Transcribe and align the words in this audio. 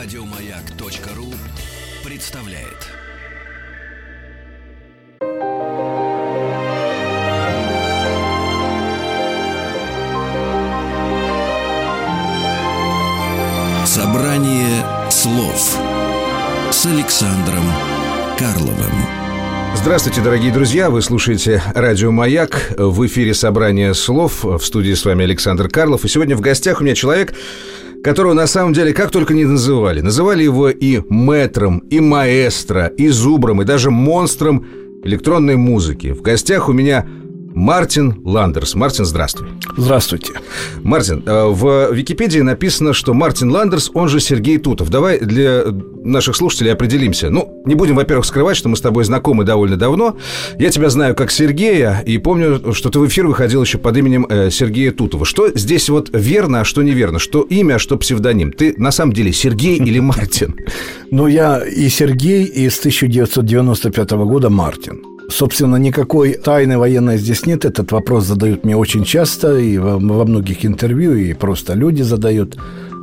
Радиомаяк.ру 0.00 1.34
представляет. 2.08 2.86
Собрание 13.84 14.84
слов 15.10 15.76
с 16.70 16.86
Александром 16.86 17.64
Карловым. 18.38 19.18
Здравствуйте, 19.74 20.20
дорогие 20.20 20.52
друзья! 20.52 20.90
Вы 20.90 21.02
слушаете 21.02 21.62
радио 21.74 22.10
«Маяк». 22.10 22.72
В 22.76 23.06
эфире 23.06 23.34
«Собрание 23.34 23.94
слов». 23.94 24.44
В 24.44 24.60
студии 24.60 24.92
с 24.92 25.04
вами 25.04 25.24
Александр 25.24 25.68
Карлов. 25.68 26.04
И 26.04 26.08
сегодня 26.08 26.36
в 26.36 26.40
гостях 26.40 26.80
у 26.80 26.84
меня 26.84 26.94
человек, 26.94 27.34
которого 28.02 28.32
на 28.32 28.46
самом 28.46 28.72
деле 28.72 28.92
как 28.92 29.10
только 29.10 29.34
не 29.34 29.44
называли. 29.44 30.00
Называли 30.00 30.42
его 30.42 30.70
и 30.70 31.00
мэтром, 31.08 31.78
и 31.90 32.00
маэстро, 32.00 32.86
и 32.86 33.08
зубром, 33.08 33.62
и 33.62 33.64
даже 33.64 33.90
монстром 33.90 34.66
электронной 35.04 35.56
музыки. 35.56 36.12
В 36.12 36.22
гостях 36.22 36.68
у 36.68 36.72
меня 36.72 37.06
Мартин 37.54 38.20
Ландерс. 38.24 38.74
Мартин, 38.74 39.04
здравствуй. 39.04 39.48
Здравствуйте. 39.76 40.34
Мартин, 40.82 41.22
э, 41.26 41.46
в 41.46 41.92
Википедии 41.92 42.40
написано, 42.40 42.92
что 42.92 43.14
Мартин 43.14 43.50
Ландерс, 43.50 43.90
он 43.94 44.08
же 44.08 44.20
Сергей 44.20 44.58
Тутов. 44.58 44.90
Давай 44.90 45.18
для 45.18 45.64
наших 46.04 46.36
слушателей 46.36 46.72
определимся. 46.72 47.30
Ну, 47.30 47.62
не 47.64 47.74
будем, 47.74 47.96
во-первых, 47.96 48.26
скрывать, 48.26 48.56
что 48.56 48.68
мы 48.68 48.76
с 48.76 48.80
тобой 48.80 49.04
знакомы 49.04 49.44
довольно 49.44 49.76
давно. 49.76 50.16
Я 50.58 50.70
тебя 50.70 50.90
знаю 50.90 51.14
как 51.14 51.30
Сергея, 51.30 52.02
и 52.06 52.18
помню, 52.18 52.72
что 52.74 52.90
ты 52.90 52.98
в 52.98 53.06
эфир 53.06 53.26
выходил 53.26 53.62
еще 53.62 53.78
под 53.78 53.96
именем 53.96 54.26
э, 54.28 54.50
Сергея 54.50 54.92
Тутова. 54.92 55.24
Что 55.24 55.50
здесь 55.56 55.88
вот 55.88 56.10
верно, 56.12 56.60
а 56.60 56.64
что 56.64 56.82
неверно? 56.82 57.18
Что 57.18 57.42
имя, 57.42 57.74
а 57.74 57.78
что 57.78 57.96
псевдоним? 57.96 58.52
Ты 58.52 58.74
на 58.76 58.90
самом 58.90 59.12
деле 59.12 59.32
Сергей 59.32 59.76
или 59.78 60.00
Мартин? 60.00 60.56
Ну, 61.10 61.26
я 61.26 61.64
и 61.66 61.88
Сергей, 61.88 62.44
и 62.44 62.68
с 62.68 62.78
1995 62.78 64.10
года 64.12 64.50
Мартин. 64.50 65.17
Собственно, 65.30 65.76
никакой 65.76 66.34
тайны 66.34 66.78
военной 66.78 67.18
здесь 67.18 67.46
нет. 67.46 67.64
Этот 67.64 67.92
вопрос 67.92 68.24
задают 68.24 68.64
мне 68.64 68.76
очень 68.76 69.04
часто 69.04 69.58
и 69.58 69.78
во, 69.78 69.98
во 69.98 70.24
многих 70.24 70.64
интервью, 70.64 71.14
и 71.14 71.34
просто 71.34 71.74
люди 71.74 72.02
задают. 72.02 72.56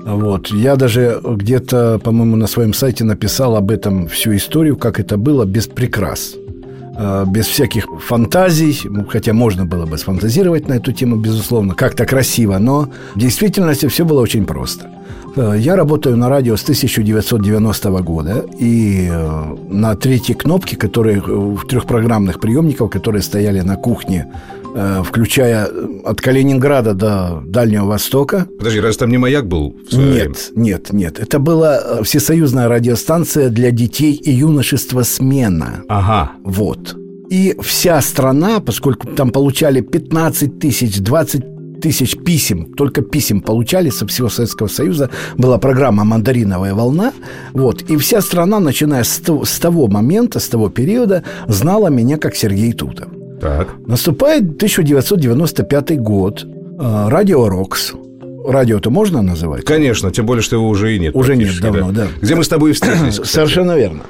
Вот. 0.06 0.48
Я 0.50 0.76
даже 0.76 1.20
где-то, 1.24 2.00
по-моему, 2.04 2.36
на 2.36 2.48
своем 2.48 2.74
сайте 2.74 3.04
написал 3.04 3.56
об 3.56 3.72
этом 3.72 4.08
всю 4.08 4.36
историю, 4.36 4.78
как 4.78 5.00
это 5.00 5.18
было, 5.18 5.46
без 5.46 5.68
прикрас 5.68 6.36
без 7.26 7.48
всяких 7.48 7.88
фантазий, 8.02 8.80
хотя 9.10 9.34
можно 9.34 9.66
было 9.66 9.86
бы 9.86 9.98
сфантазировать 9.98 10.68
на 10.68 10.74
эту 10.74 10.92
тему, 10.92 11.16
безусловно, 11.18 11.76
как-то 11.76 12.06
красиво, 12.06 12.58
но 12.58 12.90
в 13.16 13.20
действительности 13.20 13.88
все 13.88 14.06
было 14.06 14.22
очень 14.22 14.46
просто. 14.46 14.90
Э, 15.36 15.56
я 15.58 15.76
работаю 15.76 16.18
на 16.18 16.30
радио 16.30 16.56
с 16.56 16.64
1990 16.64 17.90
года, 18.02 18.46
и 18.60 19.10
э, 19.12 19.56
на 19.70 19.96
третьей 19.96 20.36
кнопке, 20.36 20.78
которые 20.78 21.22
в 21.22 21.66
трехпрограммных 21.68 22.40
приемниках, 22.40 22.90
которые 22.90 23.22
стояли 23.22 23.62
на 23.62 23.76
кухне, 23.76 24.28
э, 24.28 24.65
включая 25.04 25.70
от 26.04 26.22
Калининграда 26.22 26.94
до 26.94 27.42
Дальнего 27.46 27.86
Востока. 27.86 28.48
Подожди, 28.58 28.80
раз 28.80 28.98
там 28.98 29.10
не 29.10 29.18
маяк 29.18 29.48
был? 29.48 29.76
Нет, 29.92 29.94
время? 29.94 30.36
нет, 30.56 30.94
нет. 30.94 31.20
Это 31.20 31.40
была 31.40 32.04
всесоюзная 32.04 32.68
радиостанция 32.68 33.50
для 33.50 33.72
детей 33.72 34.14
и 34.14 34.32
юношества 34.32 35.04
«Смена». 35.04 35.84
Ага. 35.88 36.32
Вот. 36.44 36.96
И 37.30 37.56
вся 37.62 38.02
страна, 38.02 38.60
поскольку 38.60 39.08
там 39.08 39.32
получали 39.32 39.82
15 39.82 40.60
тысяч, 40.60 41.00
20 41.00 41.82
тысяч 41.82 42.18
писем, 42.18 42.74
только 42.74 43.02
писем 43.02 43.42
получали 43.42 43.90
со 43.90 44.06
всего 44.08 44.30
Советского 44.30 44.68
Союза. 44.68 45.10
Была 45.38 45.58
программа 45.58 46.04
«Мандариновая 46.04 46.74
волна». 46.74 47.14
Вот. 47.54 47.82
И 47.84 47.98
вся 47.98 48.22
страна, 48.22 48.60
начиная 48.60 49.04
с 49.04 49.20
того, 49.20 49.46
с 49.46 49.60
того 49.60 49.88
момента, 49.88 50.40
с 50.40 50.48
того 50.48 50.70
периода, 50.70 51.24
знала 51.48 51.88
меня 51.90 52.18
как 52.18 52.36
Сергей 52.36 52.74
Тутов. 52.74 53.08
Так. 53.40 53.76
Наступает 53.86 54.56
1995 54.56 56.00
год. 56.00 56.46
Э, 56.80 57.10
Радио 57.10 57.48
«Рокс». 57.48 57.94
Радио-то 58.48 58.92
можно 58.92 59.24
называть? 59.24 59.66
Конечно, 59.66 60.12
тем 60.12 60.26
более, 60.26 60.44
что 60.44 60.58
его 60.58 60.70
уже 60.70 60.96
и 60.96 61.00
нет. 61.00 61.16
Уже 61.16 61.36
нет, 61.36 61.60
давно, 61.62 61.92
да. 61.92 62.04
да. 62.04 62.08
Где 62.22 62.36
мы 62.36 62.44
с 62.44 62.48
тобой 62.48 62.74
встретились. 62.74 63.16
Кстати. 63.20 63.28
Совершенно 63.28 63.76
верно. 63.76 64.02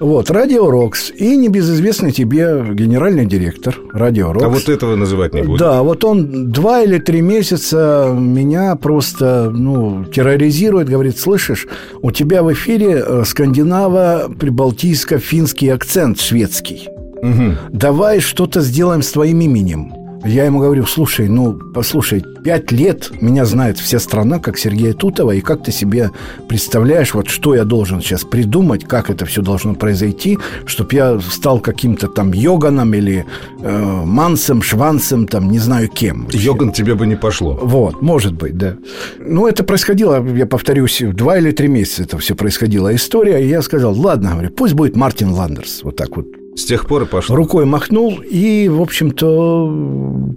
Вот, 0.00 0.30
Радио 0.30 0.70
Рокс 0.70 1.12
и 1.16 1.36
небезызвестный 1.36 2.10
тебе 2.10 2.64
генеральный 2.72 3.26
директор 3.26 3.78
Радио 3.92 4.32
Рокс. 4.32 4.44
А 4.44 4.48
вот 4.48 4.68
этого 4.68 4.96
называть 4.96 5.34
не 5.34 5.42
будем. 5.42 5.58
Да, 5.58 5.82
вот 5.82 6.02
он 6.04 6.50
два 6.50 6.82
или 6.82 6.98
три 6.98 7.20
месяца 7.20 8.10
меня 8.12 8.74
просто, 8.76 9.50
ну, 9.50 10.04
терроризирует, 10.04 10.88
говорит, 10.88 11.18
слышишь, 11.18 11.66
у 12.02 12.10
тебя 12.10 12.42
в 12.42 12.52
эфире 12.52 13.04
э, 13.06 13.22
скандинаво-прибалтийско-финский 13.24 15.72
акцент 15.72 16.20
шведский. 16.20 16.88
Угу. 17.24 17.52
Давай 17.72 18.20
что-то 18.20 18.60
сделаем 18.60 19.02
с 19.02 19.10
твоим 19.10 19.40
именем. 19.40 19.92
Я 20.24 20.46
ему 20.46 20.58
говорю, 20.58 20.86
слушай, 20.86 21.28
ну, 21.28 21.52
послушай, 21.52 22.24
пять 22.42 22.72
лет 22.72 23.10
меня 23.20 23.44
знает 23.44 23.78
вся 23.78 23.98
страна, 23.98 24.38
как 24.38 24.56
Сергея 24.56 24.94
Тутова, 24.94 25.32
и 25.32 25.42
как 25.42 25.62
ты 25.62 25.70
себе 25.70 26.12
представляешь, 26.48 27.12
вот 27.12 27.28
что 27.28 27.54
я 27.54 27.64
должен 27.64 28.00
сейчас 28.00 28.24
придумать, 28.24 28.84
как 28.84 29.10
это 29.10 29.26
все 29.26 29.42
должно 29.42 29.74
произойти, 29.74 30.38
чтобы 30.64 30.94
я 30.94 31.20
стал 31.20 31.60
каким-то 31.60 32.08
там 32.08 32.32
йоганом 32.32 32.94
или 32.94 33.26
э, 33.60 34.02
мансом, 34.06 34.62
шванцем, 34.62 35.26
там, 35.26 35.50
не 35.50 35.58
знаю 35.58 35.88
кем. 35.88 36.22
Вообще. 36.22 36.38
Йоган 36.38 36.72
тебе 36.72 36.94
бы 36.94 37.06
не 37.06 37.16
пошло. 37.16 37.58
Вот, 37.62 38.00
может 38.00 38.32
быть, 38.32 38.56
да. 38.56 38.76
Ну, 39.18 39.46
это 39.46 39.62
происходило, 39.62 40.26
я 40.26 40.46
повторюсь, 40.46 41.02
два 41.02 41.36
или 41.36 41.50
три 41.50 41.68
месяца 41.68 42.04
это 42.04 42.16
все 42.16 42.34
происходило 42.34 42.94
история, 42.94 43.44
и 43.44 43.48
я 43.48 43.60
сказал, 43.60 43.92
ладно, 43.92 44.30
говорю, 44.32 44.50
пусть 44.50 44.72
будет 44.72 44.96
Мартин 44.96 45.32
Ландерс, 45.32 45.80
вот 45.82 45.96
так 45.96 46.16
вот 46.16 46.26
с 46.56 46.64
тех 46.64 46.86
пор 46.86 47.02
и 47.02 47.06
пошло. 47.06 47.36
Рукой 47.36 47.64
махнул, 47.64 48.20
и, 48.20 48.68
в 48.68 48.80
общем-то, 48.80 50.34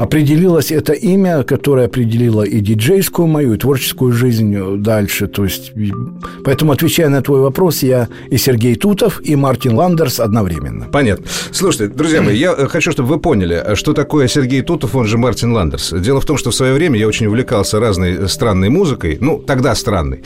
определилось 0.00 0.72
это 0.72 0.94
имя, 0.94 1.42
которое 1.42 1.86
определило 1.86 2.42
и 2.42 2.60
диджейскую 2.60 3.28
мою, 3.28 3.54
и 3.54 3.58
творческую 3.58 4.12
жизнь 4.12 4.56
дальше. 4.78 5.26
То 5.26 5.44
есть, 5.44 5.72
поэтому, 6.42 6.72
отвечая 6.72 7.10
на 7.10 7.20
твой 7.20 7.40
вопрос, 7.40 7.82
я 7.82 8.08
и 8.30 8.38
Сергей 8.38 8.76
Тутов, 8.76 9.20
и 9.22 9.36
Мартин 9.36 9.74
Ландерс 9.74 10.18
одновременно. 10.18 10.86
Понятно. 10.86 11.26
Слушайте, 11.52 11.94
друзья 11.94 12.22
мои, 12.22 12.36
я 12.38 12.54
хочу, 12.54 12.92
чтобы 12.92 13.10
вы 13.10 13.20
поняли, 13.20 13.74
что 13.74 13.92
такое 13.92 14.26
Сергей 14.26 14.62
Тутов, 14.62 14.94
он 14.94 15.06
же 15.06 15.18
Мартин 15.18 15.52
Ландерс. 15.52 15.92
Дело 15.92 16.22
в 16.22 16.24
том, 16.24 16.38
что 16.38 16.50
в 16.50 16.54
свое 16.54 16.72
время 16.72 16.98
я 16.98 17.06
очень 17.06 17.26
увлекался 17.26 17.78
разной 17.78 18.26
странной 18.26 18.70
музыкой, 18.70 19.18
ну, 19.20 19.38
тогда 19.38 19.74
странной. 19.74 20.22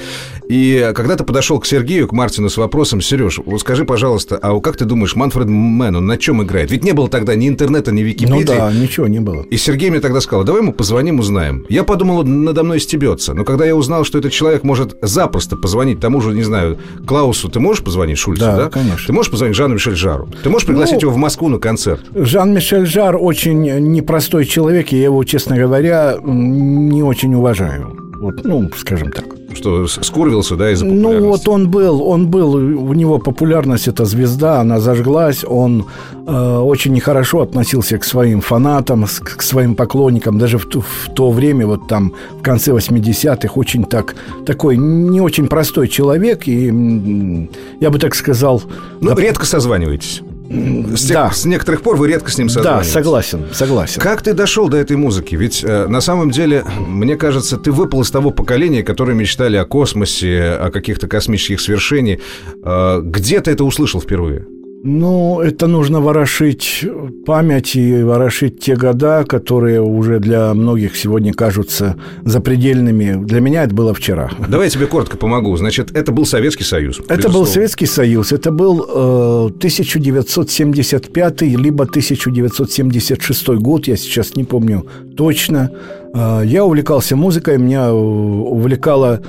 И 0.49 0.93
когда 0.95 1.17
ты 1.17 1.25
подошел 1.25 1.59
к 1.59 1.67
Сергею, 1.67 2.07
к 2.07 2.13
Мартину 2.13 2.49
с 2.49 2.57
вопросом, 2.57 3.01
Сереж, 3.01 3.41
вот 3.45 3.61
скажи, 3.61 3.85
пожалуйста, 3.85 4.39
а 4.41 4.61
как 4.61 4.77
ты 4.77 4.85
думаешь, 4.85 5.17
Манфред 5.17 5.49
Мэн, 5.49 5.97
он 5.97 6.07
на 6.07 6.17
чем 6.17 6.45
играет? 6.45 6.71
Ведь 6.71 6.85
не 6.85 6.93
было 6.93 7.09
тогда 7.09 7.35
ни 7.35 7.49
интернета, 7.49 7.91
ни 7.91 8.03
Википедии. 8.03 8.39
Ну 8.39 8.45
да, 8.47 8.73
ничего 8.73 9.09
не 9.09 9.19
было. 9.19 9.43
И 9.51 9.57
Сергей 9.65 9.89
мне 9.89 10.01
тогда 10.01 10.21
сказал, 10.21 10.45
давай 10.45 10.61
ему 10.61 10.75
позвоним, 10.75 11.21
узнаем. 11.21 11.65
Я 11.71 11.85
подумал, 11.85 12.23
надо 12.23 12.63
мной 12.63 12.81
стебется. 12.81 13.33
Но 13.33 13.45
когда 13.45 13.65
я 13.65 13.75
узнал, 13.75 14.05
что 14.05 14.19
этот 14.19 14.31
человек 14.31 14.63
может 14.63 14.97
запросто 15.01 15.57
позвонить 15.57 16.01
тому 16.01 16.21
же, 16.21 16.35
не 16.35 16.43
знаю, 16.43 16.79
Клаусу, 17.07 17.49
ты 17.49 17.61
можешь 17.61 17.83
позвонить 17.83 18.19
Шульцу, 18.19 18.45
да? 18.45 18.57
да? 18.57 18.69
конечно. 18.69 19.07
Ты 19.07 19.13
можешь 19.15 19.31
позвонить 19.31 19.57
Жану 19.57 19.75
Мишель 19.75 19.97
Жару? 19.97 20.29
Ты 20.43 20.51
можешь 20.51 20.67
пригласить 20.67 20.97
ну, 20.97 21.09
его 21.09 21.13
в 21.13 21.17
Москву 21.17 21.49
на 21.49 21.59
концерт? 21.59 22.03
Жан-Мишель 22.15 22.85
Жар 22.85 23.17
очень 23.19 23.63
непростой 23.63 24.45
человек, 24.45 24.93
и 24.93 24.97
я 24.97 25.05
его, 25.05 25.25
честно 25.25 25.57
говоря, 25.57 26.19
не 26.23 27.03
очень 27.03 27.35
уважаю. 27.35 28.13
Вот, 28.21 28.45
ну, 28.45 28.71
скажем 28.77 29.13
так. 29.13 29.25
Что, 29.55 29.87
скурвился, 29.87 30.57
да, 30.57 30.71
из-за 30.73 30.85
Ну, 30.85 31.29
вот 31.29 31.49
он 31.49 31.69
был, 31.71 32.03
он 32.03 32.27
был, 32.29 32.55
у 32.55 32.93
него 32.93 33.19
популярность, 33.19 33.89
это 33.89 34.05
звезда, 34.05 34.61
она 34.61 34.81
зажглась, 34.81 35.45
он 35.47 35.87
э, 36.27 36.59
очень 36.59 36.93
нехорошо 36.93 37.41
относился 37.43 37.99
к 37.99 38.05
своим 38.05 38.41
фанатам, 38.41 39.05
к 39.05 39.43
своим 39.43 39.75
поклонникам, 39.75 40.39
даже 40.39 40.59
в, 40.59 40.67
в 40.67 41.15
то 41.15 41.31
время, 41.31 41.67
вот 41.67 41.87
там, 41.89 42.13
в 42.39 42.43
конце 42.43 42.73
80-х, 42.73 43.55
очень 43.55 43.85
так, 43.85 44.15
такой 44.45 44.77
не 44.77 45.21
очень 45.21 45.47
простой 45.47 45.89
человек, 45.89 46.49
и 46.49 47.49
я 47.81 47.91
бы 47.91 47.99
так 47.99 48.15
сказал... 48.15 48.63
Ну, 49.01 49.15
да, 49.15 49.23
редко 49.23 49.47
созваниваетесь. 49.47 50.23
С, 50.51 51.09
да. 51.09 51.31
с 51.31 51.45
некоторых 51.47 51.83
пор 51.83 51.97
вы 51.97 52.09
редко 52.09 52.31
с 52.31 52.37
ним 52.37 52.49
созваниваетесь. 52.49 52.93
Да, 52.93 53.01
согласен, 53.01 53.47
согласен. 53.53 54.01
Как 54.01 54.23
ты 54.23 54.35
дошел 54.35 54.69
до 54.69 54.77
этой 54.77 54.97
музыки? 54.97 55.35
Ведь 55.37 55.65
э, 55.65 55.87
на 55.87 56.01
самом 56.01 56.31
деле, 56.31 56.65
мне 56.87 57.17
кажется, 57.17 57.57
ты 57.57 57.73
выпал 57.73 58.03
из 58.03 58.11
того 58.11 58.31
поколения, 58.31 58.83
которое 58.83 59.15
мечтали 59.15 59.57
о 59.57 59.65
космосе, 59.65 60.51
о 60.61 60.71
каких-то 60.71 61.09
космических 61.09 61.61
свершениях. 61.61 62.21
Э, 62.63 63.01
где 63.03 63.41
ты 63.41 63.53
это 63.53 63.65
услышал 63.65 64.01
впервые? 64.01 64.47
Ну, 64.87 65.41
это 65.41 65.67
нужно 65.67 66.03
ворошить 66.03 66.85
память 67.25 67.75
и 67.75 68.03
ворошить 68.03 68.61
те 68.61 68.77
года, 68.77 69.25
которые 69.25 69.81
уже 69.81 70.19
для 70.21 70.53
многих 70.53 70.95
сегодня 70.95 71.33
кажутся 71.33 71.97
запредельными. 72.23 73.25
Для 73.25 73.41
меня 73.41 73.65
это 73.65 73.75
было 73.75 73.95
вчера. 73.95 74.31
Давай 74.47 74.67
я 74.67 74.71
тебе 74.71 74.87
коротко 74.87 75.17
помогу. 75.17 75.57
Значит, 75.57 75.97
это 75.97 76.13
был 76.13 76.27
Советский 76.27 76.65
Союз. 76.65 77.01
Это 77.09 77.31
был 77.31 77.47
Советский 77.47 77.87
Союз. 77.87 78.33
Это 78.33 78.51
был 78.51 78.85
э, 78.87 79.47
1975 79.57 81.41
либо 81.41 81.85
1976 81.85 83.49
год, 83.49 83.89
я 83.89 83.97
сейчас 83.97 84.37
не 84.37 84.45
помню 84.45 84.87
точно. 85.17 85.71
Э, 86.15 86.43
я 86.45 86.63
увлекался 86.63 87.17
музыкой, 87.17 87.57
меня 87.57 87.91
увлекала 87.95 89.23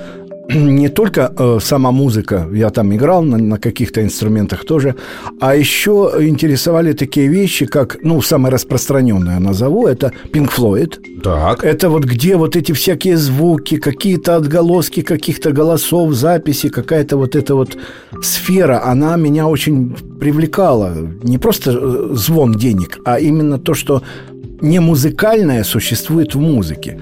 не 0.54 0.88
только 0.88 1.32
э, 1.38 1.58
сама 1.60 1.90
музыка, 1.90 2.46
я 2.52 2.70
там 2.70 2.94
играл 2.94 3.22
на, 3.22 3.38
на 3.38 3.58
каких-то 3.58 4.00
инструментах 4.00 4.64
тоже, 4.64 4.94
а 5.40 5.56
еще 5.56 6.12
интересовали 6.20 6.92
такие 6.92 7.28
вещи, 7.28 7.66
как, 7.66 7.98
ну, 8.02 8.22
самое 8.22 8.54
распространенное 8.54 9.40
назову, 9.40 9.86
это 9.86 10.12
Pink 10.32 10.50
Floyd. 10.56 11.22
Так. 11.22 11.64
Это 11.64 11.88
вот 11.88 12.04
где 12.04 12.36
вот 12.36 12.56
эти 12.56 12.72
всякие 12.72 13.16
звуки, 13.16 13.78
какие-то 13.78 14.36
отголоски 14.36 15.02
каких-то 15.02 15.50
голосов, 15.52 16.12
записи, 16.12 16.68
какая-то 16.68 17.16
вот 17.16 17.34
эта 17.34 17.54
вот 17.54 17.76
сфера, 18.22 18.84
она 18.84 19.16
меня 19.16 19.48
очень 19.48 19.96
привлекала. 20.20 20.94
Не 21.22 21.38
просто 21.38 21.72
э, 21.72 22.14
звон 22.14 22.52
денег, 22.52 22.98
а 23.04 23.18
именно 23.18 23.58
то, 23.58 23.74
что 23.74 24.02
не 24.60 24.80
музыкальное 24.80 25.64
существует 25.64 26.34
в 26.34 26.40
музыке. 26.40 26.98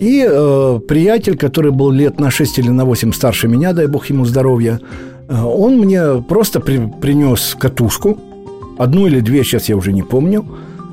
И 0.00 0.26
э, 0.28 0.80
приятель, 0.88 1.36
который 1.36 1.70
был 1.70 1.90
лет 1.90 2.20
на 2.20 2.30
6 2.30 2.58
или 2.58 2.70
на 2.70 2.84
8 2.84 3.12
старше 3.12 3.48
меня, 3.48 3.72
дай 3.72 3.86
бог 3.86 4.06
ему 4.06 4.24
здоровья, 4.24 4.80
э, 5.28 5.42
он 5.42 5.78
мне 5.78 6.22
просто 6.28 6.60
при, 6.60 6.90
принес 7.00 7.56
катушку, 7.58 8.18
одну 8.78 9.06
или 9.06 9.20
две, 9.20 9.44
сейчас 9.44 9.68
я 9.68 9.76
уже 9.76 9.92
не 9.92 10.02
помню. 10.02 10.44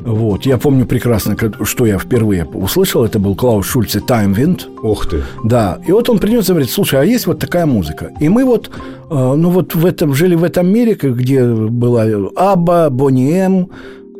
Вот. 0.04 0.46
Я 0.46 0.58
помню 0.58 0.86
прекрасно, 0.86 1.38
что 1.64 1.86
я 1.86 2.00
впервые 2.00 2.46
услышал. 2.46 3.06
Это 3.06 3.20
был 3.20 3.36
Клаус 3.36 3.68
Шульце 3.68 4.00
«Time 4.00 4.36
Wind». 4.36 4.62
Ух 4.82 5.08
ты. 5.08 5.24
Да. 5.44 5.80
И 5.88 5.92
вот 5.92 6.10
он 6.10 6.18
принес 6.18 6.50
и 6.50 6.54
говорит, 6.54 6.72
слушай, 6.72 7.00
а 7.00 7.04
есть 7.04 7.28
вот 7.28 7.40
такая 7.40 7.66
музыка? 7.66 8.12
И 8.20 8.28
мы 8.28 8.46
вот, 8.46 8.72
э, 9.10 9.34
ну 9.36 9.50
вот 9.50 9.76
в 9.76 9.86
этом, 9.86 10.16
жили 10.16 10.36
в 10.36 10.44
этом 10.44 10.68
мире, 10.68 10.98
где 11.00 11.46
была 11.46 12.06
Абба, 12.36 12.90
Бонни 12.90 13.32
М, 13.34 13.70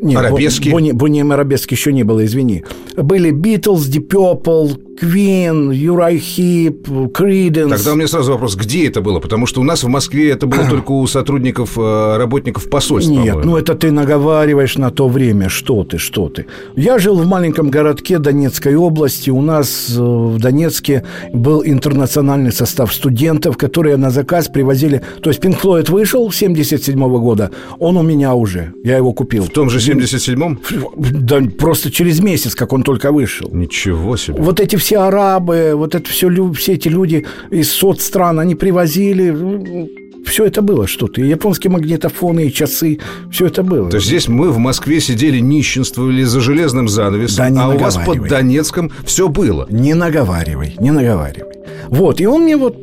нет, 0.02 0.18
арабески? 0.18 0.70
Бонни, 0.70 0.92
Бонни 0.92 1.22
арабески 1.22 1.74
еще 1.74 1.94
не 1.94 2.04
было, 2.04 2.26
извини. 2.26 2.64
Были 2.96 3.32
Битлз, 3.32 3.88
Deep 3.88 4.08
Purple, 4.08 4.91
Queen, 5.00 5.74
Юрай 5.74 6.18
Хип, 6.18 6.88
Creedence. 6.88 7.70
Тогда 7.70 7.94
у 7.94 7.96
меня 7.96 8.08
сразу 8.08 8.32
вопрос, 8.32 8.56
где 8.56 8.88
это 8.88 9.02
было? 9.02 9.20
Потому 9.20 9.46
что 9.46 9.62
у 9.62 9.64
нас 9.64 9.84
в 9.84 9.88
Москве 9.88 10.32
это 10.32 10.48
было 10.48 10.66
только 10.70 10.92
у 10.92 11.08
сотрудников, 11.08 11.78
э, 11.78 12.18
работников 12.18 12.70
посольства. 12.70 13.12
Нет, 13.12 13.44
ну 13.44 13.58
это 13.58 13.76
ты 13.76 13.92
наговариваешь 13.92 14.78
на 14.78 14.92
то 14.92 15.08
время. 15.08 15.50
Что 15.50 15.84
ты, 15.84 15.98
что 15.98 16.30
ты. 16.30 16.46
Я 16.76 17.00
жил 17.00 17.16
в 17.16 17.26
маленьком 17.26 17.70
городке 17.70 18.20
Донецкой 18.20 18.76
области. 18.76 19.30
У 19.30 19.42
нас 19.42 19.88
э, 19.90 20.02
в 20.02 20.38
Донецке 20.40 21.04
был 21.34 21.64
интернациональный 21.64 22.52
состав 22.52 22.94
студентов, 22.94 23.58
которые 23.58 23.98
на 23.98 24.10
заказ 24.10 24.48
привозили... 24.48 25.02
То 25.22 25.30
есть 25.30 25.44
Pink 25.44 25.62
Floyd 25.62 25.92
вышел 25.92 26.30
в 26.30 26.36
77 26.36 27.00
года, 27.20 27.52
он 27.80 27.98
у 27.98 28.02
меня 28.02 28.34
уже. 28.34 28.74
Я 28.84 28.98
его 28.98 29.14
купил. 29.14 29.44
В 29.44 29.50
том 29.50 29.70
же 29.70 29.80
77-м? 29.80 30.60
Да, 30.98 31.42
просто 31.58 31.92
через 31.92 32.20
месяц, 32.20 32.56
как 32.56 32.74
он 32.74 32.84
только 32.84 33.12
вышел. 33.12 33.50
Ничего 33.52 34.18
себе. 34.18 34.42
Вот 34.42 34.60
эти 34.60 34.76
все 34.82 34.98
арабы, 34.98 35.74
вот 35.76 35.96
это 35.96 36.10
все, 36.10 36.30
все 36.54 36.74
эти 36.74 36.90
люди 36.90 37.26
из 37.52 37.72
соцстран, 37.72 38.40
они 38.40 38.56
привозили 38.56 39.90
все 40.26 40.46
это 40.46 40.62
было 40.62 40.88
что-то. 40.88 41.22
И 41.22 41.28
японские 41.28 41.72
магнитофоны, 41.72 42.48
и 42.48 42.54
часы, 42.54 43.00
все 43.32 43.48
это 43.48 43.64
было. 43.64 43.90
То 43.90 43.98
есть 43.98 44.08
здесь 44.08 44.28
мы 44.28 44.50
в 44.52 44.58
Москве 44.58 45.02
сидели, 45.02 45.40
нищенствовали 45.40 46.24
за 46.24 46.40
железным 46.40 46.88
занавесом, 46.88 47.54
да, 47.54 47.66
а 47.66 47.70
у 47.70 47.78
вас 47.78 47.98
под 48.06 48.28
Донецком 48.28 48.92
все 49.04 49.28
было. 49.28 49.68
Не 49.70 49.94
наговаривай, 49.94 50.76
не 50.80 50.92
наговаривай. 50.92 51.52
Вот, 51.90 52.22
и 52.22 52.26
он 52.26 52.44
мне 52.44 52.56
вот... 52.56 52.76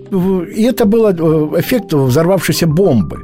И 0.56 0.62
это 0.62 0.84
был 0.84 1.06
э, 1.06 1.60
эффект 1.60 1.92
взорвавшейся 1.92 2.66
бомбы. 2.66 3.18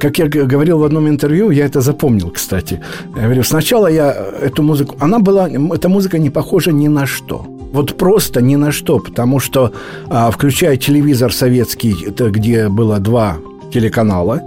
Как 0.00 0.18
я 0.18 0.26
говорил 0.26 0.78
в 0.78 0.84
одном 0.84 1.08
интервью, 1.08 1.50
я 1.50 1.66
это 1.66 1.80
запомнил, 1.80 2.30
кстати. 2.30 2.80
Я 3.16 3.22
говорю, 3.22 3.42
сначала 3.42 3.88
я 3.88 4.12
эту 4.42 4.62
музыку... 4.62 4.96
Она 5.00 5.18
была... 5.18 5.48
Эта 5.48 5.88
музыка 5.88 6.18
не 6.18 6.30
похожа 6.30 6.72
ни 6.72 6.88
на 6.88 7.06
что. 7.06 7.57
Вот 7.72 7.96
просто 7.96 8.40
ни 8.40 8.56
на 8.56 8.72
что, 8.72 8.98
потому 8.98 9.40
что, 9.40 9.72
а, 10.08 10.30
включая 10.30 10.76
телевизор 10.76 11.32
советский, 11.32 11.94
это 12.06 12.30
где 12.30 12.68
было 12.68 12.98
два 12.98 13.38
телеканала, 13.72 14.42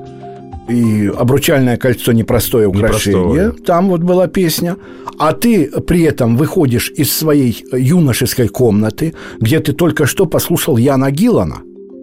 и 0.69 1.07
обручальное 1.07 1.77
кольцо 1.77 2.11
непростое 2.11 2.67
украшение. 2.67 3.21
Непростое. 3.21 3.51
Там 3.65 3.89
вот 3.89 4.01
была 4.01 4.27
песня. 4.27 4.77
А 5.17 5.33
ты 5.33 5.69
при 5.81 6.01
этом 6.03 6.37
выходишь 6.37 6.91
из 6.95 7.11
своей 7.11 7.63
юношеской 7.71 8.47
комнаты, 8.47 9.13
где 9.39 9.59
ты 9.59 9.73
только 9.73 10.05
что 10.05 10.25
послушал 10.25 10.77
Яна 10.77 11.11
Гиллана. 11.11 11.57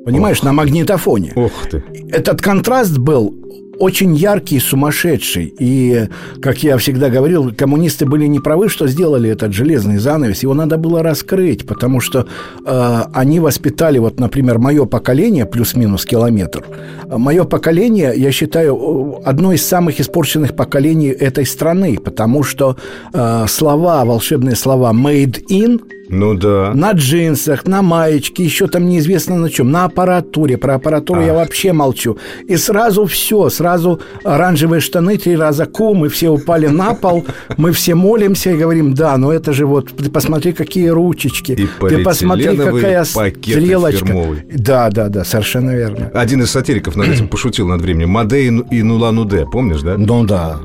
Понимаешь, 0.04 0.38
Ох. 0.38 0.44
на 0.44 0.52
магнитофоне. 0.52 1.32
Ох 1.34 1.52
ты. 1.70 1.82
Этот 2.10 2.40
контраст 2.40 2.96
был 2.98 3.34
очень 3.78 4.14
яркий, 4.14 4.58
сумасшедший. 4.58 5.54
И, 5.58 6.08
как 6.42 6.62
я 6.62 6.76
всегда 6.78 7.08
говорил, 7.10 7.52
коммунисты 7.54 8.06
были 8.06 8.26
неправы, 8.26 8.68
что 8.68 8.88
сделали 8.88 9.30
этот 9.30 9.52
железный 9.52 9.98
занавес. 9.98 10.42
Его 10.42 10.54
надо 10.54 10.76
было 10.76 11.02
раскрыть, 11.02 11.66
потому 11.66 12.00
что 12.00 12.26
э, 12.64 13.02
они 13.12 13.40
воспитали, 13.40 13.98
вот, 13.98 14.20
например, 14.20 14.58
мое 14.58 14.84
поколение, 14.84 15.46
плюс-минус 15.46 16.04
километр. 16.04 16.64
Мое 17.06 17.44
поколение, 17.44 18.12
я 18.16 18.32
считаю, 18.32 19.20
одно 19.24 19.52
из 19.52 19.66
самых 19.66 20.00
испорченных 20.00 20.56
поколений 20.56 21.08
этой 21.08 21.46
страны, 21.46 21.98
потому 21.98 22.42
что 22.42 22.76
э, 23.12 23.46
слова, 23.48 24.04
волшебные 24.04 24.56
слова 24.56 24.92
«made 24.92 25.38
in» 25.50 25.80
Ну 26.08 26.34
да. 26.34 26.72
На 26.74 26.92
джинсах, 26.92 27.66
на 27.66 27.82
маечке, 27.82 28.44
еще 28.44 28.66
там 28.66 28.86
неизвестно 28.86 29.36
на 29.36 29.50
чем, 29.50 29.70
на 29.70 29.84
аппаратуре. 29.84 30.56
Про 30.56 30.76
аппаратуру 30.76 31.20
Ах. 31.20 31.26
я 31.26 31.34
вообще 31.34 31.72
молчу. 31.72 32.18
И 32.46 32.56
сразу 32.56 33.06
все, 33.06 33.48
сразу 33.50 34.00
оранжевые 34.24 34.80
штаны 34.80 35.18
три 35.18 35.36
раза 35.36 35.66
ку, 35.66 35.94
мы 35.94 36.08
все 36.08 36.30
упали 36.30 36.66
на 36.66 36.94
пол, 36.94 37.26
мы 37.56 37.72
все 37.72 37.94
молимся 37.94 38.50
и 38.50 38.56
говорим, 38.56 38.94
да, 38.94 39.16
но 39.16 39.32
это 39.32 39.52
же 39.52 39.66
вот, 39.66 39.90
ты 39.90 40.10
посмотри, 40.10 40.52
какие 40.52 40.88
ручечки, 40.88 41.52
и 41.52 41.68
ты 41.88 42.02
посмотри, 42.02 42.56
какая 42.56 43.04
стрелочка. 43.04 44.06
Фирмовый. 44.06 44.42
Да, 44.52 44.90
да, 44.90 45.08
да, 45.08 45.24
совершенно 45.24 45.72
верно. 45.72 46.10
Один 46.14 46.42
из 46.42 46.50
сатириков 46.50 46.96
над 46.96 47.08
этим 47.08 47.28
пошутил 47.28 47.68
над 47.68 47.82
временем. 47.82 48.10
Мадей 48.10 48.48
и 48.48 48.82
Нулануде, 48.82 49.46
помнишь, 49.50 49.82
да? 49.82 49.96
Ну 49.96 50.24
да. 50.24 50.58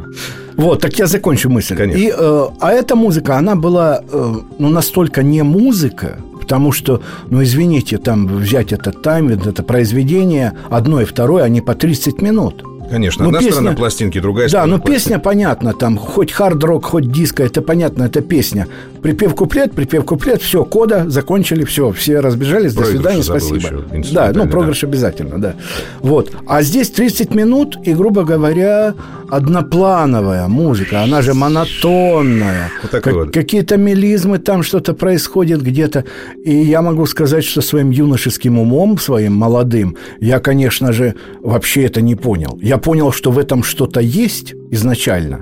Вот, 0.56 0.82
так 0.82 0.98
я 1.00 1.08
закончу 1.08 1.50
мысль. 1.50 1.76
Конечно. 1.76 2.00
И, 2.00 2.12
э, 2.16 2.48
а 2.60 2.72
эта 2.72 2.96
музыка, 2.96 3.38
она 3.38 3.56
была 3.56 4.02
э, 4.12 4.34
ну, 4.60 4.70
настолько 4.70 5.24
не 5.24 5.44
музыка, 5.44 6.18
потому 6.40 6.72
что, 6.72 7.02
ну, 7.30 7.42
извините, 7.44 7.98
там 7.98 8.28
взять 8.28 8.74
этот 8.74 9.02
тайминг, 9.02 9.48
это 9.48 9.64
произведение, 9.64 10.54
одно 10.70 11.02
и 11.02 11.06
второе, 11.06 11.44
они 11.44 11.62
по 11.62 11.74
30 11.74 12.22
минут. 12.22 12.64
Конечно, 12.90 13.24
ну, 13.24 13.30
одна 13.30 13.40
песня, 13.40 13.54
сторона 13.54 13.76
пластинки, 13.76 14.20
другая 14.20 14.46
да, 14.46 14.50
сторона 14.50 14.78
Да, 14.78 14.78
ну 14.78 14.94
песня 14.94 15.20
понятна, 15.20 15.74
там, 15.74 15.98
хоть 15.98 16.32
хард-рок, 16.32 16.86
хоть 16.86 17.12
диско, 17.12 17.44
это 17.44 17.62
понятно, 17.62 18.04
это 18.04 18.22
песня. 18.22 18.68
Припев 19.02 19.36
куплет, 19.36 19.74
припев 19.74 20.06
куплет, 20.06 20.42
все, 20.42 20.64
кода, 20.64 21.10
закончили, 21.10 21.64
все, 21.64 21.92
все 21.92 22.20
разбежались, 22.20 22.74
проигрыш 22.74 23.02
до 23.02 23.10
свидания, 23.10 23.24
спасибо. 23.24 23.84
Да, 24.12 24.32
ну, 24.36 24.48
проигрыш 24.48 24.82
да. 24.82 24.88
обязательно, 24.88 25.42
да. 25.42 25.56
Вот. 26.02 26.32
А 26.46 26.62
здесь 26.62 26.92
30 26.92 27.34
минут, 27.34 27.78
и, 27.84 27.94
грубо 27.94 28.24
говоря, 28.24 28.94
одноплановая 29.36 30.48
музыка, 30.48 31.04
она 31.04 31.22
же 31.22 31.34
монотонная. 31.34 32.72
Вот 32.82 32.92
как, 32.92 33.14
вот. 33.14 33.34
Какие-то 33.34 33.78
мелизмы, 33.78 34.40
там 34.40 34.64
что-то 34.64 34.94
происходит 34.94 35.62
где-то. 35.62 36.06
И 36.44 36.56
я 36.56 36.82
могу 36.82 37.06
сказать, 37.06 37.44
что 37.44 37.62
своим 37.62 37.90
юношеским 37.92 38.60
умом, 38.60 38.98
своим 39.00 39.34
молодым, 39.34 39.98
я, 40.20 40.40
конечно 40.40 40.94
же, 40.94 41.16
вообще 41.42 41.84
это 41.86 42.02
не 42.02 42.16
понял. 42.16 42.60
Я 42.62 42.78
понял, 42.78 43.12
что 43.12 43.32
в 43.32 43.40
этом 43.40 43.64
что-то 43.64 44.00
есть 44.00 44.54
изначально. 44.72 45.42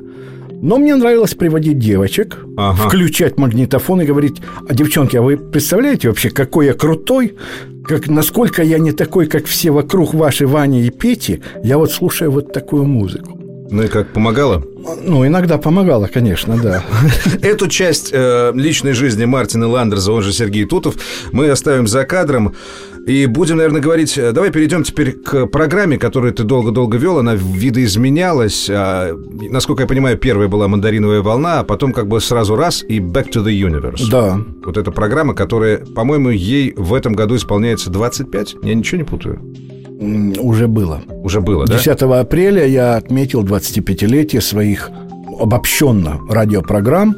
Но 0.62 0.77
мне 0.77 0.95
нравилось 0.95 1.33
приводить 1.33 1.79
девочек, 1.79 2.38
ага. 2.55 2.88
включать 2.88 3.38
магнитофон 3.38 4.01
и 4.01 4.05
говорить, 4.05 4.41
а 4.69 4.75
девчонки, 4.75 5.17
а 5.17 5.21
вы 5.24 5.36
представляете 5.38 6.07
вообще, 6.07 6.29
какой 6.29 6.67
я 6.67 6.74
крутой, 6.74 7.36
как, 7.83 8.07
насколько 8.07 8.62
я 8.62 8.77
не 8.77 8.91
такой, 8.91 9.25
как 9.25 9.45
все 9.45 9.71
вокруг 9.71 10.13
ваши 10.13 10.45
Вани 10.45 10.83
и 10.86 10.91
Пети, 10.91 11.41
я 11.63 11.79
вот 11.79 11.91
слушаю 11.91 12.31
вот 12.31 12.53
такую 12.53 12.86
музыку. 12.86 13.40
Ну 13.71 13.83
и 13.83 13.87
как, 13.87 14.09
помогало? 14.09 14.61
Ну, 15.01 15.25
иногда 15.25 15.57
помогало, 15.57 16.07
конечно, 16.07 16.57
да. 16.61 16.83
Эту 17.41 17.69
часть 17.69 18.09
э, 18.11 18.51
личной 18.53 18.91
жизни 18.91 19.23
Мартина 19.23 19.69
Ландерза, 19.69 20.11
он 20.11 20.21
же 20.21 20.33
Сергей 20.33 20.65
Тутов, 20.65 20.95
мы 21.31 21.49
оставим 21.49 21.87
за 21.87 22.03
кадром. 22.03 22.53
И 23.07 23.25
будем, 23.27 23.57
наверное, 23.57 23.79
говорить... 23.79 24.17
Э, 24.17 24.33
давай 24.33 24.51
перейдем 24.51 24.83
теперь 24.83 25.13
к 25.13 25.47
программе, 25.47 25.97
которую 25.97 26.33
ты 26.33 26.43
долго-долго 26.43 26.97
вел. 26.97 27.19
Она 27.19 27.33
видоизменялась. 27.33 28.69
А, 28.69 29.17
насколько 29.49 29.83
я 29.83 29.87
понимаю, 29.87 30.17
первая 30.17 30.49
была 30.49 30.67
«Мандариновая 30.67 31.21
волна», 31.21 31.61
а 31.61 31.63
потом 31.63 31.93
как 31.93 32.07
бы 32.07 32.19
сразу 32.19 32.57
раз 32.57 32.83
и 32.83 32.99
«Back 32.99 33.31
to 33.31 33.41
the 33.41 33.53
Universe». 33.53 34.09
Да. 34.11 34.37
Вот 34.65 34.75
эта 34.75 34.91
программа, 34.91 35.33
которая, 35.33 35.77
по-моему, 35.77 36.29
ей 36.29 36.73
в 36.75 36.93
этом 36.93 37.13
году 37.13 37.37
исполняется 37.37 37.89
25. 37.89 38.57
Я 38.63 38.75
ничего 38.75 38.97
не 38.97 39.05
путаю. 39.05 39.39
Уже 40.01 40.67
было. 40.67 41.01
Уже 41.24 41.41
было, 41.41 41.65
да? 41.67 41.75
10 41.77 42.01
апреля 42.01 42.65
я 42.65 42.96
отметил 42.96 43.43
25-летие 43.43 44.41
своих 44.41 44.89
обобщенно 45.39 46.20
радиопрограмм 46.29 47.15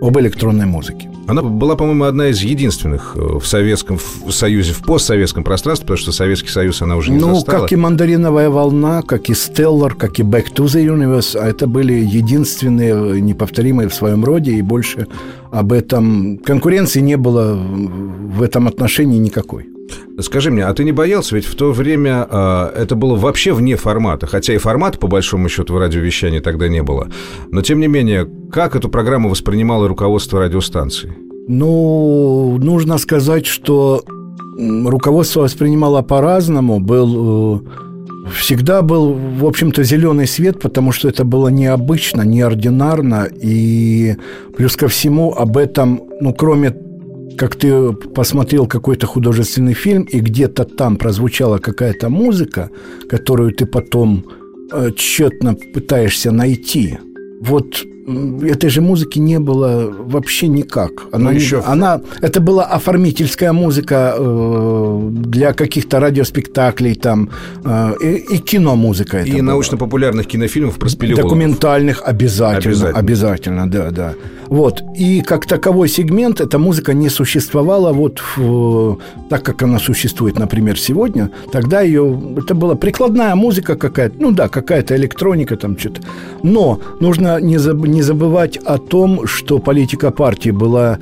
об 0.00 0.18
электронной 0.18 0.66
музыке. 0.66 1.08
Она 1.28 1.42
была, 1.42 1.74
по-моему, 1.74 2.04
одна 2.04 2.28
из 2.28 2.40
единственных 2.42 3.14
э, 3.16 3.38
в 3.40 3.46
Советском 3.46 3.98
Союзе, 4.30 4.72
в 4.72 4.82
постсоветском 4.84 5.42
пространстве, 5.42 5.84
потому 5.86 5.98
что 5.98 6.12
Советский 6.12 6.50
Союз 6.50 6.82
она 6.82 6.94
уже 6.96 7.10
не 7.10 7.18
Ну, 7.18 7.34
застала. 7.34 7.62
как 7.62 7.72
и 7.72 7.76
«Мандариновая 7.76 8.48
волна», 8.48 9.02
как 9.02 9.28
и 9.28 9.32
«Stellar», 9.32 9.94
как 9.96 10.20
и 10.20 10.22
«Back 10.22 10.54
to 10.54 10.66
the 10.66 10.84
Universe», 10.86 11.36
а 11.36 11.48
это 11.48 11.66
были 11.66 11.94
единственные, 11.94 13.20
неповторимые 13.20 13.88
в 13.88 13.94
своем 13.94 14.24
роде, 14.24 14.52
и 14.52 14.62
больше 14.62 15.08
об 15.50 15.72
этом 15.72 16.38
конкуренции 16.38 17.00
не 17.00 17.16
было 17.16 17.54
в 17.56 18.40
этом 18.40 18.68
отношении 18.68 19.18
никакой. 19.18 19.66
Скажи 20.20 20.50
мне, 20.50 20.64
а 20.64 20.72
ты 20.72 20.84
не 20.84 20.92
боялся? 20.92 21.34
Ведь 21.34 21.44
в 21.44 21.54
то 21.54 21.72
время 21.72 22.26
э, 22.30 22.82
это 22.82 22.94
было 22.94 23.16
вообще 23.16 23.52
вне 23.52 23.76
формата. 23.76 24.26
Хотя 24.26 24.54
и 24.54 24.58
формата, 24.58 24.98
по 24.98 25.08
большому 25.08 25.48
счету, 25.48 25.74
в 25.74 25.78
радиовещании 25.78 26.40
тогда 26.40 26.68
не 26.68 26.82
было. 26.82 27.08
Но, 27.50 27.62
тем 27.62 27.80
не 27.80 27.88
менее, 27.88 28.28
как 28.50 28.76
эту 28.76 28.88
программу 28.88 29.28
воспринимало 29.28 29.88
руководство 29.88 30.40
радиостанции? 30.40 31.14
Ну, 31.48 32.58
нужно 32.58 32.98
сказать, 32.98 33.46
что 33.46 34.02
руководство 34.58 35.42
воспринимало 35.42 36.02
по-разному. 36.02 36.80
Был 36.80 37.58
э, 37.58 38.30
всегда 38.34 38.82
был, 38.82 39.12
в 39.12 39.44
общем-то, 39.44 39.82
зеленый 39.84 40.26
свет, 40.26 40.60
потому 40.60 40.92
что 40.92 41.08
это 41.08 41.24
было 41.24 41.48
необычно, 41.48 42.22
неординарно, 42.22 43.28
и 43.42 44.16
плюс 44.56 44.76
ко 44.76 44.88
всему 44.88 45.32
об 45.32 45.56
этом, 45.56 46.02
ну, 46.20 46.32
кроме 46.32 46.74
как 47.36 47.56
ты 47.56 47.92
посмотрел 47.92 48.66
какой-то 48.66 49.06
художественный 49.06 49.74
фильм, 49.74 50.02
и 50.02 50.20
где-то 50.20 50.64
там 50.64 50.96
прозвучала 50.96 51.58
какая-то 51.58 52.08
музыка, 52.08 52.70
которую 53.08 53.52
ты 53.52 53.66
потом 53.66 54.24
э, 54.72 54.90
тщетно 54.96 55.54
пытаешься 55.74 56.32
найти. 56.32 56.98
Вот 57.40 57.84
этой 58.06 58.70
же 58.70 58.80
музыки 58.80 59.18
не 59.18 59.38
было 59.40 59.92
вообще 59.98 60.46
никак. 60.46 60.90
Она, 61.12 61.30
ну, 61.30 61.36
еще... 61.36 61.62
она 61.66 62.00
это 62.20 62.40
была 62.40 62.64
оформительская 62.64 63.52
музыка 63.52 64.14
э, 64.16 65.08
для 65.10 65.52
каких-то 65.52 65.98
радиоспектаклей 65.98 66.94
там 66.94 67.30
э, 67.64 67.94
и, 68.00 68.36
и 68.36 68.38
киномузыка. 68.38 69.22
И 69.22 69.42
научно-популярных 69.42 70.26
кинофильмов 70.26 70.76
про 70.76 70.88
спелеологов. 70.88 71.24
Документальных 71.24 72.02
обязательно, 72.04 72.90
обязательно, 72.90 72.98
обязательно, 72.98 73.70
да, 73.70 73.90
да. 73.90 74.14
Вот 74.48 74.82
и 74.94 75.22
как 75.22 75.46
таковой 75.46 75.88
сегмент 75.88 76.40
эта 76.40 76.58
музыка 76.58 76.94
не 76.94 77.08
существовала 77.08 77.92
вот 77.92 78.22
в, 78.36 78.98
так 79.28 79.42
как 79.42 79.62
она 79.62 79.78
существует, 79.78 80.38
например, 80.38 80.78
сегодня. 80.78 81.30
Тогда 81.52 81.80
ее 81.80 82.20
это 82.36 82.54
была 82.54 82.74
прикладная 82.74 83.34
музыка 83.34 83.76
какая-то, 83.76 84.16
ну 84.20 84.30
да, 84.32 84.48
какая-то 84.48 84.94
электроника 84.96 85.56
там 85.56 85.78
что-то. 85.78 86.02
Но 86.42 86.80
нужно 87.00 87.40
не 87.40 87.58
забыть 87.58 87.86
не 87.96 88.02
забывать 88.02 88.58
о 88.58 88.78
том, 88.78 89.26
что 89.26 89.58
политика 89.58 90.10
партии 90.10 90.50
была 90.50 90.98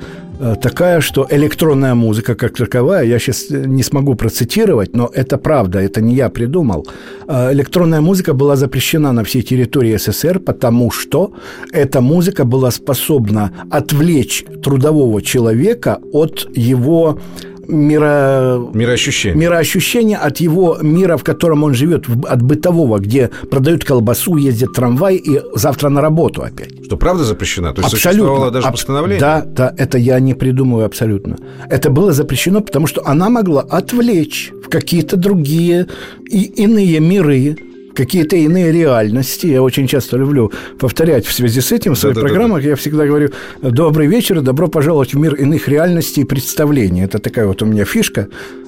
такая, 0.61 1.01
что 1.01 1.27
электронная 1.29 1.95
музыка 1.95 2.35
как 2.35 2.55
таковая, 2.57 3.05
я 3.05 3.19
сейчас 3.19 3.49
не 3.49 3.83
смогу 3.83 4.15
процитировать, 4.15 4.95
но 4.95 5.09
это 5.13 5.37
правда, 5.37 5.79
это 5.79 6.01
не 6.01 6.15
я 6.15 6.29
придумал. 6.29 6.87
Э, 7.27 7.53
электронная 7.53 8.01
музыка 8.01 8.33
была 8.33 8.55
запрещена 8.55 9.11
на 9.11 9.23
всей 9.23 9.41
территории 9.41 9.97
СССР, 9.97 10.39
потому 10.39 10.91
что 10.91 11.31
эта 11.71 12.01
музыка 12.01 12.45
была 12.45 12.71
способна 12.71 13.51
отвлечь 13.71 14.45
трудового 14.63 15.21
человека 15.21 15.99
от 16.11 16.47
его 16.57 17.19
миро... 17.67 18.69
мироощущение. 18.73 19.37
мироощущение 19.37 20.17
от 20.17 20.37
его 20.37 20.77
мира, 20.81 21.17
в 21.17 21.23
котором 21.23 21.63
он 21.63 21.73
живет, 21.73 22.05
от 22.27 22.41
бытового, 22.41 22.99
где 22.99 23.29
продают 23.49 23.83
колбасу, 23.83 24.37
ездят 24.37 24.73
трамвай 24.73 25.15
и 25.15 25.41
завтра 25.53 25.89
на 25.89 26.01
работу 26.01 26.41
опять. 26.43 26.85
Что 26.85 26.97
правда 26.97 27.23
запрещено? 27.23 27.73
То 27.73 27.81
есть 27.81 27.93
абсолютно, 27.93 28.51
даже 28.51 28.71
постановление? 28.71 29.19
Да, 29.19 29.43
да, 29.45 29.73
это 29.77 29.97
я 29.97 30.19
не 30.19 30.33
придумываю 30.33 30.85
абсолютно. 30.85 31.37
Это 31.69 31.89
было 31.89 32.13
запрещено, 32.13 32.61
потому 32.61 32.87
что 32.87 33.01
она 33.05 33.29
могла 33.29 33.61
отвлечь 33.61 34.51
в 34.63 34.69
какие-то 34.69 35.17
другие 35.17 35.87
и 36.29 36.43
иные 36.43 36.99
миры 36.99 37.57
какие-то 37.95 38.35
иные 38.35 38.71
реальности. 38.71 39.47
Я 39.47 39.61
очень 39.61 39.87
часто 39.87 40.17
люблю 40.17 40.51
повторять 40.77 41.25
в 41.25 41.33
связи 41.33 41.61
с 41.61 41.71
этим 41.71 41.95
в 41.95 41.97
своих 41.97 42.15
да, 42.15 42.21
программах. 42.21 42.59
Да, 42.59 42.63
да. 42.63 42.69
Я 42.69 42.75
всегда 42.75 43.05
говорю 43.05 43.31
«Добрый 43.61 44.07
вечер, 44.07 44.41
добро 44.41 44.67
пожаловать 44.67 45.13
в 45.13 45.17
мир 45.17 45.33
иных 45.35 45.67
реальностей 45.67 46.21
и 46.21 46.25
представлений». 46.25 47.03
Это 47.03 47.19
такая 47.19 47.47
вот 47.47 47.61
у 47.61 47.65
меня 47.65 47.85
фишка. 47.85 48.27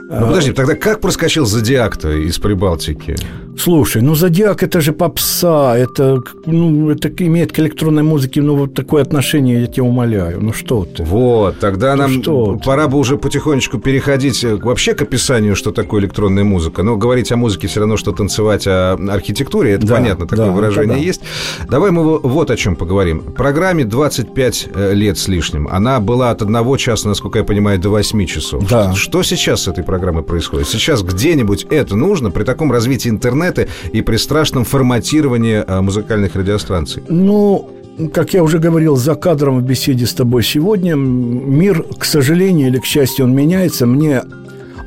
Ну, 0.10 0.28
подожди, 0.28 0.54
тогда 0.54 0.76
как 0.76 1.02
проскочил 1.02 1.46
Зодиак-то 1.46 2.12
из 2.12 2.40
Прибалтики? 2.40 3.16
Слушай, 3.58 4.02
ну 4.02 4.16
Зодиак 4.16 4.64
это 4.64 4.80
же 4.80 4.94
попса, 4.94 5.76
это, 5.78 6.22
ну, 6.46 6.90
это 6.92 7.10
имеет 7.26 7.52
к 7.52 7.60
электронной 7.60 8.04
музыке, 8.04 8.42
ну, 8.42 8.56
вот 8.56 8.74
такое 8.74 9.02
отношение, 9.02 9.62
я 9.62 9.68
тебя 9.68 9.84
умоляю. 9.84 10.40
Ну 10.42 10.54
что 10.54 10.86
ты? 10.86 11.04
Вот, 11.04 11.60
тогда 11.60 11.96
ну, 11.96 12.04
нам 12.04 12.22
что 12.22 12.60
пора 12.64 12.86
ты? 12.86 12.92
бы 12.92 13.00
уже 13.00 13.18
потихонечку 13.18 13.80
переходить 13.80 14.44
э, 14.44 14.56
вообще 14.56 14.94
к 14.94 15.02
описанию, 15.02 15.56
что 15.56 15.72
такое 15.72 16.02
электронная 16.02 16.46
музыка. 16.46 16.84
Но 16.84 16.96
говорить 16.96 17.32
о 17.32 17.36
музыке 17.36 17.68
все 17.68 17.82
равно, 17.82 17.98
что 17.98 18.14
танцевать 18.14 18.66
о 18.68 18.94
архитектуре, 18.94 19.74
это 19.74 19.88
да, 19.88 19.96
понятно, 19.96 20.28
такое 20.28 20.46
да, 20.46 20.52
выражение 20.52 20.98
да. 20.98 21.04
есть. 21.04 21.22
Давай 21.68 21.92
мы 21.92 22.20
вот 22.20 22.50
о 22.50 22.56
чем 22.56 22.78
поговорим. 22.78 23.22
Программе 23.36 23.84
25 23.84 24.70
э, 24.74 24.94
лет 24.94 25.18
с 25.18 25.28
лишним. 25.28 25.68
Она 25.68 26.00
была 26.00 26.30
от 26.30 26.44
одного 26.44 26.78
часа, 26.78 27.10
насколько 27.10 27.40
я 27.40 27.44
понимаю, 27.44 27.80
до 27.80 27.90
8 27.90 28.26
часов. 28.26 28.66
Да. 28.70 28.94
Что 28.94 29.22
сейчас 29.24 29.64
с 29.64 29.68
этой 29.68 29.84
программой? 29.84 29.97
Программы 29.98 30.22
происходит. 30.22 30.68
Сейчас 30.68 31.02
где-нибудь 31.02 31.66
это 31.72 31.96
нужно 31.96 32.30
при 32.30 32.44
таком 32.44 32.72
развитии 32.72 33.10
интернета 33.10 33.68
и 33.92 34.02
при 34.02 34.18
страшном 34.18 34.64
форматировании 34.64 35.64
а, 35.66 35.82
музыкальных 35.82 36.36
радиостанций? 36.36 37.02
Ну, 37.10 37.68
как 38.14 38.34
я 38.34 38.44
уже 38.44 38.60
говорил 38.60 38.96
за 38.96 39.16
кадром 39.16 39.60
в 39.60 39.64
беседе 39.64 40.06
с 40.06 40.14
тобой 40.14 40.44
сегодня, 40.44 40.94
мир, 40.94 41.84
к 41.98 42.06
сожалению 42.06 42.68
или 42.68 42.78
к 42.78 42.86
счастью, 42.86 43.26
он 43.26 43.36
меняется. 43.36 43.88
Мне 43.88 44.22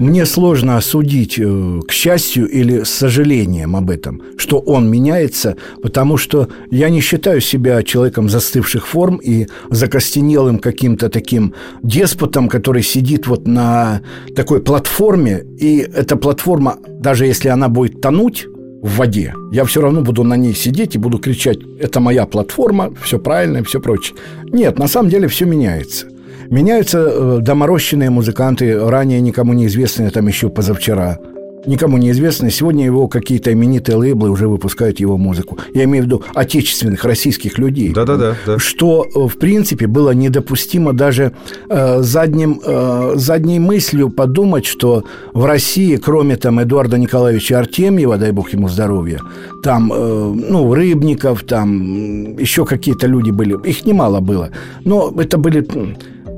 мне 0.00 0.24
сложно 0.26 0.78
осудить, 0.78 1.38
э, 1.38 1.80
к 1.86 1.92
счастью 1.92 2.48
или 2.48 2.82
с 2.82 2.90
сожалением 2.90 3.76
об 3.76 3.90
этом, 3.90 4.22
что 4.36 4.58
он 4.58 4.90
меняется, 4.90 5.56
потому 5.82 6.16
что 6.16 6.48
я 6.70 6.88
не 6.88 7.00
считаю 7.00 7.40
себя 7.40 7.82
человеком 7.82 8.28
застывших 8.28 8.86
форм 8.86 9.20
и 9.22 9.46
закостенелым 9.68 10.58
каким-то 10.58 11.10
таким 11.10 11.54
деспотом, 11.82 12.48
который 12.48 12.82
сидит 12.82 13.26
вот 13.26 13.46
на 13.46 14.00
такой 14.34 14.60
платформе, 14.60 15.44
и 15.58 15.78
эта 15.78 16.16
платформа, 16.16 16.78
даже 16.88 17.26
если 17.26 17.48
она 17.48 17.68
будет 17.68 18.00
тонуть, 18.00 18.46
в 18.82 18.96
воде. 18.96 19.34
Я 19.52 19.66
все 19.66 19.82
равно 19.82 20.00
буду 20.00 20.24
на 20.24 20.38
ней 20.38 20.54
сидеть 20.54 20.94
и 20.94 20.98
буду 20.98 21.18
кричать, 21.18 21.58
это 21.78 22.00
моя 22.00 22.24
платформа, 22.24 22.94
все 23.02 23.18
правильно 23.18 23.58
и 23.58 23.62
все 23.62 23.78
прочее. 23.78 24.16
Нет, 24.44 24.78
на 24.78 24.88
самом 24.88 25.10
деле 25.10 25.28
все 25.28 25.44
меняется. 25.44 26.06
Меняются 26.50 26.98
э, 26.98 27.38
доморощенные 27.40 28.10
музыканты, 28.10 28.76
ранее 28.78 29.20
никому 29.20 29.52
неизвестные, 29.52 30.10
там 30.10 30.26
еще 30.26 30.48
позавчера 30.48 31.18
никому 31.66 31.98
неизвестные. 31.98 32.50
Сегодня 32.50 32.84
его 32.84 33.08
какие-то 33.08 33.52
именитые 33.52 33.96
лейблы 33.96 34.30
уже 34.30 34.48
выпускают 34.48 35.00
его 35.00 35.16
музыку. 35.16 35.58
Я 35.74 35.84
имею 35.84 36.04
в 36.04 36.06
виду 36.06 36.22
отечественных 36.34 37.04
российских 37.04 37.58
людей. 37.58 37.92
Да-да-да. 37.92 38.34
Да. 38.46 38.58
Что, 38.58 39.04
э, 39.04 39.28
в 39.28 39.38
принципе, 39.38 39.86
было 39.86 40.10
недопустимо 40.10 40.92
даже 40.92 41.32
э, 41.68 42.02
задним, 42.02 42.60
э, 42.64 43.12
задней 43.16 43.58
мыслью 43.58 44.10
подумать, 44.10 44.66
что 44.66 45.04
в 45.32 45.44
России, 45.44 45.96
кроме 45.96 46.36
там 46.36 46.60
Эдуарда 46.60 46.98
Николаевича 46.98 47.58
Артемьева, 47.58 48.16
дай 48.16 48.32
бог 48.32 48.52
ему 48.52 48.68
здоровья, 48.68 49.20
там, 49.62 49.92
э, 49.92 50.34
ну, 50.50 50.74
Рыбников, 50.74 51.42
там 51.42 52.38
еще 52.38 52.64
какие-то 52.64 53.06
люди 53.06 53.30
были. 53.30 53.56
Их 53.68 53.86
немало 53.86 54.20
было. 54.20 54.50
Но 54.84 55.12
это 55.16 55.38
были 55.38 55.66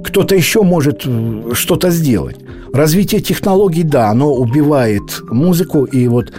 кто-то 0.02 0.35
еще 0.35 0.62
может 0.62 1.02
э, 1.06 1.52
что-то 1.54 1.90
сделать. 1.90 2.37
Развитие 2.73 3.21
технологий, 3.21 3.82
да, 3.82 4.09
оно 4.11 4.35
убивает 4.35 5.23
музыку. 5.30 5.85
И 5.85 6.09
вот 6.09 6.32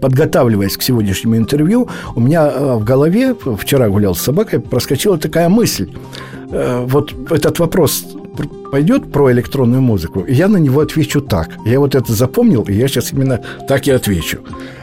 подготавливаясь 0.00 0.76
к 0.76 0.82
сегодняшнему 0.82 1.36
интервью, 1.36 1.88
у 2.14 2.20
меня 2.20 2.50
э, 2.50 2.74
в 2.76 2.84
голове, 2.84 3.34
вчера 3.58 3.88
гулял 3.88 4.14
с 4.14 4.20
собакой, 4.20 4.60
проскочила 4.60 5.18
такая 5.18 5.48
мысль. 5.48 5.90
Э, 6.50 6.84
вот 6.86 7.14
этот 7.30 7.58
вопрос 7.58 8.04
пойдет 8.70 9.10
про 9.12 9.32
электронную 9.32 9.80
музыку, 9.80 10.20
и 10.20 10.34
я 10.34 10.48
на 10.48 10.56
него 10.56 10.80
отвечу 10.80 11.20
так. 11.20 11.50
Я 11.64 11.80
вот 11.80 11.94
это 11.94 12.12
запомнил, 12.12 12.62
и 12.62 12.74
я 12.74 12.88
сейчас 12.88 13.12
именно 13.12 13.40
так 13.68 13.86
и 13.86 13.90
отвечу. 13.90 14.40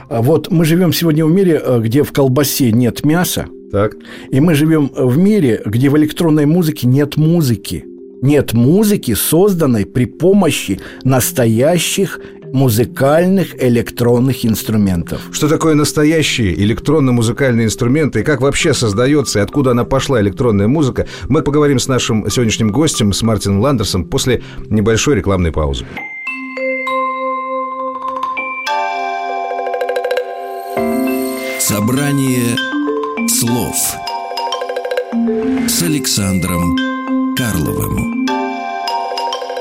А 0.10 0.22
вот 0.22 0.50
мы 0.52 0.66
живем 0.66 0.94
сегодня 0.94 1.26
в 1.26 1.32
мире, 1.32 1.62
где 1.80 2.04
в 2.04 2.12
колбасе 2.12 2.72
нет 2.72 3.04
мяса, 3.06 3.48
так. 3.72 3.96
И 4.30 4.40
мы 4.40 4.56
живем 4.56 4.92
в 4.96 5.18
мире, 5.18 5.62
где 5.66 5.90
в 5.90 5.98
электронной 5.98 6.46
музыке 6.46 6.88
нет 6.88 7.18
музыки 7.18 7.86
нет 8.22 8.54
музыки, 8.54 9.14
созданной 9.14 9.86
при 9.86 10.06
помощи 10.06 10.80
настоящих 11.04 12.20
музыкальных 12.54 13.62
электронных 13.64 14.46
инструментов. 14.46 15.22
Что 15.32 15.48
такое 15.48 15.74
настоящие 15.74 16.54
электронно-музыкальные 16.54 17.66
инструменты 17.66 18.22
и 18.22 18.24
как 18.24 18.42
вообще 18.42 18.74
создается 18.74 19.40
и 19.40 19.42
откуда 19.42 19.72
она 19.72 19.86
пошла 19.86 20.22
электронная 20.22 20.68
музыка, 20.68 21.08
мы 21.30 21.42
поговорим 21.42 21.80
с 21.80 21.88
нашим 21.88 22.30
сегодняшним 22.30 22.72
гостем, 22.72 23.14
с 23.14 23.22
Мартином 23.22 23.62
Ландерсом, 23.62 24.06
после 24.06 24.42
небольшой 24.70 25.16
рекламной 25.16 25.52
паузы. 25.52 25.86
Собрание 31.60 32.58
слов 33.30 33.76
с 35.68 35.82
Александром 35.84 36.91
Карловым. 37.42 38.28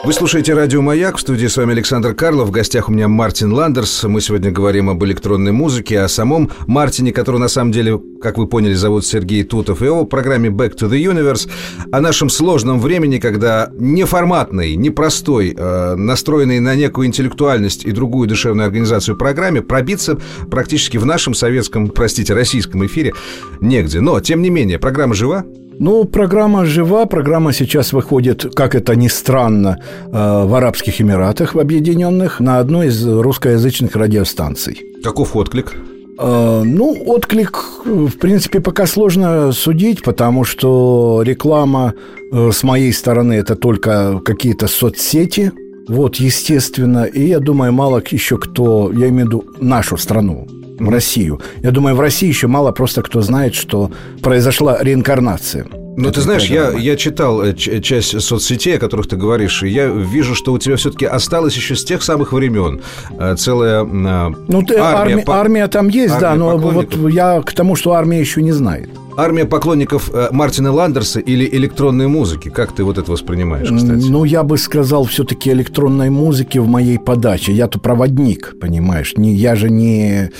Вы 0.04 0.12
слушаете 0.12 0.52
радио 0.52 0.82
«Маяк». 0.82 1.16
В 1.16 1.20
студии 1.20 1.46
с 1.46 1.56
вами 1.56 1.72
Александр 1.72 2.14
Карлов. 2.14 2.48
В 2.48 2.50
гостях 2.50 2.90
у 2.90 2.92
меня 2.92 3.08
Мартин 3.08 3.54
Ландерс. 3.54 4.04
Мы 4.04 4.20
сегодня 4.20 4.50
говорим 4.50 4.90
об 4.90 5.02
электронной 5.02 5.52
музыке, 5.52 6.00
о 6.00 6.08
самом 6.08 6.50
Мартине, 6.66 7.10
который 7.14 7.40
на 7.40 7.48
самом 7.48 7.72
деле, 7.72 7.98
как 8.20 8.36
вы 8.36 8.48
поняли, 8.48 8.74
зовут 8.74 9.06
Сергей 9.06 9.44
Тутов, 9.44 9.80
и 9.80 9.86
о 9.86 10.04
программе 10.04 10.50
«Back 10.50 10.76
to 10.76 10.90
the 10.90 11.02
Universe», 11.02 11.48
о 11.90 12.00
нашем 12.02 12.28
сложном 12.28 12.80
времени, 12.80 13.16
когда 13.16 13.70
неформатный, 13.72 14.76
непростой, 14.76 15.54
э, 15.56 15.94
настроенный 15.94 16.60
на 16.60 16.74
некую 16.74 17.06
интеллектуальность 17.06 17.86
и 17.86 17.92
другую 17.92 18.28
душевную 18.28 18.66
организацию 18.66 19.16
программе 19.16 19.62
пробиться 19.62 20.18
практически 20.50 20.98
в 20.98 21.06
нашем 21.06 21.32
советском, 21.32 21.88
простите, 21.88 22.34
российском 22.34 22.84
эфире 22.84 23.14
негде. 23.62 24.02
Но, 24.02 24.20
тем 24.20 24.42
не 24.42 24.50
менее, 24.50 24.78
программа 24.78 25.14
жива? 25.14 25.46
Ну, 25.82 26.04
программа 26.04 26.66
жива, 26.66 27.06
программа 27.06 27.54
сейчас 27.54 27.94
выходит, 27.94 28.54
как 28.54 28.74
это 28.74 28.94
ни 28.96 29.08
странно, 29.08 29.78
э, 29.78 30.10
в 30.12 30.54
Арабских 30.54 31.00
Эмиратах, 31.00 31.54
в 31.54 31.58
Объединенных, 31.58 32.38
на 32.38 32.58
одной 32.58 32.88
из 32.88 33.06
русскоязычных 33.06 33.96
радиостанций. 33.96 34.82
Каков 35.02 35.34
отклик? 35.36 35.74
Э, 36.18 36.62
ну, 36.66 36.94
отклик, 37.06 37.64
в 37.86 38.18
принципе, 38.18 38.60
пока 38.60 38.86
сложно 38.86 39.52
судить, 39.52 40.02
потому 40.02 40.44
что 40.44 41.22
реклама 41.24 41.94
э, 42.30 42.50
с 42.52 42.62
моей 42.62 42.92
стороны 42.92 43.32
это 43.32 43.54
только 43.54 44.20
какие-то 44.22 44.68
соцсети, 44.68 45.50
вот, 45.88 46.16
естественно, 46.16 47.04
и 47.04 47.26
я 47.28 47.38
думаю, 47.40 47.72
мало 47.72 48.02
еще 48.10 48.36
кто, 48.36 48.92
я 48.92 49.08
имею 49.08 49.24
в 49.24 49.28
виду 49.28 49.44
нашу 49.60 49.96
страну, 49.96 50.46
в 50.80 50.88
Россию. 50.88 51.40
Я 51.62 51.70
думаю, 51.70 51.94
в 51.94 52.00
России 52.00 52.28
еще 52.28 52.46
мало 52.46 52.72
просто 52.72 53.02
кто 53.02 53.20
знает, 53.20 53.54
что 53.54 53.90
произошла 54.22 54.78
реинкарнация. 54.80 55.66
Ну, 55.96 56.10
ты 56.10 56.20
знаешь, 56.20 56.44
я, 56.44 56.70
я 56.70 56.96
читал 56.96 57.42
э, 57.42 57.54
часть 57.54 58.20
соцсетей, 58.20 58.76
о 58.76 58.78
которых 58.78 59.06
ты 59.06 59.16
говоришь, 59.16 59.62
и 59.62 59.68
я 59.68 59.86
вижу, 59.86 60.34
что 60.34 60.52
у 60.52 60.58
тебя 60.58 60.76
все-таки 60.76 61.04
осталось 61.04 61.54
еще 61.56 61.74
с 61.74 61.84
тех 61.84 62.02
самых 62.02 62.32
времен 62.32 62.80
э, 63.18 63.34
целая 63.36 63.84
ну, 63.84 64.62
ты, 64.62 64.76
армия. 64.76 65.14
Армия, 65.14 65.24
по... 65.24 65.40
армия 65.40 65.66
там 65.68 65.88
есть, 65.88 66.14
армия 66.14 66.20
да, 66.20 66.34
но 66.36 66.56
вот 66.56 66.94
я 67.10 67.42
к 67.42 67.52
тому, 67.52 67.76
что 67.76 67.92
армия 67.92 68.20
еще 68.20 68.42
не 68.42 68.52
знает. 68.52 68.88
Армия 69.20 69.44
поклонников 69.44 70.10
э, 70.14 70.28
Мартина 70.30 70.72
Ландерса 70.72 71.20
или 71.20 71.44
электронной 71.44 72.06
музыки? 72.06 72.48
Как 72.48 72.72
ты 72.72 72.84
вот 72.84 72.96
это 72.96 73.12
воспринимаешь, 73.12 73.68
кстати? 73.68 74.08
Ну, 74.08 74.24
я 74.24 74.42
бы 74.42 74.56
сказал, 74.56 75.04
все-таки 75.04 75.50
электронной 75.50 76.08
музыки 76.08 76.56
в 76.58 76.66
моей 76.66 76.98
подаче. 76.98 77.52
Я-то 77.52 77.78
проводник, 77.78 78.56
понимаешь? 78.58 79.14
Не, 79.16 79.34
я 79.34 79.56
же 79.56 79.68
не, 79.68 80.30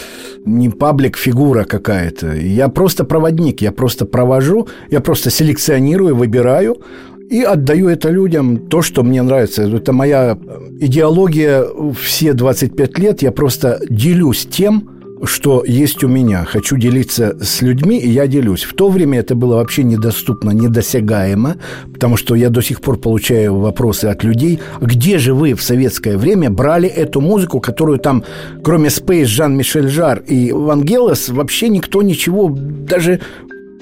не 0.46 0.70
паблик-фигура 0.70 1.64
какая-то. 1.64 2.32
Я 2.34 2.68
просто 2.68 3.04
проводник, 3.04 3.60
я 3.60 3.70
просто 3.70 4.06
провожу, 4.06 4.66
я 4.90 5.00
просто 5.00 5.30
селекционирую, 5.30 6.16
выбираю 6.16 6.78
и 7.30 7.42
отдаю 7.42 7.88
это 7.88 8.08
людям, 8.08 8.68
то, 8.68 8.82
что 8.82 9.02
мне 9.02 9.22
нравится. 9.22 9.62
Это 9.62 9.92
моя 9.92 10.38
идеология 10.80 11.64
все 12.00 12.32
25 12.32 12.98
лет. 12.98 13.22
Я 13.22 13.30
просто 13.30 13.78
делюсь 13.88 14.48
тем, 14.50 14.99
что 15.24 15.64
есть 15.66 16.02
у 16.04 16.08
меня. 16.08 16.44
Хочу 16.44 16.76
делиться 16.76 17.36
с 17.40 17.62
людьми, 17.62 17.98
и 17.98 18.08
я 18.08 18.26
делюсь. 18.26 18.62
В 18.64 18.74
то 18.74 18.88
время 18.88 19.20
это 19.20 19.34
было 19.34 19.56
вообще 19.56 19.82
недоступно, 19.82 20.50
недосягаемо, 20.50 21.56
потому 21.92 22.16
что 22.16 22.34
я 22.34 22.50
до 22.50 22.62
сих 22.62 22.80
пор 22.80 22.98
получаю 22.98 23.56
вопросы 23.56 24.06
от 24.06 24.24
людей, 24.24 24.60
где 24.80 25.18
же 25.18 25.34
вы 25.34 25.54
в 25.54 25.62
советское 25.62 26.16
время 26.16 26.50
брали 26.50 26.88
эту 26.88 27.20
музыку, 27.20 27.60
которую 27.60 27.98
там, 27.98 28.24
кроме 28.62 28.88
Space, 28.88 29.26
Жан-Мишель 29.26 29.88
Жар 29.88 30.22
и 30.26 30.52
Вангелос, 30.52 31.28
вообще 31.28 31.68
никто 31.68 32.02
ничего, 32.02 32.48
даже 32.50 33.20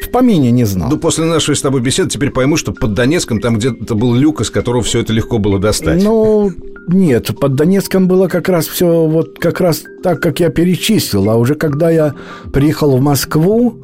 в 0.00 0.11
помине 0.11 0.50
не 0.50 0.64
знал. 0.64 0.90
Ну, 0.90 0.99
после 0.99 1.25
нашей 1.25 1.57
с 1.57 1.61
тобой 1.61 1.81
беседы 1.81 2.11
теперь 2.11 2.31
пойму, 2.31 2.57
что 2.57 2.73
под 2.73 2.95
Донецком 2.95 3.40
там 3.40 3.59
где-то 3.59 3.95
был 3.95 4.14
люк, 4.14 4.40
из 4.40 4.50
которого 4.50 4.83
все 4.83 5.00
это 5.00 5.12
легко 5.12 5.38
было 5.38 5.59
достать. 5.59 6.02
Ну, 6.02 6.52
нет, 6.88 7.31
под 7.38 7.55
Донецком 7.55 8.09
было 8.09 8.28
как 8.28 8.49
раз 8.49 8.67
все 8.67 9.07
вот 9.07 9.38
как 9.38 9.61
раз 9.61 9.85
так, 10.02 10.21
как 10.21 10.40
я 10.40 10.50
перечислил. 10.50 11.28
А 11.31 11.37
уже 11.37 11.55
когда 11.55 11.90
я 11.90 12.14
приехал 12.52 12.97
в 12.97 13.00
Москву 13.00 13.81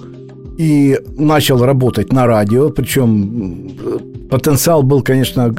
и 0.56 0.99
начал 1.16 1.64
работать 1.64 2.12
на 2.12 2.26
радио, 2.26 2.71
причем 2.71 3.73
потенциал 4.30 4.83
был, 4.83 5.02
конечно, 5.02 5.54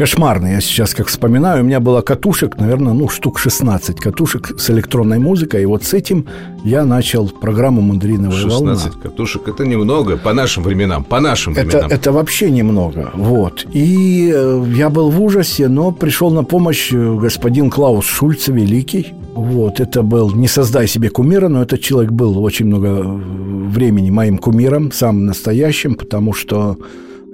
кошмарный. 0.00 0.52
Я 0.52 0.60
сейчас 0.62 0.94
как 0.94 1.08
вспоминаю, 1.08 1.62
у 1.62 1.66
меня 1.66 1.78
было 1.78 2.00
катушек, 2.00 2.56
наверное, 2.56 2.94
ну, 2.94 3.06
штук 3.10 3.38
16 3.38 4.00
катушек 4.00 4.58
с 4.58 4.70
электронной 4.70 5.18
музыкой. 5.18 5.62
И 5.62 5.66
вот 5.66 5.84
с 5.84 5.92
этим 5.92 6.24
я 6.64 6.86
начал 6.86 7.28
программу 7.28 7.82
«Мандариновая 7.82 8.30
16 8.30 8.50
волна». 8.50 8.74
16 8.76 9.02
катушек– 9.02 9.42
это 9.48 9.66
немного 9.66 10.16
по 10.16 10.32
нашим 10.32 10.62
временам, 10.62 11.04
по 11.04 11.20
нашим 11.20 11.52
это, 11.52 11.66
временам. 11.66 11.90
Это 11.90 12.12
вообще 12.12 12.50
немного, 12.50 13.10
вот. 13.14 13.66
И 13.74 14.32
э, 14.34 14.64
я 14.74 14.88
был 14.88 15.10
в 15.10 15.20
ужасе, 15.20 15.68
но 15.68 15.92
пришел 15.92 16.30
на 16.30 16.44
помощь 16.44 16.94
э, 16.94 17.18
господин 17.20 17.68
Клаус 17.68 18.06
Шульце, 18.06 18.52
великий. 18.52 19.12
Вот, 19.34 19.80
это 19.80 20.02
был, 20.02 20.34
не 20.34 20.48
создай 20.48 20.88
себе 20.88 21.10
кумира, 21.10 21.48
но 21.48 21.60
этот 21.60 21.82
человек 21.82 22.10
был 22.10 22.42
очень 22.42 22.64
много 22.64 22.88
э, 22.88 23.02
времени 23.04 24.08
моим 24.08 24.38
кумиром, 24.38 24.92
самым 24.92 25.26
настоящим, 25.26 25.94
потому 25.94 26.32
что 26.32 26.78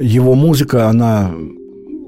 его 0.00 0.34
музыка, 0.34 0.88
она 0.88 1.30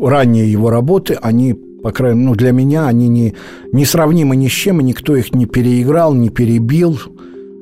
ранние 0.01 0.51
его 0.51 0.71
работы, 0.71 1.19
они, 1.21 1.55
по 1.55 1.91
крайней 1.91 2.21
мере, 2.21 2.31
ну, 2.31 2.35
для 2.37 2.53
меня, 2.53 2.87
они 2.87 3.09
не, 3.09 3.35
не 3.73 3.85
сравнимы 3.85 4.37
ни 4.37 4.49
с 4.49 4.53
чем, 4.53 4.81
и 4.81 4.85
никто 4.85 5.17
их 5.17 5.35
не 5.35 5.47
переиграл, 5.47 6.15
не 6.15 6.31
перебил. 6.31 6.99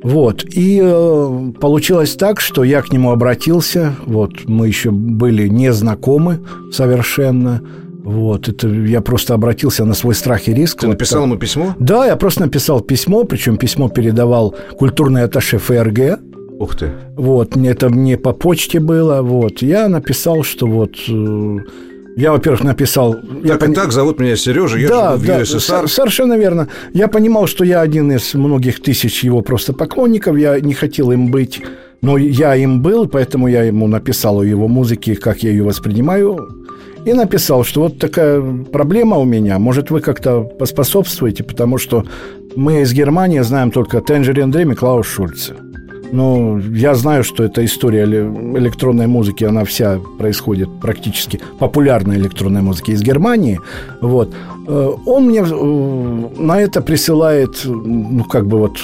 Вот. 0.02 0.44
И 0.44 0.80
э, 0.82 1.52
получилось 1.60 2.14
так, 2.14 2.40
что 2.40 2.62
я 2.64 2.82
к 2.82 2.92
нему 2.92 3.10
обратился. 3.10 3.96
Вот. 4.06 4.46
Мы 4.46 4.68
еще 4.68 4.90
были 4.90 5.48
не 5.48 5.72
знакомы 5.72 6.40
совершенно. 6.70 7.62
Вот, 8.06 8.48
это 8.48 8.68
я 8.68 9.00
просто 9.00 9.34
обратился 9.34 9.84
на 9.84 9.94
свой 9.94 10.14
страх 10.14 10.46
и 10.46 10.54
риск. 10.54 10.82
Ты 10.82 10.86
написал 10.86 11.24
ему 11.24 11.36
письмо? 11.36 11.74
Да, 11.80 12.06
я 12.06 12.14
просто 12.14 12.42
написал 12.42 12.80
письмо, 12.80 13.24
причем 13.24 13.56
письмо 13.56 13.88
передавал 13.88 14.54
культурный 14.78 15.24
атташе 15.24 15.58
ФРГ. 15.58 16.20
Ух 16.60 16.76
ты. 16.76 16.92
Вот, 17.16 17.56
это 17.56 17.88
мне 17.90 18.16
по 18.16 18.32
почте 18.32 18.78
было. 18.78 19.22
Вот, 19.22 19.60
я 19.60 19.88
написал, 19.88 20.44
что 20.44 20.68
вот 20.68 20.94
э, 21.08 21.56
я, 22.16 22.32
во-первых, 22.32 22.64
написал... 22.64 23.14
Так 23.14 23.44
я 23.44 23.54
и 23.54 23.58
пон... 23.58 23.74
так 23.74 23.92
зовут 23.92 24.18
меня 24.18 24.36
Сережа, 24.36 24.78
я 24.78 24.88
да, 24.88 25.12
живу 25.16 25.26
да, 25.26 25.38
в 25.38 25.40
ЮССР. 25.40 25.86
Совершенно 25.86 26.38
верно. 26.38 26.68
Я 26.94 27.08
понимал, 27.08 27.46
что 27.46 27.62
я 27.62 27.82
один 27.82 28.10
из 28.10 28.32
многих 28.32 28.82
тысяч 28.82 29.22
его 29.22 29.42
просто 29.42 29.74
поклонников, 29.74 30.38
я 30.38 30.58
не 30.58 30.72
хотел 30.72 31.12
им 31.12 31.30
быть, 31.30 31.62
но 32.00 32.16
я 32.16 32.56
им 32.56 32.80
был, 32.80 33.06
поэтому 33.06 33.48
я 33.48 33.64
ему 33.64 33.86
написал 33.86 34.40
о 34.40 34.44
его 34.44 34.66
музыке, 34.66 35.14
как 35.14 35.42
я 35.42 35.50
ее 35.50 35.62
воспринимаю, 35.62 36.64
и 37.04 37.12
написал, 37.12 37.64
что 37.64 37.82
вот 37.82 37.98
такая 37.98 38.40
проблема 38.72 39.18
у 39.18 39.24
меня, 39.24 39.58
может, 39.58 39.90
вы 39.90 40.00
как-то 40.00 40.40
поспособствуете, 40.40 41.44
потому 41.44 41.76
что 41.76 42.06
мы 42.56 42.80
из 42.80 42.94
Германии 42.94 43.40
знаем 43.40 43.70
только 43.70 43.98
Tangerine 43.98 44.50
Dream 44.50 44.72
и 44.72 44.74
Клаус 44.74 45.06
Шульце. 45.06 45.54
Ну, 46.12 46.58
я 46.58 46.94
знаю, 46.94 47.24
что 47.24 47.44
эта 47.44 47.64
история 47.64 48.04
электронной 48.04 49.06
музыки, 49.06 49.44
она 49.44 49.64
вся 49.64 49.98
происходит 50.18 50.68
практически, 50.80 51.40
популярной 51.58 52.16
электронной 52.16 52.62
музыки 52.62 52.92
из 52.92 53.02
Германии. 53.02 53.60
Вот. 54.00 54.34
Э, 54.68 54.92
он 55.06 55.26
мне 55.26 55.40
э, 55.40 56.42
на 56.42 56.60
это 56.60 56.80
присылает, 56.80 57.62
ну, 57.64 58.24
как 58.24 58.46
бы 58.46 58.58
вот 58.58 58.78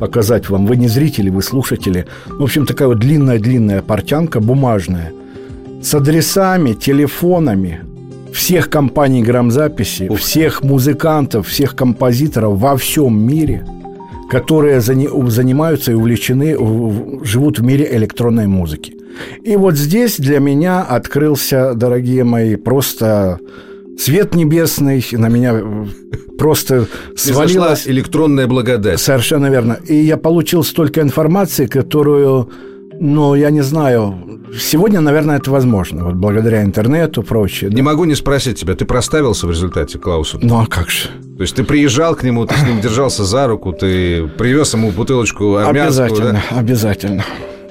показать 0.00 0.48
вам, 0.50 0.66
вы 0.66 0.76
не 0.76 0.88
зрители, 0.88 1.30
вы 1.30 1.42
слушатели. 1.42 2.06
В 2.26 2.42
общем, 2.42 2.66
такая 2.66 2.88
вот 2.88 2.98
длинная-длинная 2.98 3.82
портянка 3.82 4.40
бумажная 4.40 5.12
с 5.82 5.94
адресами, 5.94 6.72
телефонами, 6.72 7.80
всех 8.32 8.68
компаний 8.68 9.22
грамзаписи, 9.22 10.14
всех 10.16 10.62
музыкантов, 10.62 11.46
всех 11.46 11.76
композиторов 11.76 12.58
во 12.58 12.76
всем 12.76 13.20
мире– 13.20 13.66
которые 14.34 14.80
занимаются 14.80 15.92
и 15.92 15.94
увлечены, 15.94 16.56
живут 17.24 17.60
в 17.60 17.62
мире 17.62 17.88
электронной 17.92 18.48
музыки. 18.48 18.96
И 19.44 19.54
вот 19.54 19.76
здесь 19.76 20.18
для 20.18 20.40
меня 20.40 20.82
открылся, 20.82 21.72
дорогие 21.74 22.24
мои, 22.24 22.56
просто 22.56 23.38
свет 23.96 24.34
небесный, 24.34 25.06
на 25.12 25.28
меня 25.28 25.62
просто 26.36 26.88
свалилась... 27.14 27.86
электронная 27.86 28.48
благодать. 28.48 28.98
Совершенно 28.98 29.48
верно. 29.50 29.78
И 29.86 29.94
я 29.94 30.16
получил 30.16 30.64
столько 30.64 31.00
информации, 31.00 31.66
которую, 31.66 32.50
ну, 33.00 33.34
я 33.34 33.50
не 33.50 33.62
знаю, 33.62 34.42
сегодня, 34.58 35.00
наверное, 35.00 35.36
это 35.38 35.50
возможно, 35.50 36.04
вот 36.04 36.14
благодаря 36.14 36.62
интернету 36.62 37.22
и 37.22 37.24
прочее. 37.24 37.70
Не 37.70 37.76
да? 37.76 37.82
могу 37.82 38.04
не 38.04 38.14
спросить 38.14 38.60
тебя, 38.60 38.74
ты 38.74 38.84
проставился 38.84 39.46
в 39.46 39.50
результате 39.50 39.98
Клаусу? 39.98 40.38
Ну, 40.42 40.60
а 40.60 40.66
как 40.66 40.90
же? 40.90 41.08
То 41.36 41.42
есть 41.42 41.56
ты 41.56 41.64
приезжал 41.64 42.14
к 42.14 42.22
нему, 42.22 42.46
ты 42.46 42.54
с 42.54 42.62
ним 42.62 42.80
держался 42.80 43.24
за 43.24 43.46
руку, 43.46 43.72
ты 43.72 44.28
привез 44.28 44.74
ему 44.74 44.90
бутылочку 44.90 45.56
армянскую, 45.56 46.06
Обязательно, 46.06 46.42
да? 46.50 46.58
обязательно. 46.58 47.24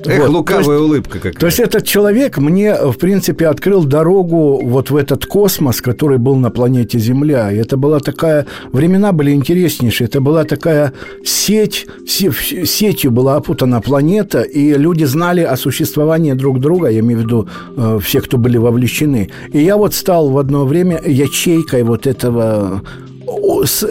Эх, 0.05 0.21
вот, 0.21 0.29
лукавая 0.29 0.63
есть, 0.63 0.81
улыбка 0.81 1.19
какая 1.19 1.33
То 1.33 1.45
есть 1.45 1.59
этот 1.59 1.85
человек 1.85 2.37
мне, 2.37 2.75
в 2.75 2.97
принципе, 2.97 3.47
открыл 3.47 3.83
дорогу 3.83 4.59
вот 4.63 4.89
в 4.89 4.95
этот 4.95 5.25
космос, 5.25 5.81
который 5.81 6.17
был 6.17 6.35
на 6.35 6.49
планете 6.49 6.99
Земля. 6.99 7.51
И 7.51 7.57
это 7.57 7.77
была 7.77 7.99
такая... 7.99 8.45
Времена 8.71 9.11
были 9.11 9.31
интереснейшие. 9.31 10.07
Это 10.07 10.21
была 10.21 10.43
такая 10.43 10.93
сеть, 11.23 11.87
сетью 12.05 13.11
была 13.11 13.35
опутана 13.35 13.81
планета, 13.81 14.41
и 14.41 14.73
люди 14.73 15.05
знали 15.05 15.41
о 15.41 15.55
существовании 15.55 16.33
друг 16.33 16.59
друга, 16.59 16.89
я 16.89 16.99
имею 16.99 17.19
в 17.19 17.23
виду 17.23 17.47
э, 17.77 17.99
все, 18.01 18.21
кто 18.21 18.37
были 18.37 18.57
вовлечены. 18.57 19.29
И 19.51 19.59
я 19.59 19.77
вот 19.77 19.93
стал 19.93 20.29
в 20.29 20.37
одно 20.37 20.65
время 20.65 21.01
ячейкой 21.05 21.83
вот 21.83 22.07
этого 22.07 22.81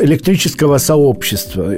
электрического 0.00 0.78
сообщества. 0.78 1.72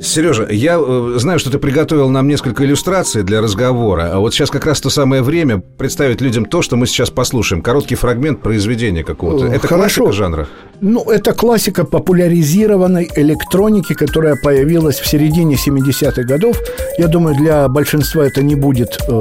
Сережа, 0.00 0.46
я 0.50 0.78
э, 0.78 1.14
знаю, 1.16 1.38
что 1.38 1.50
ты 1.50 1.58
приготовил 1.58 2.08
нам 2.08 2.26
несколько 2.28 2.64
иллюстраций 2.64 3.22
для 3.22 3.40
разговора, 3.40 4.10
а 4.12 4.18
вот 4.18 4.34
сейчас 4.34 4.50
как 4.50 4.66
раз 4.66 4.80
то 4.80 4.90
самое 4.90 5.22
время 5.22 5.58
представить 5.58 6.20
людям 6.20 6.44
то, 6.44 6.62
что 6.62 6.76
мы 6.76 6.86
сейчас 6.86 7.10
послушаем. 7.10 7.62
Короткий 7.62 7.94
фрагмент 7.94 8.40
произведения 8.40 9.04
какого-то. 9.04 9.46
Это 9.46 9.66
Хорошо. 9.66 10.02
классика 10.02 10.12
жанра? 10.12 10.48
Ну, 10.80 11.10
это 11.10 11.32
классика 11.32 11.84
популяризированной 11.84 13.10
электроники, 13.16 13.94
которая 13.94 14.36
появилась 14.36 14.98
в 14.98 15.06
середине 15.06 15.56
70-х 15.56 16.22
годов. 16.24 16.58
Я 16.98 17.08
думаю, 17.08 17.36
для 17.36 17.68
большинства 17.68 18.26
это 18.26 18.42
не 18.42 18.54
будет 18.54 18.98
э, 19.08 19.12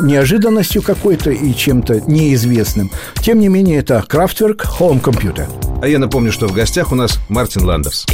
неожиданностью 0.00 0.82
какой-то 0.82 1.30
и 1.30 1.54
чем-то 1.54 2.02
неизвестным. 2.10 2.90
Тем 3.22 3.38
не 3.38 3.48
менее, 3.48 3.78
это 3.78 4.04
Kraftwerk 4.08 4.62
Home 4.78 5.00
Computer. 5.00 5.46
А 5.80 5.86
я 5.86 6.00
напомню, 6.00 6.32
что 6.32 6.48
в 6.48 6.52
гостях 6.52 6.90
у 6.90 6.96
нас 6.96 7.20
Мартин 7.28 7.64
Ландерс. 7.64 8.04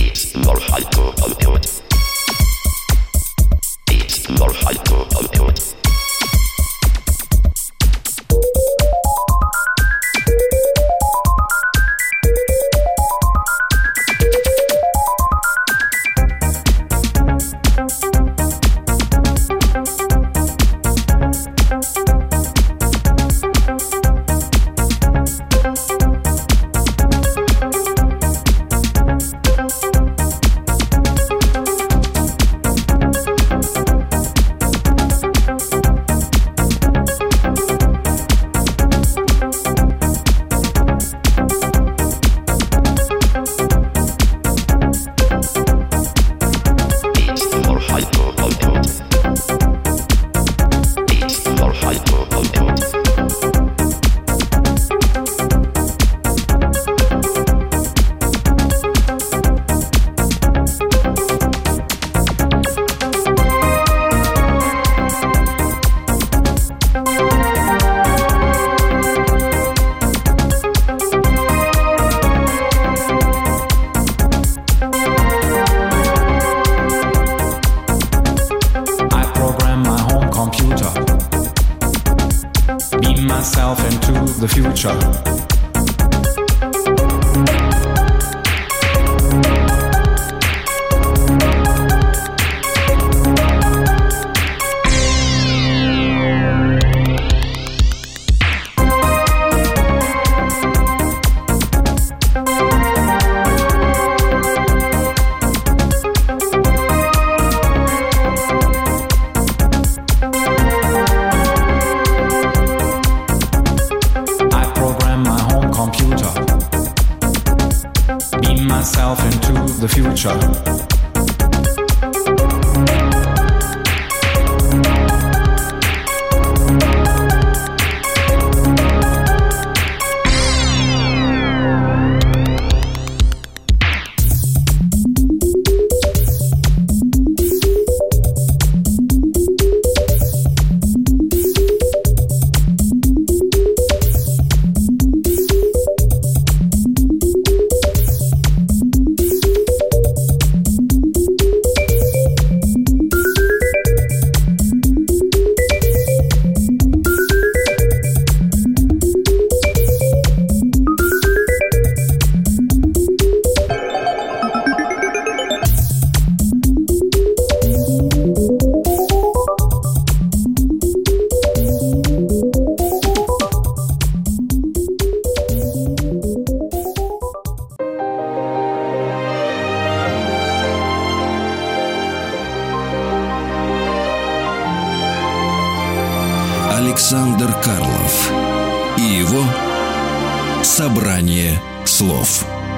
Pressure. 120.25 120.74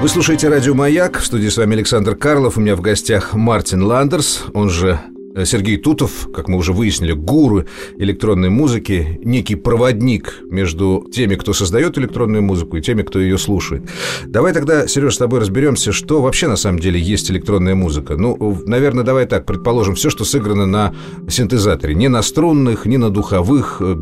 Слушаете 0.09 0.49
«Радио 0.49 0.75
Маяк». 0.75 1.18
В 1.18 1.27
студии 1.27 1.49
с 1.49 1.57
вами 1.57 1.75
Александр 1.75 2.14
Карлов. 2.14 2.57
У 2.57 2.61
меня 2.61 2.77
в 2.77 2.83
гостях 2.83 3.35
Мартин 3.35 3.83
Ландерс, 3.83 4.44
он 4.55 4.70
же 4.70 5.01
Сергей 5.44 5.77
Тутов, 5.77 6.29
как 6.33 6.49
мы 6.49 6.59
уже 6.59 6.72
выяснили, 6.72 7.12
гуру 7.12 7.64
электронной 7.99 8.51
музыки, 8.51 9.20
некий 9.22 9.57
проводник 9.57 10.40
между 10.51 11.07
теми, 11.12 11.35
кто 11.35 11.53
создает 11.53 11.99
электронную 11.99 12.42
музыку, 12.42 12.77
и 12.77 12.81
теми, 12.81 13.03
кто 13.03 13.20
ее 13.20 13.38
слушает. 13.38 13.83
Давай 14.25 14.53
тогда, 14.53 14.87
Сереж, 14.87 15.14
с 15.14 15.18
тобой 15.18 15.40
разберемся, 15.40 15.92
что 15.92 16.22
вообще 16.22 16.49
на 16.49 16.57
самом 16.57 16.79
деле 16.79 17.01
есть 17.01 17.31
электронная 17.31 17.75
музыка. 17.75 18.16
Ну, 18.16 18.62
наверное, 18.66 19.05
давай 19.05 19.27
так, 19.27 19.44
предположим, 19.46 19.94
все, 19.94 20.11
что 20.11 20.25
сыграно 20.25 20.66
на 20.66 20.94
синтезаторе. 21.29 21.94
Не 21.94 22.09
на 22.09 22.22
струнных, 22.22 22.87
не 22.87 22.96
на 22.96 23.11
духовых. 23.11 23.77
Э, 23.81 23.96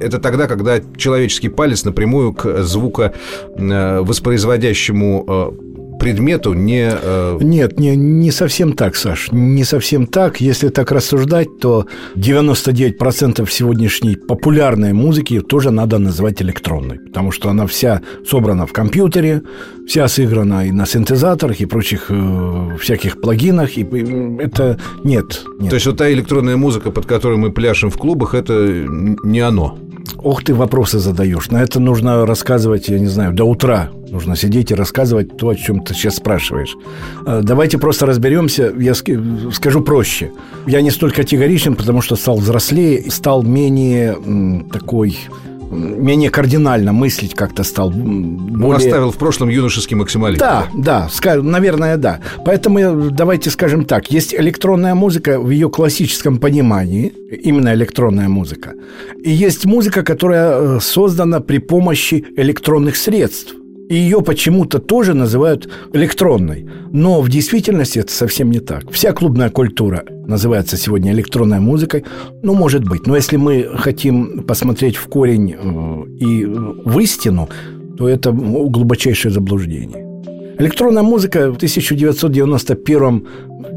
это 0.00 0.18
тогда, 0.18 0.46
когда 0.46 0.80
человеческий 0.96 1.48
палец 1.48 1.84
напрямую 1.84 2.32
к 2.32 2.62
звуковоспроизводящему 2.62 5.54
предмету, 5.98 6.54
не... 6.54 6.90
Э... 6.90 7.38
Нет, 7.40 7.78
не, 7.78 7.96
не 7.96 8.30
совсем 8.30 8.72
так, 8.72 8.96
Саш, 8.96 9.28
не 9.32 9.64
совсем 9.64 10.06
так. 10.06 10.40
Если 10.40 10.68
так 10.68 10.92
рассуждать, 10.92 11.48
то 11.60 11.86
99% 12.16 13.48
сегодняшней 13.50 14.16
популярной 14.16 14.92
музыки 14.92 15.40
тоже 15.40 15.70
надо 15.70 15.98
называть 15.98 16.42
электронной, 16.42 16.98
потому 16.98 17.32
что 17.32 17.48
она 17.48 17.66
вся 17.66 18.02
собрана 18.26 18.66
в 18.66 18.72
компьютере, 18.72 19.42
вся 19.86 20.08
сыграна 20.08 20.66
и 20.66 20.72
на 20.72 20.86
синтезаторах, 20.86 21.60
и 21.60 21.66
прочих 21.66 22.06
э, 22.08 22.76
всяких 22.80 23.20
плагинах, 23.20 23.78
и 23.78 23.82
это 24.40 24.78
нет, 25.04 25.44
нет. 25.58 25.70
То 25.70 25.76
есть 25.76 25.86
вот 25.86 25.96
та 25.98 26.12
электронная 26.12 26.56
музыка, 26.56 26.90
под 26.90 27.06
которой 27.06 27.38
мы 27.38 27.52
пляшем 27.52 27.90
в 27.90 27.96
клубах, 27.96 28.34
это 28.34 28.86
не 28.88 29.40
оно? 29.40 29.78
Ох, 30.18 30.42
ты 30.42 30.54
вопросы 30.54 30.98
задаешь. 30.98 31.50
На 31.50 31.62
это 31.62 31.80
нужно 31.80 32.26
рассказывать, 32.26 32.88
я 32.88 32.98
не 32.98 33.06
знаю, 33.06 33.32
до 33.32 33.44
утра. 33.44 33.90
Нужно 34.10 34.36
сидеть 34.36 34.70
и 34.70 34.74
рассказывать 34.74 35.36
то, 35.36 35.48
о 35.48 35.54
чем 35.54 35.80
ты 35.80 35.94
сейчас 35.94 36.16
спрашиваешь. 36.16 36.76
Э, 37.26 37.40
давайте 37.42 37.78
просто 37.78 38.06
разберемся. 38.06 38.72
Я 38.78 38.94
скажу 38.94 39.80
проще. 39.82 40.30
Я 40.66 40.80
не 40.80 40.90
столь 40.90 41.12
категоричен, 41.12 41.74
потому 41.74 42.02
что 42.02 42.16
стал 42.16 42.38
взрослее, 42.38 43.10
стал 43.10 43.42
менее 43.42 44.16
такой 44.72 45.18
менее 45.76 46.30
кардинально 46.30 46.92
мыслить 46.92 47.34
как-то 47.34 47.64
стал. 47.64 47.90
Более... 47.90 48.68
Он 48.68 48.76
оставил 48.76 49.10
в 49.10 49.16
прошлом 49.16 49.48
юношеский 49.48 49.96
максимализм. 49.96 50.40
Да, 50.40 50.66
да, 50.74 51.08
наверное, 51.42 51.96
да. 51.96 52.20
Поэтому 52.44 53.10
давайте 53.10 53.50
скажем 53.50 53.84
так. 53.84 54.10
Есть 54.10 54.34
электронная 54.34 54.94
музыка 54.94 55.40
в 55.40 55.50
ее 55.50 55.68
классическом 55.68 56.38
понимании, 56.38 57.12
именно 57.30 57.74
электронная 57.74 58.28
музыка. 58.28 58.74
И 59.22 59.30
есть 59.30 59.66
музыка, 59.66 60.02
которая 60.02 60.76
э, 60.76 60.80
создана 60.80 61.40
при 61.40 61.58
помощи 61.58 62.24
электронных 62.36 62.96
средств. 62.96 63.54
И 63.88 63.94
ее 63.94 64.20
почему-то 64.20 64.78
тоже 64.78 65.14
называют 65.14 65.68
электронной. 65.92 66.66
Но 66.92 67.20
в 67.20 67.28
действительности 67.28 68.00
это 68.00 68.12
совсем 68.12 68.50
не 68.50 68.60
так. 68.60 68.90
Вся 68.90 69.12
клубная 69.12 69.50
культура 69.50 70.04
называется 70.26 70.76
сегодня 70.76 71.12
электронной 71.12 71.60
музыкой. 71.60 72.04
Ну, 72.42 72.54
может 72.54 72.84
быть. 72.84 73.06
Но 73.06 73.14
если 73.16 73.36
мы 73.36 73.70
хотим 73.76 74.42
посмотреть 74.44 74.96
в 74.96 75.06
корень 75.06 75.54
э, 75.54 76.24
и 76.24 76.44
в 76.44 76.98
истину, 76.98 77.48
то 77.96 78.08
это 78.08 78.32
глубочайшее 78.32 79.32
заблуждение. 79.32 80.15
Электронная 80.58 81.02
музыка 81.02 81.50
в 81.52 81.56
1991 81.56 83.28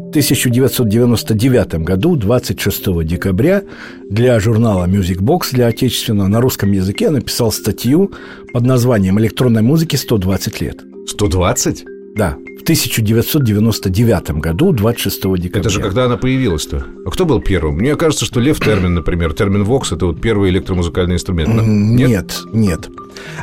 1999 0.09 1.75
году, 1.85 2.15
26 2.15 3.03
декабря, 3.05 3.63
для 4.09 4.39
журнала 4.39 4.87
Music 4.87 5.19
Box, 5.19 5.51
для 5.51 5.67
отечественного, 5.67 6.27
на 6.27 6.41
русском 6.41 6.71
языке 6.71 7.11
написал 7.11 7.51
статью 7.51 8.11
под 8.51 8.63
названием 8.63 9.19
«Электронной 9.19 9.61
музыке 9.61 9.97
120 9.97 10.61
лет». 10.61 10.81
120? 11.07 11.98
Да, 12.19 12.35
в 12.59 12.63
1999 12.63 14.31
году, 14.41 14.73
26 14.73 15.21
декабря. 15.39 15.61
Это 15.61 15.69
же 15.69 15.81
когда 15.81 16.03
она 16.03 16.17
появилась-то? 16.17 16.85
А 17.05 17.09
кто 17.09 17.25
был 17.25 17.39
первым? 17.39 17.77
Мне 17.77 17.95
кажется, 17.95 18.25
что 18.25 18.41
Лев 18.41 18.59
Термин, 18.59 18.93
например, 18.93 19.31
термин 19.33 19.63
Вокс– 19.63 19.91
это 19.93 20.07
вот 20.07 20.19
первый 20.19 20.49
электромузыкальный 20.49 21.15
инструмент. 21.15 21.49
Нет, 21.65 22.09
нет. 22.11 22.43
нет. 22.51 22.89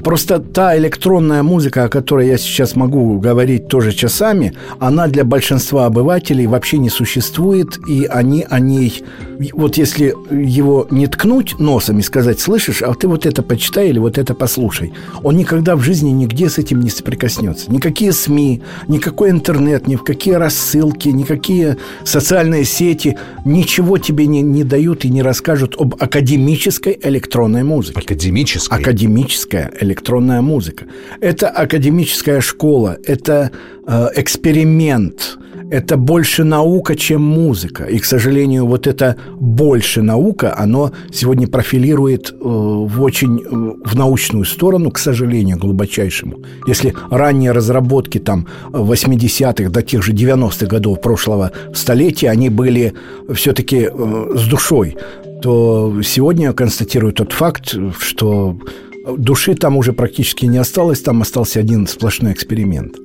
Просто 0.04 0.38
та 0.38 0.76
электронная 0.76 1.42
музыка, 1.42 1.84
о 1.84 1.88
которой 1.88 2.28
я 2.28 2.38
сейчас 2.38 2.76
могу 2.76 3.18
говорить 3.18 3.68
тоже 3.68 3.92
часами, 3.92 4.52
она 4.78 5.06
для 5.08 5.24
большинства 5.24 5.86
обывателей 5.86 6.46
вообще 6.46 6.78
не 6.78 6.90
существует, 6.90 7.78
и 7.88 8.04
они 8.04 8.46
о 8.48 8.60
ней... 8.60 9.02
Вот 9.52 9.76
если 9.76 10.14
его 10.30 10.86
не 10.90 11.06
ткнуть 11.06 11.58
носом 11.58 11.98
и 11.98 12.02
сказать, 12.02 12.40
слышишь, 12.40 12.82
а 12.82 12.94
ты 12.94 13.08
вот 13.08 13.26
это 13.26 13.42
почитай 13.42 13.88
или 13.88 13.98
вот 13.98 14.18
это 14.18 14.34
послушай, 14.34 14.92
он 15.22 15.36
никогда 15.36 15.76
в 15.76 15.82
жизни 15.82 16.10
нигде 16.10 16.48
с 16.48 16.58
этим 16.58 16.80
не 16.80 16.90
соприкоснется. 16.90 17.70
Никакие 17.70 18.12
СМИ, 18.12 18.62
никакой 18.88 19.30
интернет, 19.30 19.86
ни 19.86 19.96
в 19.96 20.04
какие 20.04 20.34
рассылки, 20.34 21.08
никакие 21.08 21.76
социальные 22.04 22.64
сети 22.64 23.16
ничего 23.44 23.98
тебе 23.98 24.26
не, 24.26 24.42
не 24.42 24.64
дают 24.64 25.04
и 25.04 25.10
не 25.10 25.22
расскажут 25.22 25.74
об 25.78 25.94
академической 25.98 26.98
электронной 27.02 27.62
музыке. 27.62 28.00
Академической? 28.00 28.78
Академическая 28.78 29.72
электронная 29.80 30.40
музыка. 30.40 30.86
Это 31.20 31.48
академическая 31.48 32.40
школа, 32.40 32.98
это 33.04 33.50
э, 33.86 34.08
эксперимент, 34.16 35.38
это 35.70 35.96
больше 35.96 36.44
наука, 36.44 36.94
чем 36.94 37.22
музыка. 37.22 37.84
И, 37.84 37.98
к 37.98 38.04
сожалению, 38.04 38.66
вот 38.66 38.86
это 38.86 39.16
больше 39.34 40.02
наука, 40.02 40.54
оно 40.56 40.92
сегодня 41.12 41.48
профилирует 41.48 42.30
э, 42.30 42.34
в 42.40 43.02
очень 43.02 43.40
э, 43.40 43.88
в 43.88 43.96
научную 43.96 44.44
сторону, 44.44 44.90
к 44.90 44.98
сожалению, 44.98 45.58
глубочайшему. 45.58 46.38
Если 46.66 46.94
ранние 47.10 47.52
разработки 47.52 48.18
там 48.18 48.46
80-х 48.70 49.70
до 49.70 49.82
тех 49.82 50.02
же 50.02 50.12
90-х 50.12 50.66
годов 50.66 51.00
прошлого 51.00 51.52
столетия, 51.74 52.30
они 52.30 52.48
были 52.48 52.94
все-таки 53.34 53.88
э, 53.92 54.34
с 54.36 54.46
душой, 54.46 54.96
то 55.42 56.00
сегодня 56.02 56.52
констатирую 56.52 57.12
тот 57.12 57.32
факт, 57.32 57.76
что 57.98 58.56
души 59.16 59.54
там 59.54 59.76
уже 59.76 59.92
практически 59.92 60.46
не 60.46 60.58
осталось, 60.58 61.00
там 61.00 61.22
остался 61.22 61.60
один 61.60 61.86
сплошной 61.86 62.32
эксперимент. 62.32 62.96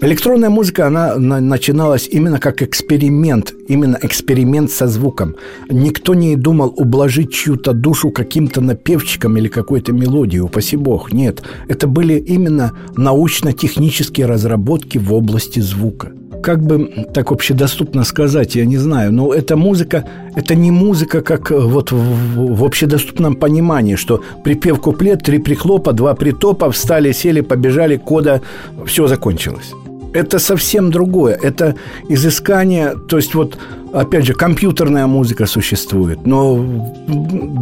Электронная 0.00 0.50
музыка, 0.50 0.86
она 0.86 1.16
начиналась 1.16 2.08
именно 2.08 2.38
как 2.38 2.62
эксперимент, 2.62 3.54
именно 3.68 3.98
эксперимент 4.02 4.70
со 4.70 4.86
звуком. 4.88 5.36
Никто 5.68 6.14
не 6.14 6.36
думал 6.36 6.74
ублажить 6.76 7.32
чью-то 7.32 7.72
душу 7.72 8.10
каким-то 8.10 8.60
напевчиком 8.60 9.36
или 9.36 9.48
какой-то 9.48 9.92
мелодией, 9.92 10.40
упаси 10.40 10.76
бог. 10.76 11.12
Нет, 11.12 11.42
это 11.68 11.86
были 11.86 12.14
именно 12.18 12.72
научно-технические 12.96 14.26
разработки 14.26 14.98
в 14.98 15.12
области 15.12 15.60
звука 15.60 16.12
как 16.42 16.60
бы 16.60 17.06
так 17.14 17.30
общедоступно 17.30 18.04
сказать, 18.04 18.56
я 18.56 18.66
не 18.66 18.76
знаю, 18.76 19.12
но 19.12 19.32
эта 19.32 19.56
музыка, 19.56 20.04
это 20.34 20.54
не 20.54 20.70
музыка, 20.70 21.22
как 21.22 21.52
э, 21.52 21.58
вот 21.58 21.92
в, 21.92 22.54
в 22.54 22.64
общедоступном 22.64 23.36
понимании, 23.36 23.96
что 23.96 24.22
припев 24.44 24.80
куплет, 24.80 25.22
три 25.22 25.38
прихлопа, 25.38 25.92
два 25.92 26.14
притопа, 26.14 26.70
встали, 26.70 27.12
сели, 27.12 27.40
побежали, 27.40 27.96
кода, 27.96 28.40
все 28.86 29.06
закончилось. 29.06 29.72
Это 30.14 30.38
совсем 30.38 30.90
другое. 30.90 31.38
Это 31.42 31.74
изыскание, 32.10 32.94
то 33.08 33.16
есть 33.16 33.34
вот, 33.34 33.58
опять 33.94 34.26
же, 34.26 34.34
компьютерная 34.34 35.06
музыка 35.06 35.46
существует, 35.46 36.26
но 36.26 36.64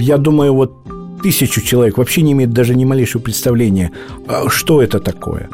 я 0.00 0.16
думаю, 0.16 0.54
вот 0.54 0.72
тысячу 1.22 1.60
человек 1.60 1.98
вообще 1.98 2.22
не 2.22 2.32
имеет 2.32 2.52
даже 2.52 2.74
ни 2.74 2.84
малейшего 2.84 3.22
представления, 3.22 3.90
а 4.26 4.48
что 4.48 4.82
это 4.82 4.98
такое. 4.98 5.48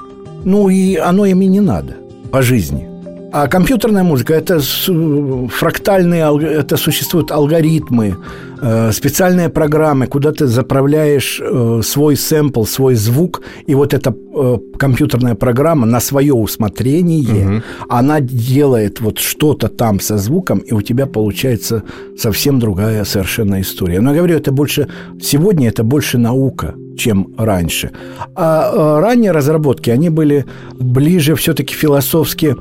Ну 0.45 0.71
и 0.71 0.97
оно 0.97 1.27
им 1.27 1.43
и 1.43 1.47
не 1.47 1.61
надо 1.61 1.97
по 2.31 2.41
жизни– 2.41 2.89
а 3.33 3.49
компьютерная 3.49 4.03
музыка– 4.03 4.35
это 4.35 4.61
фрактальные, 4.61 6.25
это 6.61 6.77
существуют 6.77 7.31
алгоритмы, 7.31 8.17
э, 8.61 8.93
специальные 8.93 9.49
программы, 9.49 10.07
куда 10.07 10.33
ты 10.33 10.47
заправляешь 10.47 11.41
э, 11.41 11.81
свой 11.85 12.17
сэмпл, 12.17 12.65
свой 12.65 12.95
звук, 12.95 13.43
и 13.67 13.75
вот 13.75 13.95
эта 13.95 14.11
э, 14.13 14.59
компьютерная 14.79 15.35
программа 15.35 15.87
на 15.87 16.01
свое 16.01 16.33
усмотрение, 16.33 17.47
угу. 17.47 17.63
она 17.89 18.21
делает 18.21 19.01
вот 19.01 19.19
что-то 19.19 19.69
там 19.69 20.01
со 20.01 20.19
звуком, 20.19 20.59
и 20.59 20.75
у 20.75 20.83
тебя 20.83 21.07
получается 21.07 21.83
совсем 22.17 22.59
другая 22.59 23.05
совершенно 23.05 23.61
история. 23.61 24.01
Но 24.01 24.11
я 24.11 24.19
говорю, 24.19 24.37
это 24.37 24.53
больше 24.53 24.89
сегодня 25.21 25.69
это 25.69 25.85
больше 25.85 26.19
наука 26.19 26.75
чем 26.97 27.35
раньше. 27.37 27.91
А, 28.35 29.01
ранние 29.01 29.33
разработки, 29.33 29.91
они 29.91 30.09
были 30.09 30.47
ближе 30.81 31.35
все-таки 31.35 31.75
философски, 31.75 32.57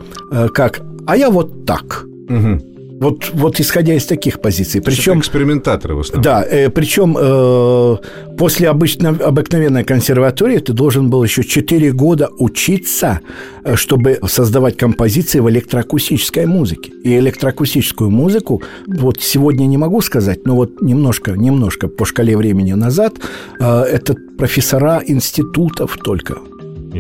как 0.54 0.82
«а 1.08 1.16
я 1.16 1.30
вот 1.30 1.66
так». 1.66 2.06
Угу. 2.28 2.75
Вот, 3.00 3.32
вот 3.34 3.60
исходя 3.60 3.94
из 3.94 4.06
таких 4.06 4.40
позиций. 4.40 4.82
Причем 4.82 5.20
экспериментаторы 5.20 5.96
в 5.96 6.00
основном. 6.00 6.24
Да, 6.24 6.44
э, 6.44 6.70
причем 6.70 7.18
э, 7.20 7.98
после 8.38 8.70
обычно, 8.70 9.10
обыкновенной 9.10 9.84
консерватории 9.84 10.60
ты 10.60 10.74
должен 10.74 11.10
был 11.10 11.24
еще 11.24 11.44
4 11.44 11.92
года 11.92 12.30
учиться, 12.40 13.20
э, 13.64 13.76
чтобы 13.76 14.20
создавать 14.28 14.78
композиции 14.78 15.40
в 15.40 15.50
электроакустической 15.50 16.46
музыке. 16.46 16.92
И 17.04 17.18
электроакустическую 17.18 18.10
музыку, 18.10 18.62
вот 18.88 19.22
сегодня 19.22 19.66
не 19.66 19.78
могу 19.78 20.02
сказать, 20.02 20.46
но 20.46 20.56
вот 20.56 20.82
немножко, 20.82 21.32
немножко 21.32 21.88
по 21.88 22.06
шкале 22.06 22.38
времени 22.38 22.74
назад, 22.74 23.14
э, 23.60 23.82
это 23.82 24.16
профессора 24.38 25.02
институтов 25.06 25.98
только 26.04 26.38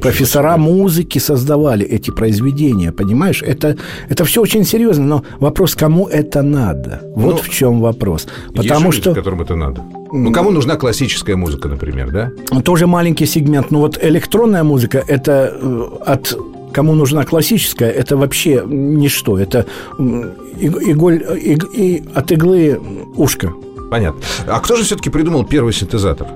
Профессора 0.02 0.58
музыки 0.58 1.20
создавали 1.20 1.86
эти 1.86 2.12
произведения, 2.12 2.92
понимаешь? 2.92 3.42
Это, 3.42 3.78
это 4.10 4.26
все 4.26 4.42
очень 4.42 4.64
серьезно, 4.64 5.06
но 5.06 5.24
вопрос, 5.40 5.76
кому 5.76 6.08
это 6.08 6.42
надо? 6.42 7.02
Вот 7.16 7.36
ну, 7.36 7.42
в 7.42 7.50
чем 7.50 7.82
вопрос. 7.82 8.28
Потому 8.54 8.88
есть 8.88 9.00
что... 9.00 9.10
Люди, 9.10 9.20
которым 9.20 9.42
это 9.42 9.56
надо. 9.56 9.84
Ну, 10.12 10.32
кому 10.32 10.52
нужна 10.52 10.76
классическая 10.76 11.36
музыка, 11.36 11.68
например, 11.68 12.12
да? 12.12 12.32
Тоже 12.62 12.88
маленький 12.88 13.26
сегмент. 13.26 13.72
Но 13.72 13.80
вот 13.80 14.00
электронная 14.02 14.64
музыка– 14.64 15.04
это 15.08 15.54
э, 15.54 15.88
от 16.06 16.38
кому 16.74 16.94
нужна 16.94 17.24
классическая, 17.24 17.90
это 17.90 18.18
вообще 18.18 18.62
ничто. 18.68 19.40
Это 19.40 19.66
иголь, 19.98 21.24
иг, 21.42 21.66
и 21.74 22.04
от 22.14 22.32
иглы 22.32 22.80
ушка. 23.16 23.54
Понятно. 23.90 24.22
А 24.48 24.60
кто 24.60 24.76
же 24.76 24.84
все-таки 24.84 25.10
придумал 25.10 25.46
первый 25.46 25.72
синтезатор? 25.72 26.28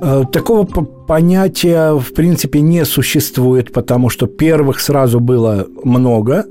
Э, 0.00 0.24
такого 0.32 0.64
понятия, 0.64 1.92
в 1.92 2.12
принципе, 2.12 2.60
не 2.60 2.84
существует, 2.84 3.72
потому 3.72 4.10
что 4.10 4.26
первых 4.26 4.80
сразу 4.80 5.20
было 5.20 5.66
много, 5.84 6.44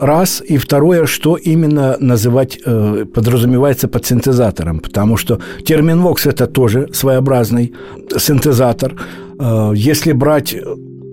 раз, 0.00 0.42
и 0.50 0.58
второе, 0.58 1.06
что 1.06 1.36
именно 1.36 1.96
называть 2.00 2.58
э, 2.64 3.04
подразумевается 3.14 3.88
под 3.88 4.06
синтезатором, 4.06 4.80
потому 4.80 5.16
что 5.16 5.38
термин 5.64 6.00
«вокс»– 6.00 6.26
это 6.26 6.46
тоже 6.46 6.88
своеобразный 6.92 7.72
синтезатор. 8.18 8.94
Э, 9.38 9.72
если 9.74 10.12
брать 10.12 10.56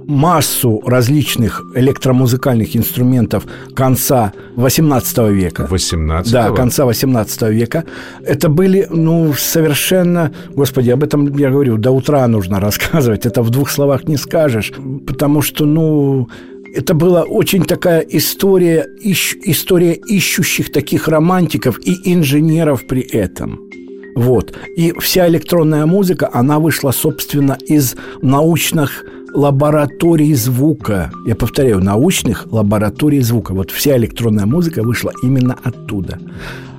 массу 0.05 0.81
различных 0.85 1.63
электромузыкальных 1.75 2.75
инструментов 2.75 3.45
конца 3.75 4.33
XVIII 4.55 5.31
века. 5.33 5.67
XVIII? 5.69 6.31
Да, 6.31 6.49
конца 6.51 6.83
XVIII 6.83 7.51
века. 7.51 7.85
Это 8.25 8.49
были, 8.49 8.87
ну, 8.89 9.33
совершенно... 9.33 10.31
Господи, 10.55 10.89
об 10.91 11.03
этом 11.03 11.35
я 11.37 11.49
говорю, 11.49 11.77
до 11.77 11.91
утра 11.91 12.27
нужно 12.27 12.59
рассказывать. 12.61 13.25
Это 13.25 13.41
в 13.41 13.49
двух 13.49 13.69
словах 13.69 14.07
не 14.07 14.17
скажешь. 14.17 14.71
Потому 15.07 15.41
что, 15.41 15.65
ну, 15.65 16.29
это 16.73 16.93
была 16.93 17.23
очень 17.23 17.63
такая 17.63 17.99
история, 17.99 18.87
ищ, 19.01 19.35
история 19.43 19.93
ищущих 19.93 20.71
таких 20.71 21.07
романтиков 21.07 21.79
и 21.85 22.13
инженеров 22.13 22.87
при 22.87 23.01
этом. 23.01 23.59
Вот. 24.15 24.53
И 24.75 24.93
вся 24.99 25.27
электронная 25.27 25.85
музыка, 25.85 26.29
она 26.33 26.59
вышла, 26.59 26.91
собственно, 26.91 27.57
из 27.65 27.95
научных 28.21 29.05
лабораторий 29.33 30.33
звука. 30.33 31.11
Я 31.25 31.35
повторяю, 31.35 31.79
научных 31.79 32.47
лабораторий 32.51 33.21
звука. 33.21 33.53
Вот 33.53 33.71
вся 33.71 33.97
электронная 33.97 34.45
музыка 34.45 34.83
вышла 34.83 35.11
именно 35.23 35.57
оттуда. 35.63 36.19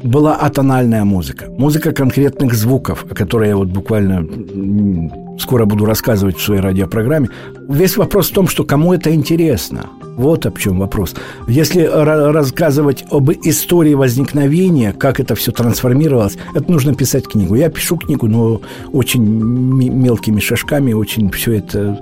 Была 0.03 0.35
атональная 0.35 1.05
музыка, 1.05 1.47
музыка 1.59 1.93
конкретных 1.93 2.55
звуков, 2.55 3.07
о 3.09 3.15
которой 3.15 3.49
я 3.49 3.57
вот 3.57 3.69
буквально 3.69 4.27
скоро 5.43 5.67
буду 5.67 5.85
рассказывать 5.85 6.39
в 6.39 6.43
своей 6.43 6.61
радиопрограмме. 6.61 7.29
Весь 7.69 7.97
вопрос 7.97 8.31
в 8.31 8.35
том, 8.35 8.49
что 8.49 8.65
кому 8.65 8.95
это 8.95 9.13
интересно. 9.15 9.91
Вот 10.17 10.47
об 10.47 10.59
чем 10.59 10.79
вопрос. 10.79 11.15
Если 11.49 11.83
рассказывать 11.83 13.05
об 13.11 13.31
истории 13.31 13.95
возникновения, 13.95 14.93
как 14.93 15.21
это 15.21 15.35
все 15.35 15.53
трансформировалось, 15.53 16.37
это 16.55 16.71
нужно 16.71 16.95
писать 16.95 17.27
книгу. 17.27 17.55
Я 17.55 17.71
пишу 17.71 17.97
книгу, 17.97 18.27
но 18.29 18.61
очень 18.93 19.23
мелкими 19.25 20.41
шажками, 20.41 20.93
очень 20.93 21.31
все 21.31 21.53
это 21.55 22.01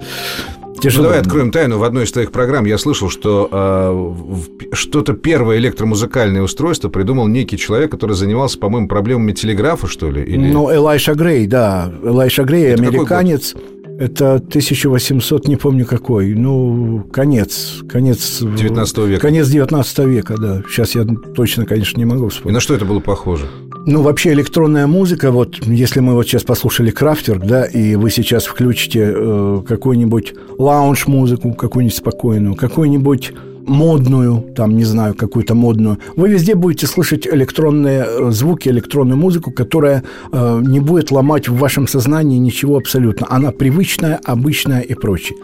Тяжело. 0.80 1.04
Ну, 1.04 1.08
давай 1.10 1.20
откроем 1.20 1.50
тайну. 1.50 1.78
В 1.78 1.84
одной 1.84 2.04
из 2.04 2.12
твоих 2.12 2.32
программ 2.32 2.64
я 2.64 2.78
слышал, 2.78 3.10
что 3.10 3.48
э, 3.50 4.74
что-то 4.74 5.12
первое 5.12 5.58
электромузыкальное 5.58 6.42
устройство 6.42 6.88
придумал 6.88 7.28
некий 7.28 7.58
человек, 7.58 7.90
который 7.90 8.16
занимался, 8.16 8.58
по-моему, 8.58 8.88
проблемами 8.88 9.32
телеграфа, 9.32 9.86
что 9.86 10.10
ли? 10.10 10.22
Или... 10.22 10.50
Ну, 10.50 10.72
Элайша 10.74 11.14
Грей, 11.14 11.46
да. 11.46 11.92
Элайша 12.02 12.44
Грей, 12.44 12.72
Это 12.72 12.82
американец. 12.82 13.54
Это 13.98 14.36
1800, 14.36 15.46
не 15.46 15.56
помню 15.56 15.84
какой. 15.84 16.32
Ну, 16.34 17.06
конец. 17.12 17.80
Конец... 17.86 18.40
19 18.40 18.98
века. 18.98 19.20
Конец 19.20 19.48
19 19.48 19.98
века, 20.06 20.36
да. 20.38 20.62
Сейчас 20.70 20.94
я 20.94 21.04
точно, 21.04 21.66
конечно, 21.66 21.98
не 21.98 22.06
могу 22.06 22.30
вспомнить. 22.30 22.50
И 22.50 22.54
на 22.54 22.60
что 22.60 22.74
это 22.74 22.86
было 22.86 23.00
похоже? 23.00 23.46
Ну, 23.86 24.02
вообще 24.02 24.32
электронная 24.32 24.86
музыка, 24.86 25.30
вот 25.30 25.56
если 25.66 26.00
мы 26.00 26.14
вот 26.14 26.26
сейчас 26.26 26.42
послушали 26.44 26.90
Крафтверк, 26.90 27.44
да, 27.44 27.64
и 27.64 27.94
вы 27.96 28.10
сейчас 28.10 28.44
включите 28.44 29.12
э, 29.14 29.62
какую-нибудь 29.66 30.34
лаунж-музыку, 30.58 31.54
какую-нибудь 31.54 31.96
спокойную, 31.96 32.56
какую-нибудь 32.56 33.32
модную, 33.70 34.44
там, 34.54 34.76
не 34.76 34.84
знаю, 34.84 35.14
какую-то 35.14 35.54
модную, 35.54 35.98
вы 36.16 36.28
везде 36.28 36.54
будете 36.54 36.86
слышать 36.86 37.26
электронные 37.26 38.04
э, 38.04 38.30
звуки, 38.30 38.68
электронную 38.68 39.16
музыку, 39.16 39.52
которая 39.52 40.02
э, 40.32 40.60
не 40.62 40.80
будет 40.80 41.10
ломать 41.10 41.48
в 41.48 41.56
вашем 41.56 41.86
сознании 41.86 42.38
ничего 42.38 42.76
абсолютно. 42.76 43.26
Она 43.30 43.52
привычная, 43.52 44.20
обычная 44.24 44.80
и 44.80 44.94
прочее. 44.94 45.38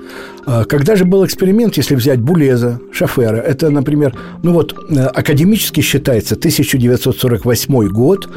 Э, 0.46 0.64
когда 0.64 0.96
же 0.96 1.04
был 1.04 1.24
эксперимент, 1.24 1.76
если 1.76 1.94
взять 1.94 2.20
Булеза, 2.20 2.80
Шафера, 2.92 3.36
это, 3.36 3.70
например, 3.70 4.12
ну 4.42 4.52
вот, 4.52 4.74
э, 4.90 5.06
академически 5.06 5.80
считается 5.80 6.34
1948 6.34 7.88
год, 7.88 8.28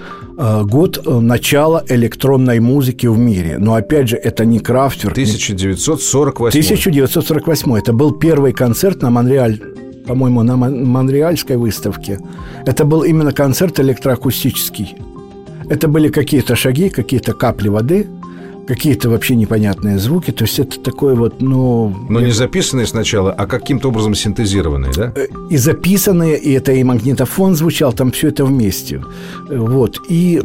год 0.63 1.01
э, 1.05 1.19
начала 1.19 1.83
электронной 1.89 2.59
музыки 2.59 3.07
в 3.07 3.17
мире. 3.17 3.57
Но, 3.59 3.73
опять 3.73 4.09
же, 4.09 4.15
это 4.15 4.45
не 4.45 4.59
Крафтверк. 4.59 5.13
1948. 5.13 6.47
1948. 6.47 7.77
Это 7.77 7.93
был 7.93 8.11
первый 8.11 8.53
концерт 8.53 9.01
на 9.01 9.09
Монреаль 9.09 9.59
по-моему, 10.07 10.41
на 10.41 10.57
Монреальской 10.57 11.55
выставке. 11.55 12.19
Это 12.65 12.83
был 12.83 13.03
именно 13.03 13.31
концерт 13.31 13.79
электроакустический. 13.79 14.95
Это 15.69 15.87
были 15.87 16.09
какие-то 16.09 16.55
шаги, 16.55 16.89
какие-то 16.89 17.33
капли 17.33 17.69
воды– 17.69 18.07
какие-то 18.69 19.09
вообще 19.09 19.35
непонятные 19.35 19.97
звуки. 19.97 20.29
То 20.31 20.43
есть 20.43 20.59
это 20.59 20.79
такое 20.79 21.15
вот, 21.15 21.41
ну... 21.41 21.91
Но 22.07 22.21
не 22.21 22.31
записанные 22.31 22.85
сначала, 22.85 23.31
а 23.31 23.47
каким-то 23.47 23.89
образом 23.89 24.13
синтезированные, 24.13 24.91
да? 24.95 25.11
Э, 25.15 25.25
и 25.49 25.57
записанные, 25.57 26.37
и 26.37 26.51
это 26.51 26.71
и 26.71 26.83
магнитофон 26.83 27.55
звучал, 27.55 27.93
там 27.93 28.11
все 28.11 28.27
это 28.27 28.45
вместе. 28.45 29.01
Вот. 29.49 29.99
И 30.07 30.39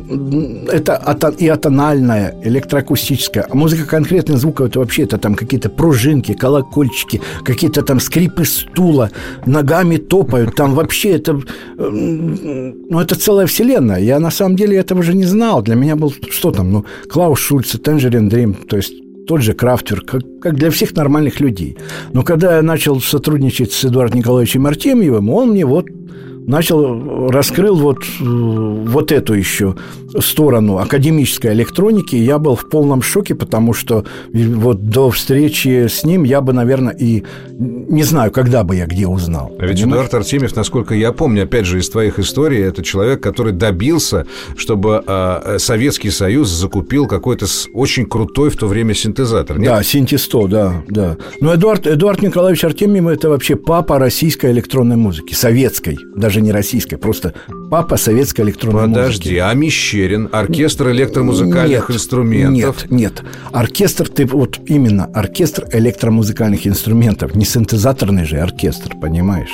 это 0.72 0.94
и 1.38 1.48
атональная, 1.48 2.34
электроакустическая. 2.42 3.46
А 3.50 3.54
музыка 3.54 3.84
конкретных 3.84 4.38
звуков, 4.38 4.68
это 4.68 4.78
вообще 4.78 5.02
это 5.02 5.18
там 5.18 5.34
какие-то 5.34 5.68
пружинки, 5.68 6.32
колокольчики, 6.32 7.20
какие-то 7.44 7.82
там 7.82 8.00
скрипы 8.00 8.46
стула, 8.46 9.10
ногами 9.44 9.98
топают. 9.98 10.54
Там 10.56 10.74
вообще 10.74 11.10
это... 11.10 11.38
Ну, 11.76 13.00
это 13.00 13.16
целая 13.16 13.46
вселенная. 13.46 14.00
Я 14.00 14.18
на 14.18 14.30
самом 14.30 14.56
деле 14.56 14.78
этого 14.78 15.02
же 15.02 15.14
не 15.14 15.26
знал. 15.26 15.60
Для 15.60 15.74
меня 15.74 15.94
был... 15.94 16.10
Что 16.30 16.52
там? 16.52 16.72
Ну, 16.72 16.84
Клаус 17.10 17.38
Шульце, 17.38 17.76
Тенджер 17.76 18.13
Tangerine 18.14 18.28
Dream, 18.28 18.66
то 18.66 18.76
есть 18.76 18.94
тот 19.26 19.42
же 19.42 19.54
крафтер, 19.54 20.02
как, 20.02 20.22
как 20.40 20.54
для 20.54 20.70
всех 20.70 20.94
нормальных 20.94 21.40
людей. 21.40 21.76
Но 22.12 22.22
когда 22.22 22.56
я 22.56 22.62
начал 22.62 23.00
сотрудничать 23.00 23.72
с 23.72 23.84
Эдуардом 23.84 24.18
Николаевичем 24.18 24.66
Артемьевым, 24.66 25.30
он 25.30 25.50
мне 25.50 25.64
вот 25.64 25.86
начал, 26.46 27.28
раскрыл 27.30 27.76
вот, 27.76 28.04
вот 28.20 29.12
эту 29.12 29.34
еще 29.34 29.74
сторону 30.20 30.78
академической 30.78 31.52
электроники. 31.52 32.16
Я 32.16 32.38
был 32.38 32.54
в 32.54 32.68
полном 32.68 33.02
шоке, 33.02 33.34
потому 33.34 33.72
что 33.72 34.04
вот 34.32 34.88
до 34.88 35.10
встречи 35.10 35.86
с 35.88 36.04
ним 36.04 36.24
я 36.24 36.40
бы, 36.40 36.52
наверное, 36.52 36.94
и 36.94 37.24
не 37.50 38.02
знаю, 38.02 38.30
когда 38.30 38.64
бы 38.64 38.76
я 38.76 38.86
где 38.86 39.06
узнал. 39.06 39.52
А 39.58 39.66
ведь 39.66 39.80
понимаешь? 39.80 40.06
Эдуард 40.06 40.14
Артемьев, 40.14 40.56
насколько 40.56 40.94
я 40.94 41.12
помню, 41.12 41.44
опять 41.44 41.66
же, 41.66 41.78
из 41.78 41.88
твоих 41.88 42.18
историй, 42.18 42.62
это 42.62 42.82
человек, 42.82 43.22
который 43.22 43.52
добился, 43.52 44.26
чтобы 44.56 45.02
э, 45.06 45.56
Советский 45.58 46.10
Союз 46.10 46.48
закупил 46.48 47.06
какой-то 47.06 47.46
очень 47.72 48.06
крутой 48.06 48.50
в 48.50 48.56
то 48.56 48.66
время 48.66 48.94
синтезатор. 48.94 49.58
Нет? 49.58 49.70
Да, 49.70 49.82
Синтесто, 49.82 50.46
да, 50.46 50.82
да. 50.88 51.16
Но 51.40 51.54
Эдуард, 51.54 51.86
Эдуард 51.86 52.22
Николаевич 52.22 52.64
Артемьев– 52.64 53.06
это 53.08 53.28
вообще 53.28 53.56
папа 53.56 53.98
российской 53.98 54.50
электронной 54.52 54.96
музыки, 54.96 55.34
советской, 55.34 55.98
даже 56.16 56.33
даже 56.34 56.44
не 56.44 56.50
российская, 56.52 56.96
просто 56.96 57.32
папа 57.70 57.96
советской 57.96 58.40
электронной 58.42 58.88
Подожди, 58.88 59.28
музыки. 59.30 59.38
А 59.38 59.54
Мещерин, 59.54 60.28
оркестр 60.32 60.90
электромузыкальных 60.90 61.88
нет, 61.88 61.96
инструментов? 61.96 62.90
Нет, 62.90 62.90
нет. 62.90 63.22
Оркестр, 63.52 64.08
ты 64.08 64.26
вот 64.26 64.58
именно 64.66 65.04
оркестр 65.04 65.66
электромузыкальных 65.70 66.66
инструментов, 66.66 67.36
не 67.36 67.44
синтезаторный 67.44 68.24
же 68.24 68.38
оркестр, 68.38 68.96
понимаешь? 69.00 69.52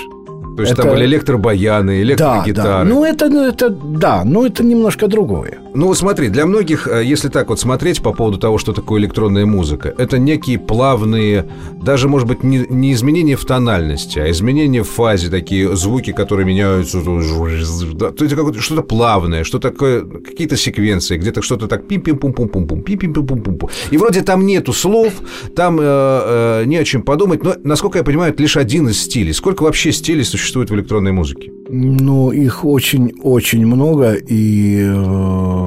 То 0.61 0.62
есть 0.62 0.73
это... 0.73 0.83
там 0.83 0.92
были 0.92 1.07
электробаяны, 1.07 2.03
электрогитары. 2.03 2.68
Да, 2.68 2.79
да. 2.79 2.85
Ну, 2.85 3.05
это, 3.05 3.29
ну, 3.29 3.44
это, 3.46 3.70
да, 3.70 4.25
но 4.25 4.46
это 4.46 4.62
немножко 4.62 5.09
другое. 5.09 5.59
Ну, 5.73 5.87
вот 5.87 5.96
смотри, 5.96 6.29
для 6.29 6.46
многих, 6.46 6.87
э, 6.87 7.03
если 7.05 7.29
так 7.29 7.49
вот 7.49 7.61
смотреть 7.61 8.03
по 8.03 8.12
поводу 8.12 8.38
того, 8.38 8.59
что 8.59 8.73
такое 8.73 9.01
электронная 9.01 9.46
музыка, 9.46 9.94
это 9.96 10.18
некие 10.18 10.59
плавные, 10.59 11.46
даже, 11.81 12.09
может 12.09 12.29
быть, 12.29 12.42
не, 12.42 12.66
не 12.68 12.92
изменения 12.92 13.37
в 13.37 13.44
тональности, 13.44 14.18
а 14.18 14.31
изменения 14.31 14.83
в 14.83 14.88
фазе, 14.88 15.31
такие 15.31 15.75
звуки, 15.77 16.12
которые 16.12 16.46
меняются. 16.46 17.01
То 17.01 18.25
есть 18.25 18.61
что-то 18.61 18.83
плавное, 18.83 19.44
что 19.44 19.59
такое, 19.59 20.05
какие-то 20.05 20.57
секвенции, 20.57 21.16
где-то 21.16 21.40
что-то 21.40 21.68
так 21.68 21.87
пим-пим-пум-пум-пум-пум, 21.87 22.83
пим-пим-пум-пум-пум. 22.83 23.70
И 23.90 23.96
вроде 23.96 24.23
там 24.23 24.44
нету 24.44 24.73
слов, 24.73 25.14
там 25.57 25.79
э, 25.81 25.85
э, 25.85 26.64
не 26.66 26.77
о 26.77 26.85
чем 26.85 27.03
подумать, 27.03 27.42
но, 27.44 27.55
насколько 27.64 27.99
я 27.99 28.05
понимаю, 28.05 28.33
это 28.33 28.42
лишь 28.42 28.57
один 28.57 28.88
из 28.88 29.01
стилей. 29.01 29.33
Сколько 29.33 29.62
вообще 29.62 29.92
стилей 29.92 30.25
существует 30.25 30.50
в 30.59 30.75
электронной 30.75 31.13
музыке? 31.13 31.53
Ну, 31.69 32.33
их 32.33 32.65
очень-очень 32.65 33.65
много, 33.65 34.15
и 34.15 34.81
э, 34.83 35.61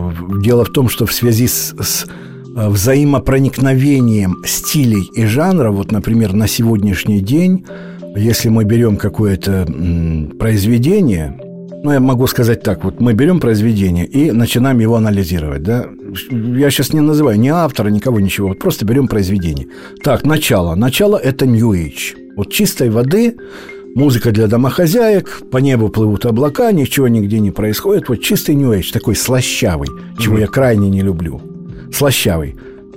Дело 0.44 0.66
в 0.66 0.70
том, 0.70 0.90
что 0.90 1.06
в 1.06 1.14
связи 1.14 1.48
с, 1.48 1.74
с 1.80 2.06
э, 2.06 2.70
взаимопроникновением 2.70 4.44
стилей 4.46 5.10
и 5.16 5.26
жанра, 5.26 5.72
вот, 5.72 5.92
например, 5.92 6.34
на 6.34 6.48
сегодняшний 6.48 7.22
день, 7.22 7.66
если 8.16 8.50
мы 8.50 8.66
берем 8.66 8.98
какое-то 8.98 9.66
произведение, 10.38 11.40
ну, 11.84 11.92
я 11.92 12.00
могу 12.00 12.28
сказать 12.28 12.62
так, 12.62 12.84
вот 12.84 13.00
мы 13.00 13.14
берем 13.14 13.40
произведение 13.40 14.06
и 14.06 14.32
начинаем 14.32 14.80
его 14.80 14.96
анализировать, 14.96 15.64
да. 15.64 15.86
Я 16.32 16.70
сейчас 16.70 16.94
не 16.94 17.02
называю 17.02 17.40
ни 17.40 17.50
автора, 17.50 17.90
никого, 17.90 18.20
ничего, 18.20 18.50
вот 18.50 18.60
просто 18.60 18.86
берем 18.86 19.08
произведение. 19.08 19.68
Так, 20.04 20.26
начало. 20.26 20.76
Начало– 20.76 21.18
это 21.24 21.46
New 21.46 21.72
Age. 21.72 22.16
Вот 22.36 22.52
чистой 22.52 22.90
воды 22.90 23.36
Музыка 23.96 24.32
для 24.32 24.48
домохозяек, 24.48 25.44
по 25.52 25.58
небу 25.58 25.90
плывут 25.90 26.26
облака, 26.26 26.72
ничего 26.72 27.08
нигде 27.08 27.40
не 27.40 27.52
происходит. 27.52 28.10
Вот 28.10 28.22
чистый 28.22 28.56
New 28.56 28.72
Age, 28.72 28.92
такой 28.92 29.16
слащавый, 29.16 29.90
чего 30.18 30.38
mm-hmm. 30.38 30.42
я 30.42 30.48
крайне 30.48 30.90
не 30.90 31.02
люблю. 31.02 31.42
Слащавый. 31.94 32.56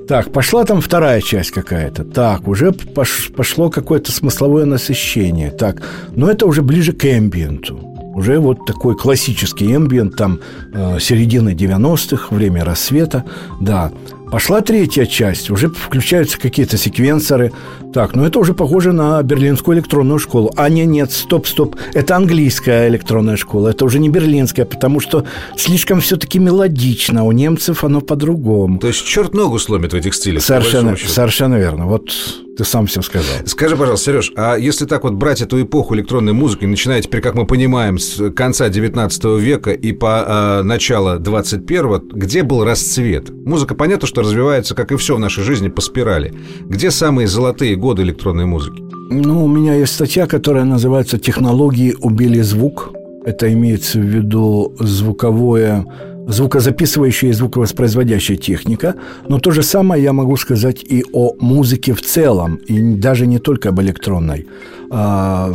Так, 0.09 0.33
пошла 0.33 0.65
там 0.65 0.81
вторая 0.81 1.21
часть 1.21 1.51
какая-то. 1.51 2.05
Так, 2.05 2.49
уже 2.49 2.73
пош, 2.73 3.31
пошло 3.37 3.69
какое-то 3.69 4.11
смысловое 4.11 4.65
насыщение. 4.65 5.51
Так, 5.51 5.83
но 6.15 6.31
это 6.31 6.47
уже 6.47 6.63
ближе 6.63 6.93
к 6.93 7.05
эмбиенту. 7.05 7.77
Уже 8.15 8.39
вот 8.39 8.65
такой 8.65 8.97
классический 8.97 9.75
эмбиент, 9.77 10.17
там 10.17 10.41
э, 10.73 10.99
середины 11.01 11.51
90-х, 11.51 12.35
время 12.35 12.65
рассвета, 12.65 13.25
да. 13.61 13.93
Пошла 14.31 14.61
третья 14.61 15.07
часть, 15.07 15.51
уже 15.51 15.69
включаются 15.69 16.39
какие-то 16.39 16.77
секвенсоры. 16.77 17.53
Так, 17.93 18.17
ну 18.17 18.25
это 18.25 18.39
уже 18.39 18.55
похоже 18.55 18.93
на 18.93 19.23
берлинскую 19.23 19.77
электронную 19.77 20.19
школу. 20.19 20.53
А 20.57 20.69
нет, 20.69 20.89
нет, 20.89 21.13
стоп, 21.13 21.47
стоп, 21.47 21.77
это 21.95 22.17
английская 22.17 22.89
электронная 22.89 23.37
школа, 23.37 23.69
это 23.69 23.85
уже 23.85 23.99
не 23.99 24.09
берлинская, 24.09 24.65
потому 24.65 25.01
что 25.01 25.25
слишком 25.57 26.01
все-таки 26.01 26.39
мелодично, 26.39 27.25
у 27.25 27.33
немцев 27.33 27.85
оно 27.85 28.01
по-другому. 28.01 28.79
То 28.79 28.89
есть 28.89 29.05
черт 29.07 29.33
ногу 29.33 29.59
сломит 29.59 29.93
в 29.93 29.97
этих 29.97 30.15
стилях. 30.15 30.43
Совершенно, 30.43 30.97
совершенно 30.97 31.55
верно. 31.55 31.87
Вот 31.87 32.11
ты 32.57 32.65
сам 32.65 32.87
все 32.87 33.03
сказал. 33.03 33.37
Скажи, 33.45 33.77
пожалуйста, 33.77 34.07
Сереж, 34.07 34.33
а 34.37 34.57
если 34.57 34.87
так 34.87 35.05
вот 35.05 35.15
брать 35.15 35.43
эту 35.43 35.63
эпоху 35.63 35.95
электронной 35.95 36.33
музыки, 36.33 36.65
начиная 36.65 37.03
теперь, 37.03 37.21
как 37.21 37.35
мы 37.35 37.47
понимаем, 37.47 37.99
с 37.99 38.31
конца 38.31 38.69
19 38.69 39.25
века 39.41 39.73
и 39.73 39.93
по 39.93 40.25
э, 40.27 40.63
начало 40.63 41.19
21 41.19 42.09
где 42.13 42.43
был 42.43 42.65
расцвет? 42.65 43.31
Музыка, 43.31 43.75
понятно, 43.75 44.07
что 44.07 44.23
развивается, 44.23 44.75
как 44.75 44.93
и 44.93 44.97
все 44.97 45.17
в 45.17 45.19
нашей 45.19 45.45
жизни, 45.45 45.69
по 45.69 45.81
спирали. 45.81 46.33
Где 46.61 46.91
самые 46.91 47.29
золотые 47.29 47.77
годы 47.77 48.03
электронной 48.03 48.47
музыки? 48.47 48.83
Ну, 49.11 49.45
у 49.45 49.49
меня 49.49 49.75
есть 49.75 49.95
статья, 49.95 50.27
которая 50.27 50.65
называется 50.65 51.19
«Технологии 51.19 51.95
убили 52.01 52.41
звук». 52.41 52.93
Это 53.25 53.53
имеется 53.53 53.99
в 53.99 54.05
виду 54.05 54.75
звуковое 54.79 55.85
звукозаписывающая 56.27 57.31
и 57.31 57.33
звуковоспроизводящая 57.33 58.37
техника, 58.37 58.95
но 59.29 59.39
то 59.39 59.53
же 59.53 59.63
самое 59.63 60.03
я 60.03 60.13
могу 60.13 60.37
сказать 60.37 60.83
и 60.83 61.05
о 61.13 61.35
музыке 61.39 61.95
в 61.95 62.03
целом, 62.03 62.57
и 62.57 62.95
даже 62.95 63.27
не 63.27 63.39
только 63.39 63.69
об 63.69 63.81
электронной. 63.81 64.47
А, 64.91 65.53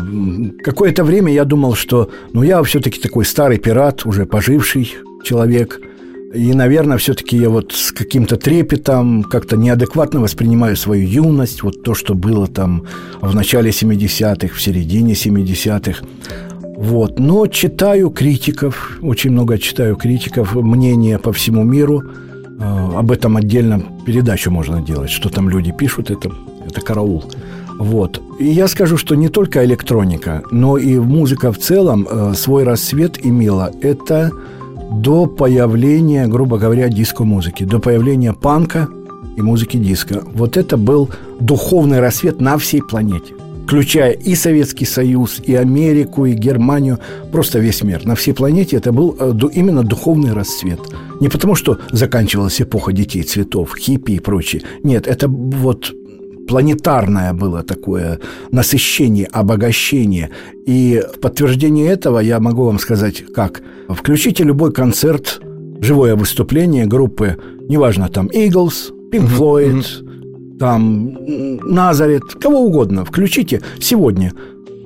какое-то 0.63 1.03
время 1.03 1.33
я 1.33 1.45
думал, 1.45 1.75
что 1.75 2.09
ну, 2.33 2.43
я 2.43 2.63
все-таки 2.63 3.01
такой 3.01 3.25
старый 3.25 3.57
пират, 3.57 4.05
уже 4.05 4.25
поживший 4.25 4.95
человек, 5.23 5.81
и, 6.33 6.53
наверное, 6.53 6.97
все-таки 6.97 7.35
я 7.35 7.49
вот 7.49 7.73
с 7.73 7.91
каким-то 7.91 8.37
трепетом 8.37 9.23
как-то 9.23 9.57
неадекватно 9.57 10.21
воспринимаю 10.21 10.77
свою 10.77 11.05
юность, 11.05 11.61
вот 11.63 11.83
то, 11.83 11.93
что 11.93 12.15
было 12.15 12.47
там 12.47 12.85
в 13.19 13.35
начале 13.35 13.71
70-х, 13.71 14.55
в 14.55 14.61
середине 14.61 15.13
70-х. 15.13 16.05
Вот. 16.81 17.19
Но 17.19 17.45
читаю 17.45 18.09
критиков, 18.09 18.97
очень 19.03 19.29
много 19.29 19.59
читаю 19.59 19.95
критиков, 19.95 20.55
мнения 20.55 21.19
по 21.19 21.31
всему 21.31 21.63
миру. 21.63 22.01
Э, 22.59 22.97
об 22.97 23.11
этом 23.11 23.37
отдельно 23.37 23.83
передачу 24.03 24.49
можно 24.49 24.81
делать. 24.81 25.11
Что 25.11 25.29
там 25.29 25.47
люди 25.47 25.71
пишут, 25.71 26.09
это, 26.09 26.31
это 26.65 26.81
караул. 26.81 27.23
Вот. 27.77 28.19
И 28.39 28.45
я 28.45 28.67
скажу, 28.67 28.97
что 28.97 29.13
не 29.13 29.29
только 29.29 29.63
электроника, 29.63 30.41
но 30.49 30.79
и 30.79 30.97
музыка 30.97 31.51
в 31.51 31.59
целом 31.59 32.07
э, 32.09 32.33
свой 32.33 32.63
рассвет 32.63 33.23
имела. 33.23 33.71
Это 33.83 34.31
до 34.91 35.27
появления, 35.27 36.25
грубо 36.25 36.57
говоря, 36.57 36.89
диско-музыки, 36.89 37.63
до 37.63 37.77
появления 37.77 38.33
панка 38.33 38.87
и 39.37 39.41
музыки 39.43 39.77
диска. 39.77 40.23
Вот 40.33 40.57
это 40.57 40.77
был 40.77 41.11
духовный 41.39 41.99
рассвет 41.99 42.41
на 42.41 42.57
всей 42.57 42.81
планете 42.81 43.35
включая 43.65 44.11
и 44.11 44.35
Советский 44.35 44.85
Союз, 44.85 45.41
и 45.47 45.55
Америку, 45.55 46.25
и 46.25 46.33
Германию, 46.33 46.99
просто 47.31 47.59
весь 47.59 47.83
мир. 47.83 48.05
На 48.05 48.15
всей 48.15 48.33
планете 48.33 48.77
это 48.77 48.91
был 48.91 49.15
э, 49.19 49.33
именно 49.53 49.83
духовный 49.83 50.33
расцвет. 50.33 50.79
Не 51.21 51.29
потому, 51.29 51.55
что 51.55 51.77
заканчивалась 51.91 52.61
эпоха 52.61 52.91
детей 52.91 53.23
цветов, 53.23 53.75
хиппи 53.77 54.13
и 54.13 54.19
прочее. 54.19 54.63
Нет, 54.83 55.07
это 55.07 55.27
вот 55.27 55.93
планетарное 56.47 57.33
было 57.33 57.63
такое 57.63 58.19
насыщение, 58.51 59.27
обогащение. 59.27 60.29
И 60.65 61.01
в 61.15 61.19
подтверждение 61.19 61.87
этого 61.87 62.19
я 62.19 62.39
могу 62.39 62.65
вам 62.65 62.79
сказать, 62.79 63.23
как. 63.33 63.61
Включите 63.87 64.43
любой 64.43 64.73
концерт, 64.73 65.41
живое 65.79 66.15
выступление 66.15 66.85
группы, 66.85 67.37
неважно, 67.69 68.09
там 68.09 68.27
Eagles, 68.27 68.91
Pink 69.11 69.29
Floyd, 69.29 69.85
там, 70.61 71.17
Назарет, 71.63 72.35
кого 72.39 72.59
угодно, 72.59 73.03
включите 73.03 73.61
сегодня. 73.79 74.31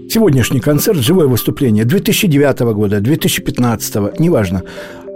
Сегодняшний 0.09 0.61
концерт, 0.61 0.99
живое 0.99 1.27
выступление 1.27 1.83
2009 1.83 2.59
года, 2.73 3.01
2015, 3.01 4.17
неважно. 4.17 4.63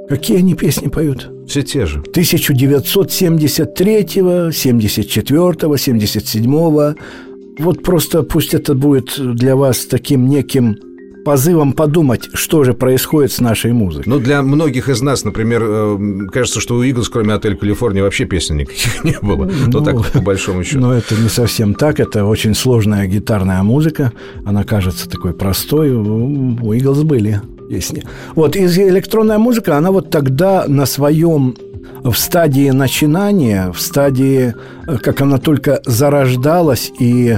Какие 0.09 0.39
они 0.39 0.55
песни 0.55 0.89
поют? 0.89 1.31
Все 1.47 1.61
те 1.61 1.85
же. 1.85 1.99
1973, 1.99 4.51
74, 4.51 5.77
77. 5.77 6.95
Вот 7.59 7.81
просто 7.81 8.23
пусть 8.23 8.53
это 8.53 8.73
будет 8.73 9.17
для 9.35 9.55
вас 9.55 9.85
таким 9.85 10.27
неким 10.27 10.77
позывом 11.29 11.73
подумать, 11.73 12.27
что 12.33 12.63
же 12.63 12.73
происходит 12.73 13.31
с 13.31 13.39
нашей 13.39 13.71
музыкой. 13.71 14.05
Ну, 14.07 14.17
для 14.17 14.41
многих 14.41 14.89
из 14.89 14.99
нас, 15.03 15.23
например, 15.23 15.61
э, 15.63 16.27
кажется, 16.33 16.59
что 16.59 16.73
у 16.75 16.81
Иглс, 16.81 17.07
кроме 17.07 17.35
«Отель 17.35 17.55
Калифорния», 17.55 18.01
вообще 18.01 18.25
песен 18.25 18.57
никаких 18.57 19.03
не 19.03 19.15
было. 19.21 19.45
Ну, 19.45 19.51
ну 19.67 19.81
так, 19.83 20.11
по 20.11 20.21
большому 20.21 20.63
счету. 20.63 20.79
Но 20.79 20.91
это 20.91 21.13
не 21.13 21.29
совсем 21.29 21.75
так. 21.75 21.99
Это 21.99 22.25
очень 22.25 22.55
сложная 22.55 23.05
гитарная 23.05 23.61
музыка. 23.61 24.11
Она 24.43 24.63
кажется 24.63 25.07
такой 25.07 25.33
простой. 25.33 25.91
У 25.91 26.73
Иглс 26.73 27.03
были 27.03 27.41
песни. 27.69 28.03
Вот, 28.33 28.55
и 28.55 28.65
электронная 28.65 29.37
музыка, 29.37 29.77
она 29.77 29.91
вот 29.91 30.09
тогда 30.09 30.65
на 30.67 30.87
своем 30.87 31.55
в 32.03 32.15
стадии 32.15 32.71
начинания, 32.71 33.71
в 33.71 33.79
стадии, 33.79 34.55
э, 34.87 34.97
как 34.97 35.21
она 35.21 35.37
только 35.37 35.79
зарождалась 35.85 36.91
и 36.99 37.37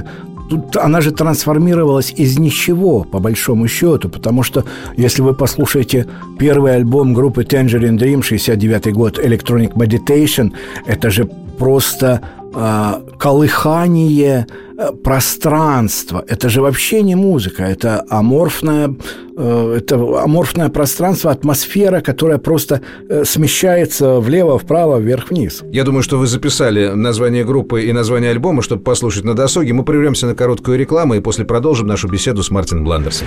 тут 0.52 0.76
она 0.76 1.00
же 1.00 1.10
трансформировалась 1.10 2.12
из 2.18 2.38
ничего, 2.38 3.04
по 3.04 3.18
большому 3.20 3.68
счету, 3.68 4.08
потому 4.08 4.42
что, 4.42 4.64
если 4.98 5.22
вы 5.22 5.34
послушаете 5.34 6.06
первый 6.38 6.76
альбом 6.76 7.14
группы 7.14 7.42
Tangerine 7.42 7.98
Dream, 7.98 8.22
69 8.22 8.92
год, 8.92 9.18
Electronic 9.18 9.72
Meditation, 9.74 10.52
это 10.86 11.10
же 11.10 11.24
просто 11.58 12.20
э, 12.54 12.92
колыхание 13.18 14.46
э, 14.88 14.92
пространства. 14.92 16.24
Это 16.26 16.48
же 16.48 16.60
вообще 16.60 17.02
не 17.02 17.14
музыка, 17.14 17.62
это 17.62 18.04
аморфное, 18.08 18.94
э, 19.36 19.74
это 19.78 19.94
аморфное 20.22 20.68
пространство, 20.68 21.30
атмосфера, 21.30 22.00
которая 22.00 22.38
просто 22.38 22.80
э, 23.08 23.24
смещается 23.24 24.20
влево, 24.20 24.58
вправо, 24.58 24.98
вверх-вниз. 24.98 25.62
Я 25.72 25.84
думаю, 25.84 26.02
что 26.02 26.18
вы 26.18 26.26
записали 26.26 26.88
название 26.88 27.44
группы 27.44 27.82
и 27.82 27.92
название 27.92 28.30
альбома, 28.30 28.62
чтобы 28.62 28.82
послушать 28.82 29.24
на 29.24 29.34
досуге. 29.34 29.72
Мы 29.72 29.84
прервемся 29.84 30.26
на 30.26 30.34
короткую 30.34 30.78
рекламу 30.78 31.14
и 31.14 31.20
после 31.20 31.44
продолжим 31.44 31.86
нашу 31.86 32.08
беседу 32.08 32.42
с 32.42 32.50
Мартином 32.50 32.84
Бландерсом. 32.84 33.26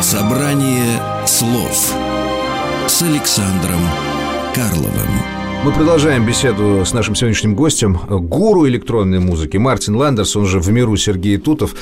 Собрание 0.00 1.00
слов 1.26 1.92
с 2.88 3.02
Александром 3.02 3.80
Карловым. 4.54 5.10
Мы 5.64 5.72
продолжаем 5.72 6.24
беседу 6.24 6.84
с 6.84 6.92
нашим 6.92 7.16
сегодняшним 7.16 7.56
гостем, 7.56 7.98
гуру 8.08 8.68
электронной 8.68 9.18
музыки 9.18 9.56
Мартин 9.56 9.96
Ландерс, 9.96 10.36
он 10.36 10.46
же 10.46 10.60
в 10.60 10.70
миру 10.70 10.96
Сергей 10.96 11.36
Тутов. 11.36 11.74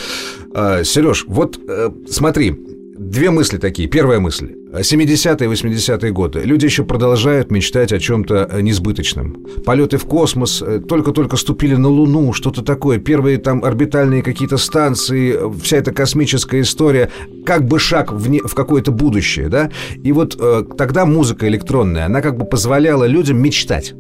А, 0.55 0.83
Сереж, 0.83 1.27
вот 1.29 1.61
э, 1.69 1.91
смотри, 2.09 2.59
Две 2.97 3.31
мысли 3.31 3.59
такие. 3.59 3.89
Первая 3.89 4.21
мысль. 4.21 4.55
70-е, 4.73 5.51
80-е 5.51 6.13
годы. 6.13 6.43
Люди 6.45 6.67
еще 6.67 6.85
продолжают 6.85 7.51
мечтать 7.51 7.93
о 7.93 7.99
чем-то 7.99 8.49
э, 8.49 8.61
несбыточном. 8.61 9.47
Полеты 9.65 9.97
в 9.97 10.05
космос, 10.05 10.63
э, 10.63 10.79
только-только 10.79 11.37
ступили 11.37 11.75
на 11.75 11.89
Луну, 11.89 12.33
что-то 12.33 12.63
такое. 12.63 12.99
Первые 12.99 13.39
там 13.39 13.65
орбитальные 13.65 14.23
какие-то 14.23 14.59
станции, 14.59 15.37
вся 15.61 15.79
эта 15.79 15.91
космическая 15.93 16.61
история. 16.61 17.11
Как 17.45 17.67
бы 17.67 17.81
шаг 17.81 18.13
в, 18.13 18.31
не, 18.31 18.39
в 18.39 18.55
какое-то 18.55 18.93
будущее, 18.93 19.49
да? 19.49 19.71
И 20.05 20.13
вот 20.13 20.37
э, 20.39 20.63
тогда 20.79 21.05
музыка 21.05 21.49
электронная, 21.49 22.07
она 22.07 22.21
как 22.21 22.37
бы 22.37 22.45
позволяла 22.45 23.07
людям 23.07 23.43
мечтать. 23.43 23.93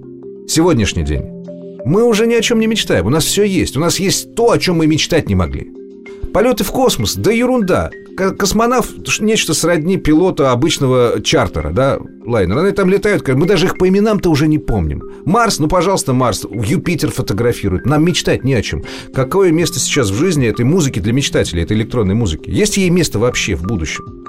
Сегодняшний 0.46 1.02
день. 1.02 1.24
Мы 1.84 2.04
уже 2.04 2.28
ни 2.28 2.34
о 2.34 2.40
чем 2.42 2.60
не 2.60 2.68
мечтаем. 2.68 3.06
У 3.06 3.10
нас 3.10 3.24
все 3.24 3.42
есть. 3.42 3.76
У 3.76 3.80
нас 3.80 3.98
есть 3.98 4.36
то, 4.36 4.52
о 4.52 4.58
чем 4.58 4.76
мы 4.76 4.86
мечтать 4.86 5.28
не 5.28 5.34
могли. 5.34 5.72
Полеты 6.32 6.62
в 6.62 6.70
космос, 6.70 7.16
да 7.16 7.32
ерунда 7.32 7.90
космонавт 8.16 9.20
нечто 9.20 9.54
сродни 9.54 9.96
пилота 9.96 10.52
обычного 10.52 11.20
чартера, 11.22 11.70
да, 11.72 11.98
лайнера. 12.24 12.60
Они 12.60 12.72
там 12.72 12.88
летают, 12.88 13.26
мы 13.28 13.46
даже 13.46 13.66
их 13.66 13.78
по 13.78 13.88
именам-то 13.88 14.30
уже 14.30 14.46
не 14.46 14.58
помним. 14.58 15.02
Марс, 15.24 15.58
ну, 15.58 15.68
пожалуйста, 15.68 16.12
Марс, 16.12 16.44
Юпитер 16.50 17.10
фотографирует. 17.10 17.86
Нам 17.86 18.04
мечтать 18.04 18.44
не 18.44 18.54
о 18.54 18.62
чем. 18.62 18.84
Какое 19.12 19.52
место 19.52 19.78
сейчас 19.78 20.10
в 20.10 20.14
жизни 20.14 20.46
этой 20.46 20.64
музыки 20.64 21.00
для 21.00 21.12
мечтателей, 21.12 21.62
этой 21.62 21.76
электронной 21.76 22.14
музыки? 22.14 22.50
Есть 22.50 22.76
ей 22.76 22.90
место 22.90 23.18
вообще 23.18 23.54
в 23.54 23.62
будущем? 23.62 24.24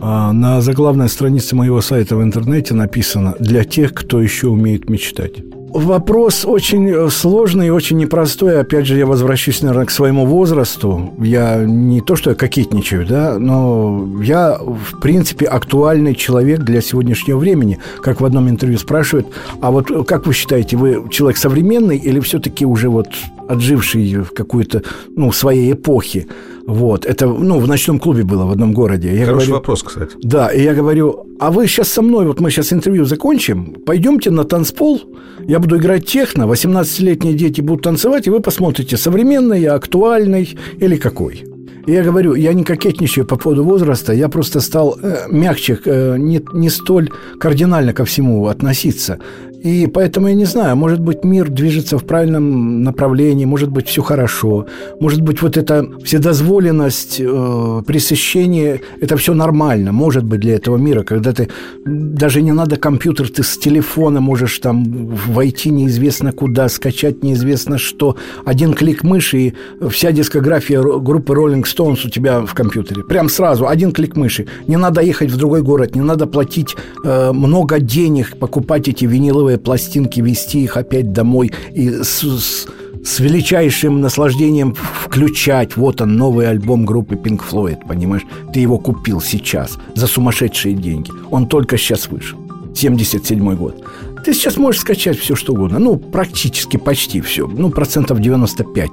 А 0.00 0.32
на 0.32 0.60
заглавной 0.60 1.08
странице 1.08 1.56
моего 1.56 1.80
сайта 1.80 2.16
в 2.16 2.22
интернете 2.22 2.74
написано 2.74 3.34
«Для 3.40 3.64
тех, 3.64 3.94
кто 3.94 4.20
еще 4.20 4.46
умеет 4.48 4.88
мечтать». 4.88 5.42
Вопрос 5.70 6.44
очень 6.44 6.88
э, 6.88 7.08
сложный 7.10 7.66
и 7.66 7.70
очень 7.70 7.98
непростой. 7.98 8.60
Опять 8.60 8.86
же, 8.86 8.96
я 8.96 9.06
возвращусь, 9.06 9.60
наверное, 9.62 9.86
к 9.86 9.90
своему 9.90 10.24
возрасту. 10.24 11.12
Я 11.18 11.64
не 11.64 12.00
то, 12.00 12.16
что 12.16 12.30
я 12.30 12.36
кокетничаю, 12.36 13.06
да, 13.06 13.38
но 13.38 14.08
я, 14.22 14.58
в 14.58 15.00
принципе, 15.00 15.46
актуальный 15.46 16.14
человек 16.14 16.60
для 16.60 16.80
сегодняшнего 16.80 17.38
времени. 17.38 17.78
Как 18.02 18.20
в 18.20 18.24
одном 18.24 18.48
интервью 18.48 18.78
спрашивают, 18.78 19.28
а 19.60 19.70
вот 19.70 20.06
как 20.06 20.26
вы 20.26 20.32
считаете, 20.32 20.76
вы 20.76 21.04
человек 21.10 21.36
современный 21.36 21.98
или 21.98 22.20
все-таки 22.20 22.64
уже 22.64 22.88
вот 22.88 23.08
отживший 23.48 24.14
в 24.16 24.32
какой-то, 24.32 24.82
ну, 25.16 25.32
своей 25.32 25.72
эпохе? 25.72 26.26
Вот, 26.66 27.06
это, 27.06 27.26
ну, 27.26 27.58
в 27.58 27.66
ночном 27.66 27.98
клубе 27.98 28.24
было 28.24 28.44
в 28.44 28.50
одном 28.50 28.74
городе. 28.74 29.08
Я 29.08 29.24
Хороший 29.24 29.46
говорю, 29.46 29.52
вопрос, 29.54 29.82
кстати. 29.82 30.16
Да, 30.22 30.48
и 30.48 30.62
я 30.62 30.74
говорю, 30.74 31.26
а 31.40 31.50
вы 31.50 31.66
сейчас 31.66 31.88
со 31.88 32.02
мной, 32.02 32.26
вот 32.26 32.40
мы 32.40 32.50
сейчас 32.50 32.72
интервью 32.72 33.04
закончим, 33.04 33.74
пойдемте 33.86 34.30
на 34.30 34.44
танцпол, 34.44 35.00
я 35.46 35.58
буду 35.60 35.78
играть 35.78 36.06
техно, 36.06 36.42
18-летние 36.42 37.34
дети 37.34 37.62
будут 37.62 37.84
танцевать, 37.84 38.26
и 38.26 38.30
вы 38.30 38.40
посмотрите, 38.40 38.96
современный, 38.96 39.64
актуальный 39.64 40.58
или 40.78 40.96
какой. 40.96 41.44
И 41.88 41.92
я 41.92 42.02
говорю, 42.02 42.34
я 42.34 42.52
не 42.52 42.64
кокетничаю 42.64 43.26
по 43.26 43.36
поводу 43.36 43.64
возраста, 43.64 44.12
я 44.12 44.28
просто 44.28 44.60
стал 44.60 44.98
э, 45.02 45.26
мягче, 45.30 45.78
э, 45.82 46.18
не, 46.18 46.42
не 46.52 46.68
столь 46.68 47.10
кардинально 47.40 47.94
ко 47.94 48.04
всему 48.04 48.46
относиться. 48.46 49.18
И 49.62 49.88
поэтому 49.88 50.28
я 50.28 50.34
не 50.34 50.44
знаю, 50.44 50.76
может 50.76 51.00
быть, 51.00 51.24
мир 51.24 51.48
движется 51.48 51.98
в 51.98 52.04
правильном 52.04 52.82
направлении, 52.84 53.44
может 53.44 53.70
быть, 53.70 53.88
все 53.88 54.02
хорошо, 54.02 54.66
может 55.00 55.20
быть, 55.20 55.42
вот 55.42 55.56
эта 55.56 55.84
вседозволенность, 56.04 57.20
э, 57.20 57.82
пресыщение, 57.86 58.80
это 59.00 59.16
все 59.16 59.34
нормально, 59.34 59.92
может 59.92 60.24
быть, 60.24 60.40
для 60.40 60.54
этого 60.54 60.76
мира, 60.76 61.02
когда 61.02 61.32
ты 61.32 61.48
даже 61.84 62.42
не 62.42 62.52
надо 62.52 62.76
компьютер, 62.76 63.28
ты 63.28 63.42
с 63.42 63.58
телефона 63.58 64.20
можешь 64.20 64.58
там 64.58 64.84
войти 65.26 65.70
неизвестно 65.70 66.32
куда, 66.32 66.68
скачать 66.68 67.24
неизвестно 67.24 67.78
что, 67.78 68.16
один 68.44 68.74
клик 68.74 69.02
мыши, 69.02 69.38
и 69.38 69.54
вся 69.90 70.12
дискография 70.12 70.80
группы 70.80 71.34
Rolling 71.34 71.64
Stones 71.64 72.06
у 72.06 72.10
тебя 72.10 72.40
в 72.40 72.54
компьютере. 72.54 73.02
Прям 73.02 73.28
сразу, 73.28 73.66
один 73.66 73.92
клик 73.92 74.16
мыши. 74.16 74.46
Не 74.68 74.76
надо 74.76 75.00
ехать 75.00 75.30
в 75.30 75.36
другой 75.36 75.62
город, 75.62 75.96
не 75.96 76.02
надо 76.02 76.26
платить 76.26 76.76
э, 77.04 77.32
много 77.32 77.80
денег, 77.80 78.36
покупать 78.38 78.88
эти 78.88 79.04
виниловые 79.04 79.47
виниловые 79.48 79.58
пластинки, 79.58 80.20
вести 80.20 80.64
их 80.64 80.76
опять 80.76 81.12
домой 81.12 81.52
и 81.74 81.90
с, 81.90 82.22
с, 82.22 82.66
с 83.04 83.20
величайшим 83.20 84.00
наслаждением 84.00 84.74
включать. 84.74 85.76
Вот 85.76 86.00
он, 86.00 86.16
новый 86.16 86.48
альбом 86.48 86.84
группы 86.84 87.14
Pink 87.14 87.40
Floyd, 87.50 87.78
понимаешь? 87.88 88.24
Ты 88.52 88.60
его 88.60 88.78
купил 88.78 89.20
сейчас 89.20 89.78
за 89.94 90.06
сумасшедшие 90.06 90.74
деньги. 90.74 91.10
Он 91.30 91.46
только 91.46 91.78
сейчас 91.78 92.08
вышел. 92.08 92.38
77 92.74 93.56
год. 93.56 93.82
Ты 94.24 94.34
сейчас 94.34 94.56
можешь 94.56 94.82
скачать 94.82 95.18
все, 95.18 95.34
что 95.34 95.52
угодно. 95.52 95.78
Ну, 95.78 95.96
практически 95.96 96.76
почти 96.76 97.20
все. 97.20 97.46
Ну, 97.46 97.70
процентов 97.70 98.20
95. 98.20 98.90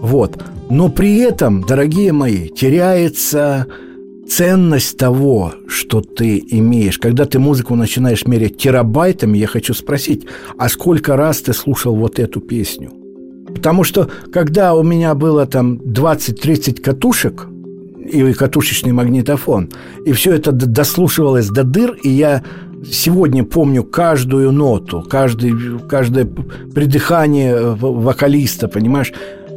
Вот. 0.00 0.42
Но 0.70 0.88
при 0.88 1.18
этом, 1.18 1.62
дорогие 1.62 2.12
мои, 2.12 2.48
теряется 2.48 3.66
ценность 4.30 4.96
того, 4.96 5.54
что 5.66 6.00
ты 6.00 6.42
имеешь. 6.50 6.98
Когда 6.98 7.24
ты 7.24 7.38
музыку 7.38 7.74
начинаешь 7.74 8.26
мерять 8.26 8.56
терабайтами, 8.56 9.38
я 9.38 9.46
хочу 9.46 9.74
спросить, 9.74 10.26
а 10.58 10.68
сколько 10.68 11.16
раз 11.16 11.40
ты 11.42 11.52
слушал 11.52 11.96
вот 11.96 12.18
эту 12.18 12.40
песню? 12.40 12.90
Потому 13.54 13.84
что, 13.84 14.08
когда 14.32 14.74
у 14.74 14.82
меня 14.82 15.14
было 15.14 15.46
там 15.46 15.74
20-30 15.74 16.80
катушек, 16.80 17.48
и 18.12 18.32
катушечный 18.32 18.92
магнитофон, 18.92 19.70
и 20.04 20.12
все 20.12 20.32
это 20.32 20.52
дослушивалось 20.52 21.48
до 21.48 21.62
дыр, 21.64 21.96
и 22.02 22.08
я 22.08 22.42
сегодня 22.84 23.44
помню 23.44 23.84
каждую 23.84 24.52
ноту, 24.52 25.02
каждый, 25.02 25.78
каждое 25.88 26.24
придыхание 26.24 27.74
вокалиста, 27.74 28.68
понимаешь? 28.68 29.12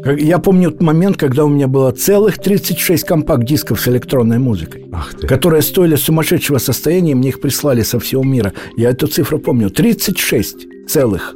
Я 0.05 0.39
помню 0.39 0.75
момент, 0.79 1.17
когда 1.17 1.45
у 1.45 1.47
меня 1.47 1.67
было 1.67 1.91
целых 1.91 2.37
36 2.37 3.05
компакт-дисков 3.05 3.79
с 3.79 3.87
электронной 3.87 4.37
музыкой, 4.39 4.85
которые 5.27 5.61
стоили 5.61 5.95
сумасшедшего 5.95 6.57
состояния, 6.57 7.15
мне 7.15 7.29
их 7.29 7.39
прислали 7.39 7.83
со 7.83 7.99
всего 7.99 8.23
мира. 8.23 8.53
Я 8.75 8.89
эту 8.89 9.07
цифру 9.07 9.39
помню. 9.39 9.69
36 9.69 10.67
целых. 10.89 11.35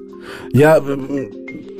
Я 0.51 0.83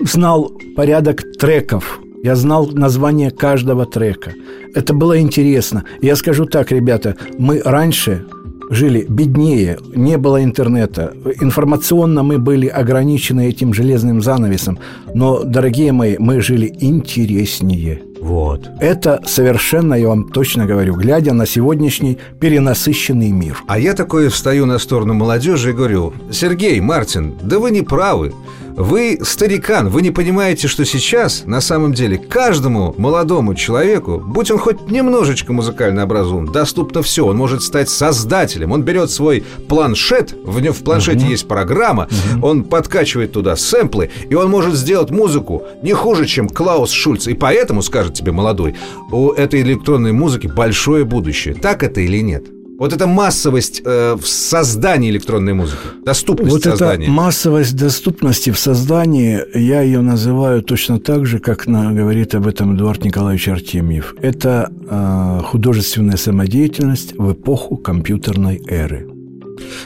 знал 0.02 0.52
порядок 0.76 1.24
треков, 1.38 2.00
я 2.24 2.36
знал 2.36 2.68
название 2.68 3.32
каждого 3.32 3.86
трека. 3.86 4.34
Это 4.74 4.94
было 4.94 5.20
интересно. 5.20 5.84
Я 6.02 6.16
скажу 6.16 6.46
так, 6.46 6.72
ребята, 6.72 7.16
мы 7.38 7.62
раньше 7.64 8.26
жили 8.70 9.06
беднее, 9.08 9.78
не 9.96 10.18
было 10.18 10.44
интернета. 10.44 11.14
Информационно 11.42 12.24
мы 12.24 12.38
были 12.38 12.68
ограничены 12.68 13.48
этим 13.50 13.74
железным 13.74 14.22
занавесом. 14.22 14.80
Но, 15.14 15.44
дорогие 15.44 15.92
мои, 15.92 16.18
мы 16.18 16.42
жили 16.42 16.74
интереснее. 16.80 18.02
Вот. 18.22 18.68
Это 18.80 19.22
совершенно, 19.26 19.94
я 19.94 20.10
вам 20.10 20.30
точно 20.30 20.66
говорю, 20.66 20.96
глядя 20.96 21.34
на 21.34 21.46
сегодняшний 21.46 22.18
перенасыщенный 22.40 23.32
мир. 23.32 23.64
А 23.68 23.80
я 23.80 23.94
такое 23.94 24.30
встаю 24.30 24.66
на 24.66 24.80
сторону 24.80 25.14
молодежи 25.14 25.70
и 25.70 25.74
говорю, 25.74 26.14
Сергей, 26.32 26.80
Мартин, 26.80 27.36
да 27.42 27.60
вы 27.60 27.72
не 27.72 27.84
правы. 27.84 28.34
Вы 28.78 29.18
старикан, 29.24 29.90
вы 29.90 30.04
не 30.04 30.12
понимаете, 30.12 30.68
что 30.68 30.86
сейчас, 30.86 31.46
на 31.48 31.62
самом 31.62 31.94
деле, 31.94 32.20
каждому 32.20 32.94
молодому 33.00 33.56
человеку, 33.56 34.24
будь 34.24 34.52
он 34.52 34.60
хоть 34.60 34.92
немножечко 34.92 35.52
музыкально 35.52 36.04
образован, 36.04 36.46
доступно 36.46 37.02
все. 37.02 37.26
Он 37.26 37.36
может 37.36 37.64
стать 37.64 37.90
создателем. 37.90 38.72
Он 38.72 38.84
берет 38.84 39.10
свой 39.10 39.44
планшет, 39.68 40.36
в, 40.44 40.60
нем, 40.62 40.74
в 40.74 40.84
планшете 40.84 41.26
uh-huh. 41.26 41.32
есть 41.32 41.48
программа, 41.48 42.08
uh-huh. 42.08 42.44
он 42.44 42.64
подкачивает 42.64 43.32
туда 43.32 43.56
сэмплы, 43.56 44.12
и 44.30 44.36
он 44.36 44.52
может 44.52 44.76
сделать 44.76 45.10
музыку 45.10 45.64
не 45.82 45.94
хуже, 45.94 46.28
чем 46.28 46.48
Клаус 46.48 46.92
Шульц. 46.92 47.26
И 47.26 47.34
поэтому, 47.34 47.82
скажет 47.82 48.14
тебе 48.14 48.32
молодой, 48.32 48.76
у 49.12 49.32
этой 49.32 49.64
электронной 49.64 50.12
музыки 50.12 50.46
большое 50.46 51.04
будущее. 51.04 51.56
Так 51.56 51.82
это 51.82 52.02
или 52.02 52.20
нет? 52.20 52.44
Вот 52.78 52.94
эта 52.94 53.08
массовость 53.08 53.82
э, 53.84 54.16
в 54.16 54.28
создании 54.28 55.10
электронной 55.10 55.54
музыки, 55.54 55.80
доступность 56.06 56.54
вот 56.54 56.64
создания. 56.64 57.06
эта 57.06 57.12
массовость 57.12 57.76
доступности 57.76 58.52
в 58.52 58.60
создании, 58.60 59.42
я 59.58 59.82
ее 59.82 60.02
называю 60.02 60.62
точно 60.62 61.00
так 61.00 61.26
же, 61.26 61.40
как 61.40 61.66
на, 61.66 61.92
говорит 61.92 62.36
об 62.36 62.46
этом 62.46 62.76
Эдуард 62.76 63.04
Николаевич 63.04 63.48
Артемьев. 63.48 64.16
Это 64.22 64.72
э, 64.90 65.42
художественная 65.46 66.18
самодеятельность 66.18 67.18
в 67.18 67.34
эпоху 67.34 67.78
компьютерной 67.78 68.62
эры. 68.68 69.17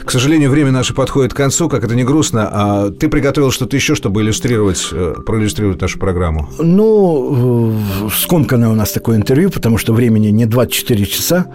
К 0.04 0.10
сожалению, 0.10 0.50
время 0.50 0.70
наше 0.70 0.94
подходит 0.94 1.32
к 1.32 1.36
концу, 1.36 1.68
как 1.68 1.84
это 1.84 1.94
не 1.94 2.04
грустно. 2.04 2.48
А 2.52 2.90
ты 2.90 3.08
приготовил 3.08 3.50
что-то 3.50 3.76
еще, 3.76 3.94
чтобы 3.94 4.22
иллюстрировать, 4.22 4.88
э, 4.92 5.14
проиллюстрировать 5.24 5.80
нашу 5.80 5.98
программу? 5.98 6.48
Ну, 6.58 7.76
скомканное 8.14 8.68
у 8.68 8.74
нас 8.74 8.92
такое 8.92 9.16
интервью, 9.16 9.50
потому 9.50 9.78
что 9.78 9.92
времени 9.92 10.28
не 10.28 10.46
24 10.46 11.06
часа, 11.06 11.46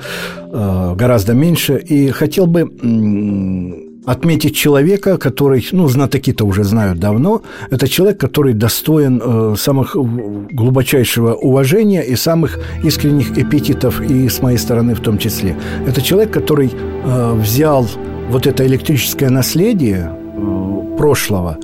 э, 0.51 0.93
гораздо 0.95 1.33
меньше. 1.33 1.77
И 1.77 2.09
хотел 2.11 2.47
бы 2.47 3.86
отметить 4.07 4.55
человека, 4.55 5.17
который, 5.17 5.67
ну, 5.73 5.87
знатоки-то 5.89 6.45
уже 6.45 6.63
знают 6.63 6.97
давно, 6.97 7.41
это 7.69 7.87
человек, 7.87 8.19
который 8.19 8.53
достоин 8.53 9.21
э, 9.23 9.55
самых 9.57 9.95
глубочайшего 9.95 11.33
уважения 11.33 12.01
и 12.01 12.15
самых 12.15 12.57
искренних 12.83 13.37
эпитетов, 13.37 14.01
и 14.01 14.29
с 14.29 14.41
моей 14.41 14.57
стороны 14.57 14.95
в 14.95 15.01
том 15.01 15.17
числе. 15.17 15.55
Это 15.85 16.01
человек, 16.01 16.31
который 16.31 16.71
э, 16.71 17.33
взял 17.33 17.85
вот 18.29 18.47
это 18.47 18.65
электрическое 18.65 19.29
наследие 19.29 20.09
э, 20.09 20.97
прошлого 20.97 21.57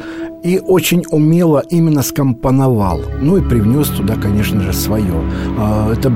и 0.44 0.60
очень 0.60 1.04
умело 1.12 1.64
именно 1.70 2.02
скомпоновал. 2.02 3.00
Ну 3.22 3.38
и 3.38 3.42
привнес 3.42 3.88
туда, 3.88 4.16
конечно 4.16 4.60
же, 4.60 4.74
свое. 4.74 5.24
Э, 5.58 5.94
это 5.94 6.12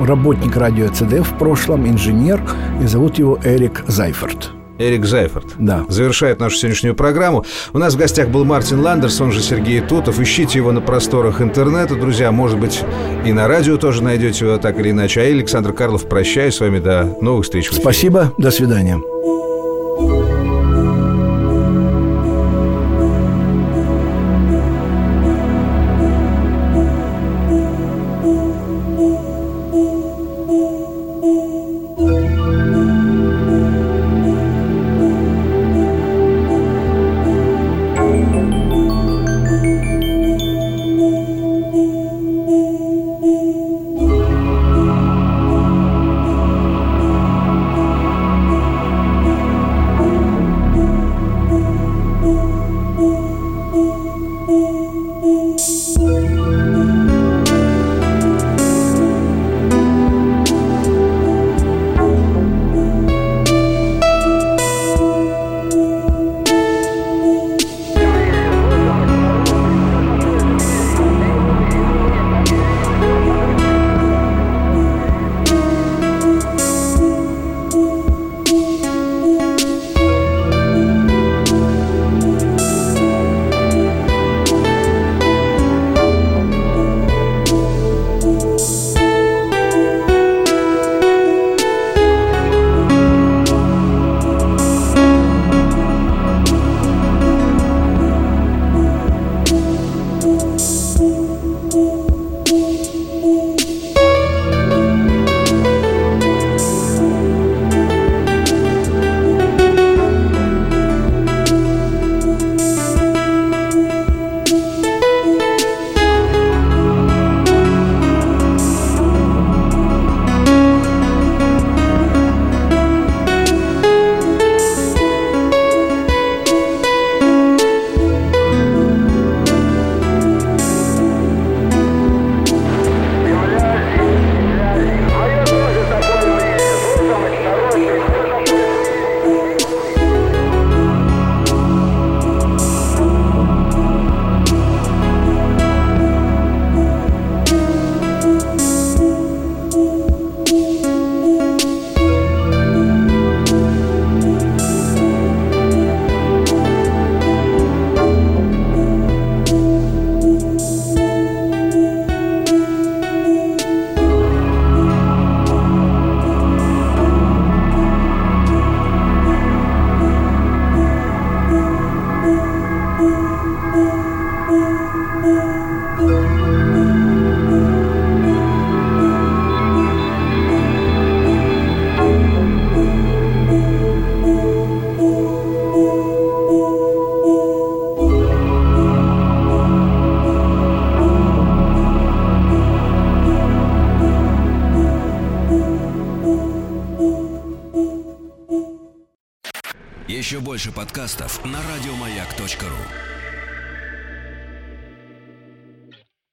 работник 0.00 0.56
радио 0.56 0.88
ЦДФ 0.88 1.34
в 1.34 1.38
прошлом, 1.38 1.86
инженер, 1.86 2.42
и 2.82 2.86
зовут 2.86 3.18
его 3.18 3.38
Эрик 3.44 3.84
Зайферт. 3.86 4.61
Эрик 4.82 5.04
Зайферт. 5.04 5.46
Да. 5.58 5.84
Завершает 5.88 6.40
нашу 6.40 6.56
сегодняшнюю 6.56 6.94
программу. 6.94 7.44
У 7.72 7.78
нас 7.78 7.94
в 7.94 7.98
гостях 7.98 8.28
был 8.28 8.44
Мартин 8.44 8.80
Ландерс, 8.80 9.20
он 9.20 9.32
же 9.32 9.40
Сергей 9.40 9.80
Тутов. 9.80 10.20
Ищите 10.20 10.58
его 10.58 10.72
на 10.72 10.80
просторах 10.80 11.40
интернета, 11.40 11.94
друзья. 11.94 12.32
Может 12.32 12.58
быть, 12.58 12.82
и 13.24 13.32
на 13.32 13.48
радио 13.48 13.76
тоже 13.76 14.02
найдете 14.02 14.46
его 14.46 14.58
так 14.58 14.78
или 14.78 14.90
иначе. 14.90 15.20
А 15.20 15.24
я, 15.24 15.30
Александр 15.30 15.72
Карлов, 15.72 16.08
прощаюсь 16.08 16.56
с 16.56 16.60
вами. 16.60 16.78
До 16.78 17.16
новых 17.20 17.44
встреч. 17.44 17.70
Спасибо. 17.70 18.32
До 18.38 18.50
свидания. 18.50 19.00